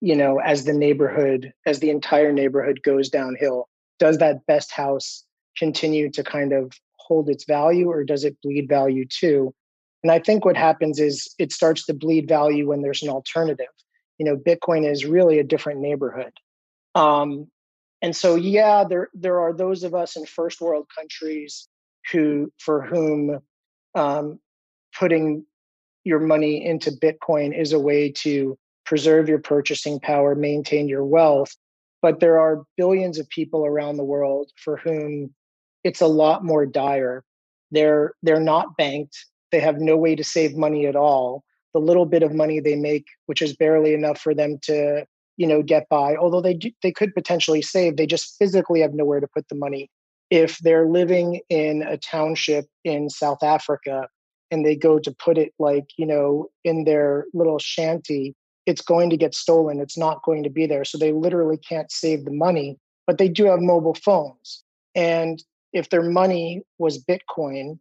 you 0.00 0.14
know 0.14 0.38
as 0.38 0.64
the 0.64 0.72
neighborhood 0.72 1.52
as 1.66 1.80
the 1.80 1.90
entire 1.90 2.32
neighborhood 2.32 2.80
goes 2.82 3.08
downhill 3.08 3.68
does 3.98 4.18
that 4.18 4.46
best 4.46 4.72
house 4.72 5.24
continue 5.58 6.10
to 6.10 6.22
kind 6.22 6.52
of 6.52 6.72
hold 6.96 7.28
its 7.28 7.44
value 7.44 7.88
or 7.88 8.04
does 8.04 8.24
it 8.24 8.36
bleed 8.42 8.68
value 8.68 9.06
too? 9.06 9.54
And 10.02 10.12
i 10.12 10.18
think 10.18 10.44
what 10.44 10.56
happens 10.56 11.00
is 11.00 11.34
it 11.38 11.52
starts 11.52 11.86
to 11.86 11.94
bleed 11.94 12.28
value 12.28 12.68
when 12.68 12.82
there's 12.82 13.02
an 13.02 13.08
alternative. 13.08 13.66
You 14.18 14.26
know 14.26 14.36
bitcoin 14.36 14.90
is 14.90 15.04
really 15.04 15.38
a 15.38 15.44
different 15.44 15.80
neighborhood. 15.80 16.32
Um, 16.94 17.48
and 18.02 18.14
so 18.14 18.36
yeah 18.36 18.84
there 18.88 19.08
there 19.14 19.40
are 19.40 19.52
those 19.52 19.82
of 19.84 19.94
us 19.94 20.16
in 20.16 20.26
first 20.26 20.60
world 20.60 20.86
countries 20.96 21.68
who 22.12 22.52
for 22.58 22.82
whom 22.82 23.40
um, 23.94 24.38
putting 24.98 25.44
your 26.04 26.20
money 26.20 26.64
into 26.64 26.90
Bitcoin 26.90 27.58
is 27.58 27.72
a 27.72 27.78
way 27.78 28.10
to 28.10 28.58
preserve 28.86 29.28
your 29.28 29.38
purchasing 29.38 30.00
power, 30.00 30.34
maintain 30.34 30.88
your 30.88 31.04
wealth. 31.04 31.54
But 32.00 32.20
there 32.20 32.38
are 32.38 32.64
billions 32.76 33.18
of 33.18 33.28
people 33.28 33.66
around 33.66 33.96
the 33.96 34.04
world 34.04 34.50
for 34.56 34.76
whom 34.78 35.34
it's 35.84 36.00
a 36.00 36.06
lot 36.06 36.44
more 36.44 36.66
dire. 36.66 37.24
they're 37.70 38.12
they're 38.22 38.40
not 38.40 38.76
banked. 38.76 39.16
They 39.52 39.60
have 39.60 39.80
no 39.80 39.96
way 39.96 40.14
to 40.16 40.24
save 40.24 40.56
money 40.56 40.86
at 40.86 40.96
all. 40.96 41.44
The 41.74 41.80
little 41.80 42.06
bit 42.06 42.22
of 42.22 42.34
money 42.34 42.60
they 42.60 42.76
make 42.76 43.06
which 43.26 43.42
is 43.42 43.56
barely 43.56 43.94
enough 43.94 44.20
for 44.20 44.34
them 44.34 44.58
to 44.62 45.06
you 45.36 45.46
know 45.46 45.62
get 45.62 45.88
by 45.88 46.16
although 46.16 46.40
they 46.40 46.54
do, 46.54 46.70
they 46.82 46.92
could 46.92 47.14
potentially 47.14 47.62
save 47.62 47.96
they 47.96 48.06
just 48.06 48.36
physically 48.38 48.80
have 48.80 48.94
nowhere 48.94 49.20
to 49.20 49.28
put 49.28 49.48
the 49.48 49.54
money. 49.54 49.90
If 50.30 50.58
they're 50.58 50.86
living 50.86 51.40
in 51.48 51.82
a 51.82 51.96
township 51.96 52.66
in 52.84 53.10
south 53.10 53.42
africa 53.42 54.08
and 54.50 54.64
they 54.64 54.76
go 54.76 54.98
to 54.98 55.12
put 55.12 55.38
it 55.38 55.52
like 55.58 55.86
you 55.96 56.06
know 56.06 56.48
in 56.64 56.84
their 56.84 57.26
little 57.34 57.58
shanty 57.58 58.34
it's 58.66 58.82
going 58.82 59.08
to 59.08 59.16
get 59.16 59.34
stolen. 59.34 59.80
It's 59.80 59.96
not 59.96 60.22
going 60.24 60.42
to 60.42 60.50
be 60.50 60.66
there. 60.66 60.84
So 60.84 60.98
they 60.98 61.12
literally 61.12 61.56
can't 61.56 61.90
save 61.90 62.24
the 62.24 62.32
money 62.32 62.78
but 63.08 63.16
they 63.16 63.28
do 63.28 63.46
have 63.46 63.60
mobile 63.60 63.94
phones. 63.94 64.62
And 64.94 65.42
if 65.78 65.88
their 65.90 66.02
money 66.02 66.62
was 66.78 67.02
bitcoin 67.02 67.78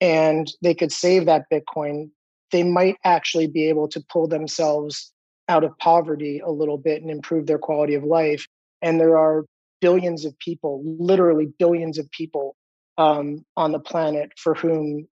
and 0.00 0.52
they 0.62 0.74
could 0.74 0.92
save 0.92 1.26
that 1.26 1.44
bitcoin 1.52 2.10
they 2.52 2.62
might 2.62 2.96
actually 3.04 3.48
be 3.48 3.68
able 3.68 3.88
to 3.88 4.04
pull 4.08 4.28
themselves 4.28 5.12
out 5.48 5.64
of 5.64 5.76
poverty 5.78 6.40
a 6.44 6.50
little 6.50 6.78
bit 6.78 7.02
and 7.02 7.10
improve 7.10 7.46
their 7.46 7.58
quality 7.58 7.94
of 7.94 8.04
life. 8.04 8.46
And 8.80 9.00
there 9.00 9.18
are 9.18 9.44
billions 9.80 10.24
of 10.24 10.38
people, 10.38 10.82
literally 10.84 11.46
billions 11.58 11.98
of 11.98 12.08
people 12.10 12.54
um, 12.98 13.44
on 13.56 13.72
the 13.72 13.80
planet 13.80 14.30
for 14.36 14.54
whom 14.54 15.08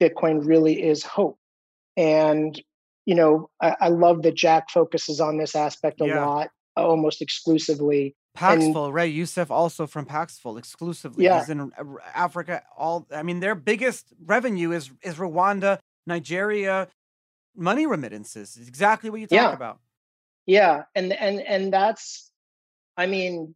Bitcoin 0.00 0.44
really 0.44 0.82
is 0.82 1.04
hope. 1.04 1.38
And, 1.96 2.60
you 3.04 3.14
know, 3.14 3.50
I, 3.60 3.76
I 3.82 3.88
love 3.88 4.22
that 4.22 4.34
Jack 4.34 4.70
focuses 4.70 5.20
on 5.20 5.38
this 5.38 5.54
aspect 5.54 6.00
a 6.00 6.06
yeah. 6.06 6.24
lot, 6.24 6.48
almost 6.76 7.22
exclusively. 7.22 8.14
Paxful, 8.34 8.86
and, 8.86 8.94
Ray 8.94 9.08
Youssef, 9.08 9.50
also 9.50 9.86
from 9.86 10.06
Paxful, 10.06 10.56
exclusively. 10.56 11.24
Yeah. 11.24 11.40
He's 11.40 11.50
in 11.50 11.70
Africa. 12.14 12.62
All 12.76 13.06
I 13.12 13.22
mean, 13.22 13.40
their 13.40 13.54
biggest 13.54 14.12
revenue 14.24 14.72
is 14.72 14.90
is 15.02 15.16
Rwanda, 15.16 15.78
Nigeria, 16.06 16.88
money 17.54 17.86
remittances. 17.86 18.56
It's 18.56 18.68
exactly 18.68 19.10
what 19.10 19.20
you 19.20 19.26
talk 19.26 19.36
yeah. 19.36 19.52
about. 19.52 19.80
Yeah, 20.46 20.84
and 20.94 21.12
and 21.12 21.40
and 21.40 21.72
that's, 21.72 22.32
I 22.96 23.06
mean, 23.06 23.54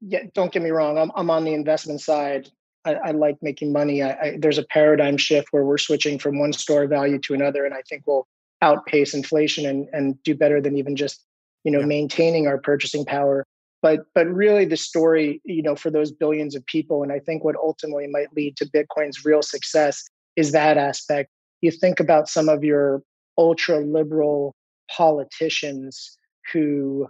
yeah. 0.00 0.22
Don't 0.32 0.52
get 0.52 0.62
me 0.62 0.70
wrong. 0.70 0.96
I'm 0.96 1.10
I'm 1.16 1.28
on 1.28 1.44
the 1.44 1.54
investment 1.54 2.00
side. 2.00 2.48
I, 2.84 2.94
I 2.94 3.10
like 3.10 3.38
making 3.42 3.72
money. 3.72 4.02
I, 4.02 4.10
I, 4.10 4.36
there's 4.38 4.58
a 4.58 4.62
paradigm 4.62 5.16
shift 5.16 5.48
where 5.50 5.64
we're 5.64 5.76
switching 5.76 6.20
from 6.20 6.38
one 6.38 6.52
store 6.52 6.86
value 6.86 7.18
to 7.18 7.34
another, 7.34 7.64
and 7.64 7.74
I 7.74 7.82
think 7.88 8.04
we'll 8.06 8.28
outpace 8.62 9.12
inflation 9.12 9.66
and 9.66 9.88
and 9.92 10.22
do 10.22 10.36
better 10.36 10.60
than 10.60 10.76
even 10.76 10.94
just 10.94 11.24
you 11.68 11.72
know 11.72 11.80
yeah. 11.80 11.96
maintaining 11.98 12.46
our 12.46 12.56
purchasing 12.56 13.04
power. 13.04 13.46
But 13.82 14.00
but 14.14 14.26
really, 14.26 14.64
the 14.64 14.78
story 14.78 15.42
you 15.44 15.62
know 15.62 15.76
for 15.76 15.90
those 15.90 16.10
billions 16.10 16.56
of 16.56 16.64
people, 16.64 17.02
and 17.02 17.12
I 17.12 17.18
think 17.18 17.44
what 17.44 17.56
ultimately 17.56 18.06
might 18.06 18.32
lead 18.34 18.56
to 18.56 18.64
Bitcoin's 18.64 19.22
real 19.22 19.42
success 19.42 20.02
is 20.34 20.52
that 20.52 20.78
aspect. 20.78 21.28
You 21.60 21.70
think 21.70 22.00
about 22.00 22.26
some 22.26 22.48
of 22.48 22.64
your 22.64 23.02
ultra 23.36 23.80
liberal 23.80 24.54
politicians 24.90 26.16
who 26.54 27.06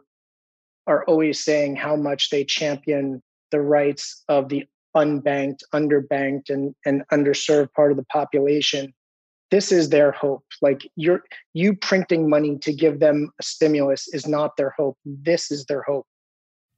are 0.89 1.05
always 1.05 1.39
saying 1.39 1.77
how 1.77 1.95
much 1.95 2.31
they 2.31 2.45
champion 2.45 3.23
the 3.53 3.61
rights 3.61 4.25
of 4.29 4.49
the 4.49 4.65
unbanked, 4.97 5.61
underbanked, 5.73 6.51
and, 6.51 6.75
and 6.85 7.05
underserved 7.13 7.73
part 7.75 7.93
of 7.93 7.97
the 7.97 8.07
population. 8.07 8.93
This 9.51 9.73
is 9.73 9.89
their 9.89 10.13
hope. 10.13 10.45
Like 10.61 10.91
you're 10.97 11.23
you 11.55 11.75
printing 11.75 12.29
money 12.29 12.59
to 12.59 12.73
give 12.73 13.01
them 13.01 13.31
a 13.39 13.43
stimulus 13.43 14.09
is 14.09 14.27
not 14.27 14.57
their 14.57 14.75
hope. 14.77 14.99
This 15.05 15.51
is 15.51 15.65
their 15.67 15.83
hope. 15.83 16.07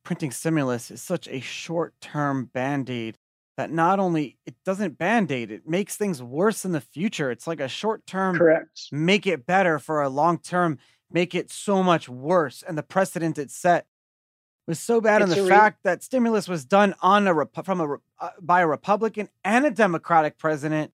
Printing 0.04 0.30
stimulus 0.30 0.90
is 0.90 1.02
such 1.02 1.28
a 1.28 1.40
short-term 1.40 2.46
band-aid 2.46 3.18
that 3.60 3.70
not 3.70 3.98
only 3.98 4.38
it 4.46 4.54
doesn't 4.64 4.96
band-aid 4.96 5.50
it 5.50 5.68
makes 5.68 5.94
things 5.94 6.22
worse 6.22 6.64
in 6.64 6.72
the 6.72 6.80
future 6.80 7.30
it's 7.30 7.46
like 7.46 7.60
a 7.60 7.68
short 7.68 8.06
term 8.06 8.34
correct 8.34 8.86
make 8.90 9.26
it 9.26 9.44
better 9.44 9.78
for 9.78 10.00
a 10.00 10.08
long 10.08 10.38
term 10.38 10.78
make 11.10 11.34
it 11.34 11.50
so 11.50 11.82
much 11.82 12.08
worse 12.08 12.64
and 12.66 12.78
the 12.78 12.82
precedent 12.82 13.36
it 13.36 13.50
set 13.50 13.84
was 14.66 14.78
so 14.78 14.98
bad 14.98 15.20
it's 15.20 15.32
in 15.32 15.36
the 15.36 15.44
re- 15.44 15.50
fact 15.50 15.82
that 15.82 16.02
stimulus 16.02 16.48
was 16.48 16.64
done 16.64 16.94
on 17.02 17.28
a 17.28 17.62
from 17.62 17.82
a 17.82 17.96
uh, 18.18 18.30
by 18.40 18.62
a 18.62 18.66
republican 18.66 19.28
and 19.44 19.66
a 19.66 19.70
democratic 19.70 20.38
president 20.38 20.92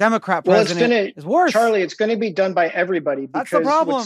democrat 0.00 0.44
president 0.44 0.90
well, 0.90 1.00
it's 1.00 1.14
gonna, 1.14 1.20
is 1.20 1.24
worse. 1.26 1.52
Charlie 1.52 1.82
it's 1.82 1.94
going 1.94 2.10
to 2.10 2.16
be 2.16 2.32
done 2.32 2.54
by 2.54 2.68
everybody 2.68 3.28
that's 3.32 3.50
the 3.50 3.60
problem. 3.60 4.04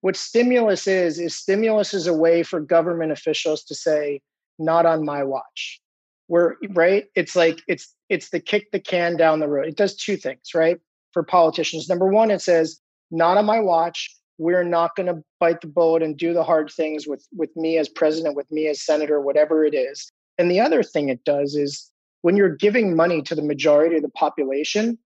What 0.00 0.16
stimulus 0.16 0.86
is 0.86 1.18
is 1.18 1.36
stimulus 1.36 1.94
is 1.94 2.06
a 2.06 2.14
way 2.14 2.42
for 2.42 2.60
government 2.60 3.12
officials 3.12 3.62
to 3.64 3.74
say 3.74 4.20
not 4.58 4.86
on 4.86 5.04
my 5.04 5.22
watch. 5.22 5.80
Where 6.28 6.56
right? 6.70 7.04
It's 7.14 7.36
like 7.36 7.60
it's 7.68 7.94
it's 8.08 8.30
the 8.30 8.40
kick 8.40 8.70
the 8.72 8.80
can 8.80 9.16
down 9.16 9.40
the 9.40 9.48
road. 9.48 9.66
It 9.66 9.76
does 9.76 9.94
two 9.94 10.16
things 10.16 10.54
right 10.54 10.78
for 11.12 11.22
politicians. 11.22 11.88
Number 11.88 12.08
one 12.08 12.30
it 12.30 12.40
says 12.40 12.80
not 13.10 13.36
on 13.36 13.46
my 13.46 13.60
watch. 13.60 14.14
We're 14.38 14.64
not 14.64 14.96
going 14.96 15.06
to 15.06 15.22
bite 15.40 15.62
the 15.62 15.66
bullet 15.66 16.02
and 16.02 16.16
do 16.16 16.34
the 16.34 16.44
hard 16.44 16.70
things 16.70 17.06
with 17.06 17.26
with 17.34 17.54
me 17.56 17.78
as 17.78 17.88
president 17.88 18.36
with 18.36 18.50
me 18.50 18.68
as 18.68 18.82
senator 18.82 19.20
whatever 19.20 19.64
it 19.64 19.74
is. 19.74 20.10
And 20.38 20.50
the 20.50 20.60
other 20.60 20.82
thing 20.82 21.08
it 21.08 21.24
does 21.24 21.54
is 21.54 21.90
when 22.22 22.36
you're 22.36 22.54
giving 22.54 22.96
money 22.96 23.22
to 23.22 23.34
the 23.34 23.42
majority 23.42 23.96
of 23.96 24.02
the 24.02 24.10
population 24.10 24.98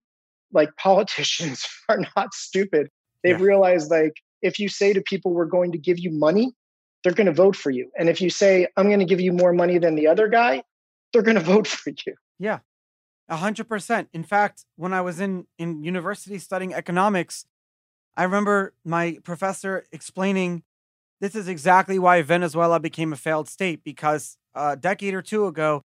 like 0.52 0.74
politicians 0.76 1.66
are 1.88 2.00
not 2.16 2.32
stupid 2.34 2.88
they've 3.22 3.38
yeah. 3.38 3.44
realized 3.44 3.90
like 3.90 4.14
if 4.42 4.58
you 4.58 4.68
say 4.68 4.92
to 4.92 5.02
people 5.02 5.32
we're 5.32 5.44
going 5.44 5.72
to 5.72 5.78
give 5.78 5.98
you 5.98 6.10
money 6.10 6.52
they're 7.02 7.14
going 7.14 7.26
to 7.26 7.32
vote 7.32 7.56
for 7.56 7.70
you 7.70 7.90
and 7.98 8.08
if 8.08 8.20
you 8.20 8.30
say 8.30 8.66
i'm 8.76 8.86
going 8.86 9.00
to 9.00 9.04
give 9.04 9.20
you 9.20 9.32
more 9.32 9.52
money 9.52 9.78
than 9.78 9.94
the 9.94 10.06
other 10.06 10.28
guy 10.28 10.62
they're 11.12 11.22
going 11.22 11.36
to 11.38 11.42
vote 11.42 11.66
for 11.66 11.90
you. 11.90 12.14
Yeah. 12.38 12.60
A 13.28 13.36
hundred 13.36 13.68
percent. 13.68 14.08
In 14.12 14.24
fact, 14.24 14.64
when 14.76 14.92
I 14.92 15.00
was 15.00 15.20
in, 15.20 15.46
in 15.58 15.84
university 15.84 16.38
studying 16.38 16.74
economics, 16.74 17.44
I 18.16 18.24
remember 18.24 18.74
my 18.84 19.18
professor 19.22 19.86
explaining 19.92 20.64
this 21.20 21.36
is 21.36 21.46
exactly 21.46 21.98
why 21.98 22.22
Venezuela 22.22 22.80
became 22.80 23.12
a 23.12 23.16
failed 23.16 23.48
state 23.48 23.84
because 23.84 24.36
a 24.54 24.76
decade 24.76 25.14
or 25.14 25.22
two 25.22 25.46
ago, 25.46 25.82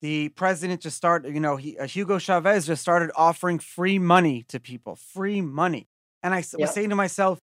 the 0.00 0.28
president 0.30 0.80
just 0.80 0.96
started, 0.96 1.34
you 1.34 1.40
know, 1.40 1.56
he, 1.56 1.78
uh, 1.78 1.86
Hugo 1.86 2.18
Chavez 2.18 2.66
just 2.66 2.82
started 2.82 3.10
offering 3.16 3.58
free 3.58 3.98
money 3.98 4.44
to 4.48 4.60
people, 4.60 4.96
free 4.96 5.40
money. 5.40 5.88
And 6.22 6.34
I 6.34 6.44
was 6.58 6.72
saying 6.72 6.90
to 6.90 6.96
myself, 6.96 7.40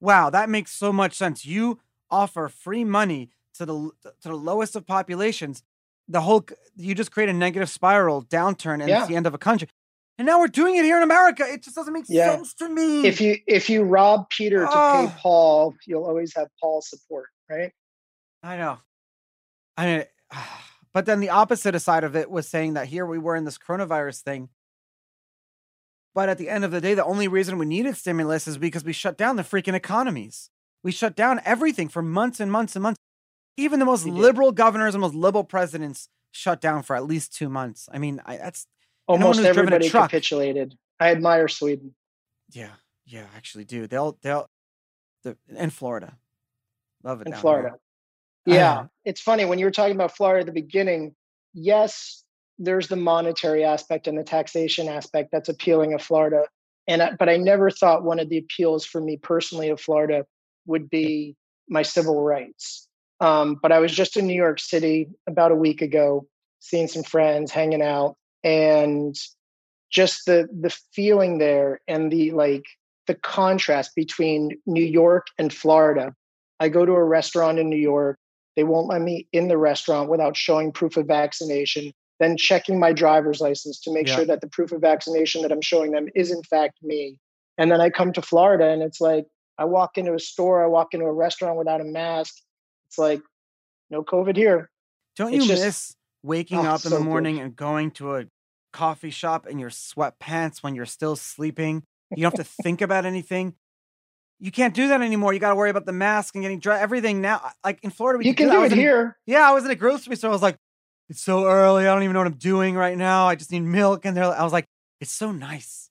wow, 0.00 0.30
that 0.30 0.48
makes 0.48 0.72
so 0.72 0.92
much 0.92 1.14
sense. 1.14 1.44
You 1.44 1.80
offer 2.10 2.48
free 2.48 2.84
money 2.84 3.30
to 3.54 3.66
the 3.66 3.90
to 4.02 4.28
the 4.28 4.36
lowest 4.36 4.76
of 4.76 4.86
populations 4.86 5.62
the 6.08 6.22
whole 6.22 6.44
you 6.76 6.94
just 6.94 7.12
create 7.12 7.28
a 7.28 7.32
negative 7.32 7.68
spiral 7.68 8.22
downturn 8.24 8.80
and 8.80 8.88
yeah. 8.88 9.00
it's 9.00 9.08
the 9.08 9.16
end 9.16 9.26
of 9.26 9.34
a 9.34 9.38
country. 9.38 9.68
And 10.16 10.26
now 10.26 10.40
we're 10.40 10.48
doing 10.48 10.74
it 10.74 10.84
here 10.84 10.96
in 10.96 11.04
America. 11.04 11.44
It 11.46 11.62
just 11.62 11.76
doesn't 11.76 11.92
make 11.92 12.06
yeah. 12.08 12.32
sense 12.32 12.54
to 12.54 12.68
me. 12.68 13.06
If 13.06 13.20
you 13.20 13.36
if 13.46 13.70
you 13.70 13.84
rob 13.84 14.28
Peter 14.30 14.66
oh. 14.68 15.06
to 15.06 15.08
pay 15.08 15.14
Paul, 15.20 15.74
you'll 15.86 16.04
always 16.04 16.34
have 16.34 16.48
Paul's 16.60 16.88
support, 16.88 17.28
right? 17.48 17.70
I 18.42 18.56
know. 18.56 18.78
I 19.76 19.86
mean, 19.86 20.04
but 20.92 21.06
then 21.06 21.20
the 21.20 21.30
opposite 21.30 21.78
side 21.80 22.04
of 22.04 22.16
it 22.16 22.30
was 22.30 22.48
saying 22.48 22.74
that 22.74 22.88
here 22.88 23.06
we 23.06 23.18
were 23.18 23.36
in 23.36 23.44
this 23.44 23.58
coronavirus 23.58 24.22
thing. 24.22 24.48
But 26.14 26.28
at 26.28 26.38
the 26.38 26.48
end 26.48 26.64
of 26.64 26.70
the 26.70 26.80
day, 26.80 26.94
the 26.94 27.04
only 27.04 27.28
reason 27.28 27.58
we 27.58 27.66
needed 27.66 27.96
stimulus 27.96 28.48
is 28.48 28.58
because 28.58 28.84
we 28.84 28.92
shut 28.92 29.16
down 29.16 29.36
the 29.36 29.42
freaking 29.42 29.74
economies. 29.74 30.50
We 30.82 30.90
shut 30.90 31.14
down 31.14 31.40
everything 31.44 31.88
for 31.88 32.02
months 32.02 32.40
and 32.40 32.50
months 32.50 32.74
and 32.74 32.82
months. 32.82 32.98
Even 33.56 33.78
the 33.78 33.84
most 33.84 34.06
liberal 34.06 34.52
governors 34.52 34.94
and 34.94 35.02
most 35.02 35.14
liberal 35.14 35.44
presidents 35.44 36.08
shut 36.30 36.60
down 36.60 36.82
for 36.82 36.96
at 36.96 37.04
least 37.04 37.34
two 37.34 37.48
months. 37.48 37.88
I 37.92 37.98
mean, 37.98 38.20
I, 38.24 38.36
that's 38.36 38.66
almost 39.06 39.40
everybody 39.40 39.90
capitulated. 39.90 40.76
I 41.00 41.10
admire 41.10 41.48
Sweden. 41.48 41.94
Yeah, 42.50 42.70
yeah, 43.06 43.24
actually 43.36 43.64
do. 43.64 43.86
They'll 43.86 44.18
they'll 44.22 44.48
the 45.24 45.36
in 45.48 45.70
Florida. 45.70 46.16
Love 47.02 47.20
it. 47.20 47.26
In 47.28 47.32
Florida. 47.34 47.70
There. 47.70 47.78
Yeah. 48.54 48.86
It's 49.04 49.20
funny 49.20 49.44
when 49.44 49.58
you 49.58 49.64
were 49.64 49.70
talking 49.70 49.94
about 49.94 50.16
Florida 50.16 50.40
at 50.40 50.46
the 50.46 50.52
beginning, 50.52 51.14
yes, 51.54 52.24
there's 52.58 52.88
the 52.88 52.96
monetary 52.96 53.64
aspect 53.64 54.06
and 54.06 54.18
the 54.18 54.24
taxation 54.24 54.88
aspect 54.88 55.30
that's 55.32 55.48
appealing 55.48 55.94
of 55.94 56.02
Florida. 56.02 56.44
And 56.86 57.02
I, 57.02 57.12
but 57.18 57.28
I 57.28 57.36
never 57.36 57.70
thought 57.70 58.04
one 58.04 58.18
of 58.18 58.28
the 58.28 58.38
appeals 58.38 58.84
for 58.84 59.00
me 59.00 59.16
personally 59.16 59.68
of 59.68 59.80
Florida 59.80 60.24
would 60.66 60.88
be 60.90 61.36
my 61.68 61.82
civil 61.82 62.22
rights. 62.22 62.88
Um, 63.20 63.58
but 63.60 63.72
I 63.72 63.78
was 63.78 63.92
just 63.92 64.16
in 64.16 64.26
New 64.26 64.34
York 64.34 64.60
City 64.60 65.08
about 65.26 65.52
a 65.52 65.56
week 65.56 65.82
ago, 65.82 66.26
seeing 66.60 66.88
some 66.88 67.02
friends, 67.02 67.50
hanging 67.50 67.82
out, 67.82 68.16
and 68.44 69.14
just 69.90 70.26
the 70.26 70.48
the 70.60 70.70
feeling 70.92 71.38
there 71.38 71.80
and 71.88 72.12
the 72.12 72.30
like 72.32 72.64
the 73.06 73.14
contrast 73.14 73.94
between 73.96 74.50
New 74.66 74.84
York 74.84 75.26
and 75.38 75.52
Florida. 75.52 76.14
I 76.60 76.68
go 76.68 76.84
to 76.84 76.92
a 76.92 77.04
restaurant 77.04 77.58
in 77.58 77.68
New 77.68 77.76
York. 77.78 78.18
They 78.58 78.64
won't 78.64 78.88
let 78.88 79.00
me 79.00 79.28
in 79.32 79.46
the 79.46 79.56
restaurant 79.56 80.10
without 80.10 80.36
showing 80.36 80.72
proof 80.72 80.96
of 80.96 81.06
vaccination, 81.06 81.92
then 82.18 82.36
checking 82.36 82.80
my 82.80 82.92
driver's 82.92 83.40
license 83.40 83.78
to 83.82 83.94
make 83.94 84.08
yeah. 84.08 84.16
sure 84.16 84.24
that 84.26 84.40
the 84.40 84.48
proof 84.48 84.72
of 84.72 84.80
vaccination 84.80 85.42
that 85.42 85.52
I'm 85.52 85.62
showing 85.62 85.92
them 85.92 86.08
is 86.16 86.32
in 86.32 86.42
fact 86.42 86.78
me. 86.82 87.20
And 87.56 87.70
then 87.70 87.80
I 87.80 87.90
come 87.90 88.12
to 88.14 88.22
Florida 88.22 88.68
and 88.68 88.82
it's 88.82 89.00
like 89.00 89.26
I 89.58 89.64
walk 89.64 89.96
into 89.96 90.12
a 90.12 90.18
store, 90.18 90.64
I 90.64 90.66
walk 90.66 90.88
into 90.92 91.06
a 91.06 91.12
restaurant 91.12 91.56
without 91.56 91.80
a 91.80 91.84
mask 91.84 92.34
it's 92.88 92.98
like 92.98 93.20
no 93.90 94.02
COVID 94.02 94.36
here. 94.36 94.70
Don't 95.16 95.32
you 95.32 95.42
it's 95.42 95.48
miss 95.48 95.94
waking 96.22 96.58
oh, 96.58 96.70
up 96.70 96.84
in 96.84 96.90
so 96.90 96.98
the 96.98 97.04
morning 97.04 97.36
good. 97.36 97.44
and 97.44 97.56
going 97.56 97.90
to 97.92 98.16
a 98.16 98.24
coffee 98.72 99.10
shop 99.10 99.46
in 99.46 99.58
your 99.58 99.70
sweatpants 99.70 100.62
when 100.62 100.74
you're 100.74 100.86
still 100.86 101.16
sleeping. 101.16 101.82
You 102.14 102.22
don't 102.22 102.36
have 102.36 102.46
to 102.46 102.52
think 102.62 102.80
about 102.80 103.04
anything. 103.04 103.54
You 104.40 104.52
can't 104.52 104.74
do 104.74 104.88
that 104.88 105.02
anymore. 105.02 105.32
You 105.32 105.40
got 105.40 105.50
to 105.50 105.56
worry 105.56 105.70
about 105.70 105.84
the 105.84 105.92
mask 105.92 106.34
and 106.34 106.42
getting 106.42 106.60
dry. 106.60 106.78
Everything 106.78 107.20
now, 107.20 107.50
like 107.64 107.80
in 107.82 107.90
Florida, 107.90 108.18
we 108.18 108.26
you 108.26 108.34
can 108.34 108.48
do, 108.48 108.54
do 108.54 108.64
it 108.64 108.72
in, 108.72 108.78
here. 108.78 109.16
Yeah, 109.26 109.48
I 109.48 109.52
was 109.52 109.64
in 109.64 109.70
a 109.70 109.74
grocery 109.74 110.14
store. 110.16 110.30
I 110.30 110.32
was 110.32 110.42
like, 110.42 110.56
it's 111.08 111.20
so 111.20 111.46
early. 111.46 111.88
I 111.88 111.94
don't 111.94 112.02
even 112.02 112.12
know 112.12 112.20
what 112.20 112.28
I'm 112.28 112.34
doing 112.34 112.76
right 112.76 112.96
now. 112.96 113.26
I 113.26 113.34
just 113.34 113.50
need 113.50 113.60
milk. 113.60 114.04
And 114.04 114.16
they're, 114.16 114.24
I 114.24 114.44
was 114.44 114.52
like, 114.52 114.66
it's 115.00 115.10
so 115.10 115.32
nice. 115.32 115.90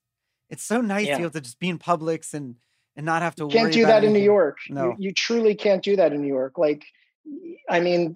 It's 0.50 0.64
so 0.64 0.80
nice 0.80 1.08
yeah. 1.08 1.14
to 1.14 1.18
be 1.18 1.24
able 1.24 1.34
to 1.34 1.42
just 1.42 1.60
be 1.60 1.70
in 1.70 1.80
Publix 1.80 2.34
and 2.34 2.56
and 2.96 3.06
not 3.06 3.22
have 3.22 3.36
to. 3.36 3.44
You 3.44 3.50
can't 3.50 3.74
do 3.74 3.86
that 3.86 3.98
anything. 3.98 4.16
in 4.16 4.22
New 4.22 4.26
York. 4.26 4.58
No, 4.70 4.90
you, 4.92 4.96
you, 5.00 5.14
truly 5.14 5.56
can't 5.56 5.84
do 5.84 5.96
that 5.98 6.14
in 6.14 6.22
New 6.22 6.28
York. 6.28 6.58
Like, 6.58 6.86
I 7.70 7.80
mean, 7.80 8.14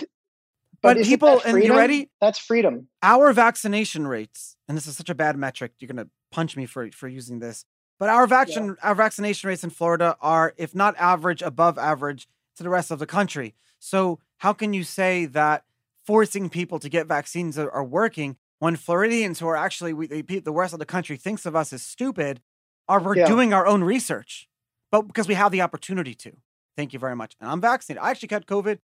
but, 0.82 0.98
but 0.98 0.98
people, 1.04 1.42
and 1.46 1.64
you 1.64 1.76
ready? 1.76 2.10
That's 2.20 2.40
freedom. 2.40 2.88
Our 3.04 3.32
vaccination 3.34 4.08
rates, 4.08 4.56
and 4.68 4.76
this 4.76 4.88
is 4.88 4.98
such 4.98 5.10
a 5.10 5.16
bad 5.16 5.38
metric. 5.38 5.74
You're 5.80 5.88
gonna 5.88 6.08
punch 6.32 6.58
me 6.58 6.66
for 6.66 6.90
for 6.92 7.08
using 7.08 7.40
this. 7.40 7.66
But 8.02 8.10
our 8.10 8.26
vaccine 8.26 8.66
yeah. 8.66 8.74
our 8.82 8.96
vaccination 8.96 9.48
rates 9.48 9.64
in 9.64 9.70
Florida 9.70 10.18
are, 10.22 10.56
if 10.58 10.74
not 10.74 10.96
average, 10.98 11.44
above 11.44 11.78
average 11.78 12.28
to 12.56 12.64
the 12.64 12.70
rest 12.70 12.90
of 12.90 12.98
the 12.98 13.06
country. 13.06 13.54
So 13.78 14.18
how 14.38 14.54
can 14.54 14.74
you 14.74 14.84
say 14.84 15.28
that 15.28 15.66
forcing 16.04 16.50
people 16.50 16.80
to 16.80 16.90
get 16.90 17.06
vaccines 17.06 17.60
are, 17.60 17.70
are 17.70 17.84
working 17.84 18.38
when 18.58 18.76
Floridians 18.76 19.40
who 19.40 19.46
are 19.46 19.56
actually 19.56 19.94
we, 19.94 20.08
the 20.08 20.52
rest 20.52 20.74
of 20.74 20.80
the 20.80 20.86
country 20.88 21.16
thinks 21.16 21.46
of 21.46 21.56
us 21.56 21.72
as 21.72 21.84
stupid 21.84 22.42
are 22.88 23.00
we're 23.00 23.18
yeah. 23.18 23.28
doing 23.28 23.54
our 23.54 23.68
own 23.68 23.84
research, 23.84 24.50
but 24.90 25.04
because 25.04 25.28
we 25.28 25.36
have 25.36 25.52
the 25.52 25.62
opportunity 25.62 26.16
to. 26.16 26.32
Thank 26.76 26.94
you 26.94 27.00
very 27.00 27.16
much. 27.16 27.36
And 27.40 27.52
I'm 27.52 27.62
vaccinated. 27.62 28.02
I 28.02 28.10
actually 28.10 28.30
got 28.30 28.48
COVID. 28.48 28.80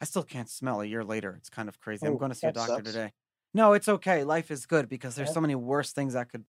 I 0.00 0.04
still 0.04 0.22
can't 0.22 0.48
smell 0.48 0.80
a 0.80 0.86
year 0.86 1.02
later. 1.02 1.34
It's 1.38 1.50
kind 1.50 1.68
of 1.68 1.80
crazy. 1.80 2.06
Oh, 2.06 2.12
I'm 2.12 2.18
going 2.18 2.30
to 2.30 2.36
see 2.36 2.46
a 2.46 2.52
doctor 2.52 2.74
sucks. 2.74 2.92
today. 2.92 3.14
No, 3.52 3.72
it's 3.72 3.88
okay. 3.88 4.22
Life 4.22 4.52
is 4.52 4.64
good 4.64 4.88
because 4.88 5.16
there's 5.16 5.30
yeah. 5.30 5.34
so 5.34 5.40
many 5.40 5.56
worse 5.56 5.90
things 5.90 6.12
that 6.12 6.30
could 6.30 6.44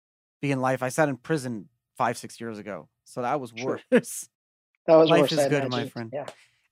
be 0.40 0.50
in 0.50 0.62
life. 0.62 0.82
I 0.82 0.88
sat 0.88 1.10
in 1.10 1.18
prison 1.18 1.68
five, 2.00 2.16
six 2.16 2.40
years 2.40 2.56
ago. 2.56 2.88
So 3.04 3.20
that 3.20 3.38
was 3.40 3.52
worse. 3.52 3.82
That 4.86 4.96
was 4.96 5.10
Life 5.10 5.20
worse, 5.20 5.32
is 5.32 5.38
I 5.38 5.48
good, 5.50 5.64
imagine. 5.64 5.70
my 5.70 5.88
friend. 5.90 6.10
Yeah. 6.12 6.24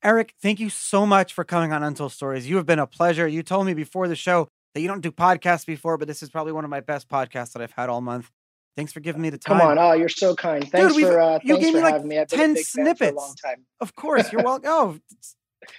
Eric, 0.02 0.34
thank 0.40 0.58
you 0.58 0.70
so 0.70 1.04
much 1.04 1.34
for 1.34 1.44
coming 1.44 1.72
on 1.74 1.82
Untold 1.82 2.12
Stories. 2.12 2.48
You 2.48 2.56
have 2.56 2.64
been 2.64 2.78
a 2.78 2.86
pleasure. 2.86 3.28
You 3.28 3.42
told 3.42 3.66
me 3.66 3.74
before 3.74 4.08
the 4.08 4.16
show 4.16 4.48
that 4.74 4.80
you 4.80 4.88
don't 4.88 5.02
do 5.02 5.12
podcasts 5.12 5.66
before, 5.66 5.98
but 5.98 6.08
this 6.08 6.22
is 6.22 6.30
probably 6.30 6.52
one 6.52 6.64
of 6.64 6.70
my 6.70 6.80
best 6.80 7.08
podcasts 7.08 7.52
that 7.52 7.60
I've 7.60 7.72
had 7.72 7.90
all 7.90 8.00
month. 8.00 8.30
Thanks 8.76 8.92
for 8.92 9.00
giving 9.00 9.20
me 9.20 9.28
the 9.28 9.36
time. 9.36 9.58
Come 9.58 9.68
on, 9.68 9.78
oh, 9.78 9.92
you're 9.92 10.08
so 10.08 10.34
kind. 10.34 10.68
Thanks 10.68 10.94
Dude, 10.94 11.04
for 11.04 11.20
uh, 11.20 11.38
you 11.44 11.54
thanks 11.54 11.64
gave 11.66 11.72
for 11.72 11.76
me 11.76 11.82
like 11.82 11.92
having 11.92 12.08
me. 12.08 12.24
Ten 12.26 12.56
snippets. 12.56 13.34
Of 13.80 13.94
course, 13.94 14.32
you're 14.32 14.42
welcome. 14.42 14.70
oh, 14.72 14.98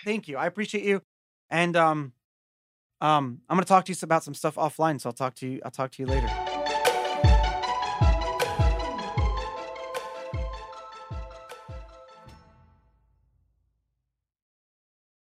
thank 0.05 0.27
you. 0.27 0.37
I 0.37 0.45
appreciate 0.45 0.83
you. 0.83 1.01
And 1.49 1.75
um, 1.75 2.13
um, 3.01 3.41
I'm 3.49 3.57
gonna 3.57 3.65
talk 3.65 3.85
to 3.85 3.91
you 3.91 3.97
about 4.03 4.23
some 4.23 4.35
stuff 4.35 4.55
offline. 4.55 5.01
So 5.01 5.09
I'll 5.09 5.13
talk 5.13 5.33
to 5.35 5.47
you. 5.47 5.61
I'll 5.65 5.71
talk 5.71 5.91
to 5.93 6.03
you 6.03 6.07
later. 6.07 6.48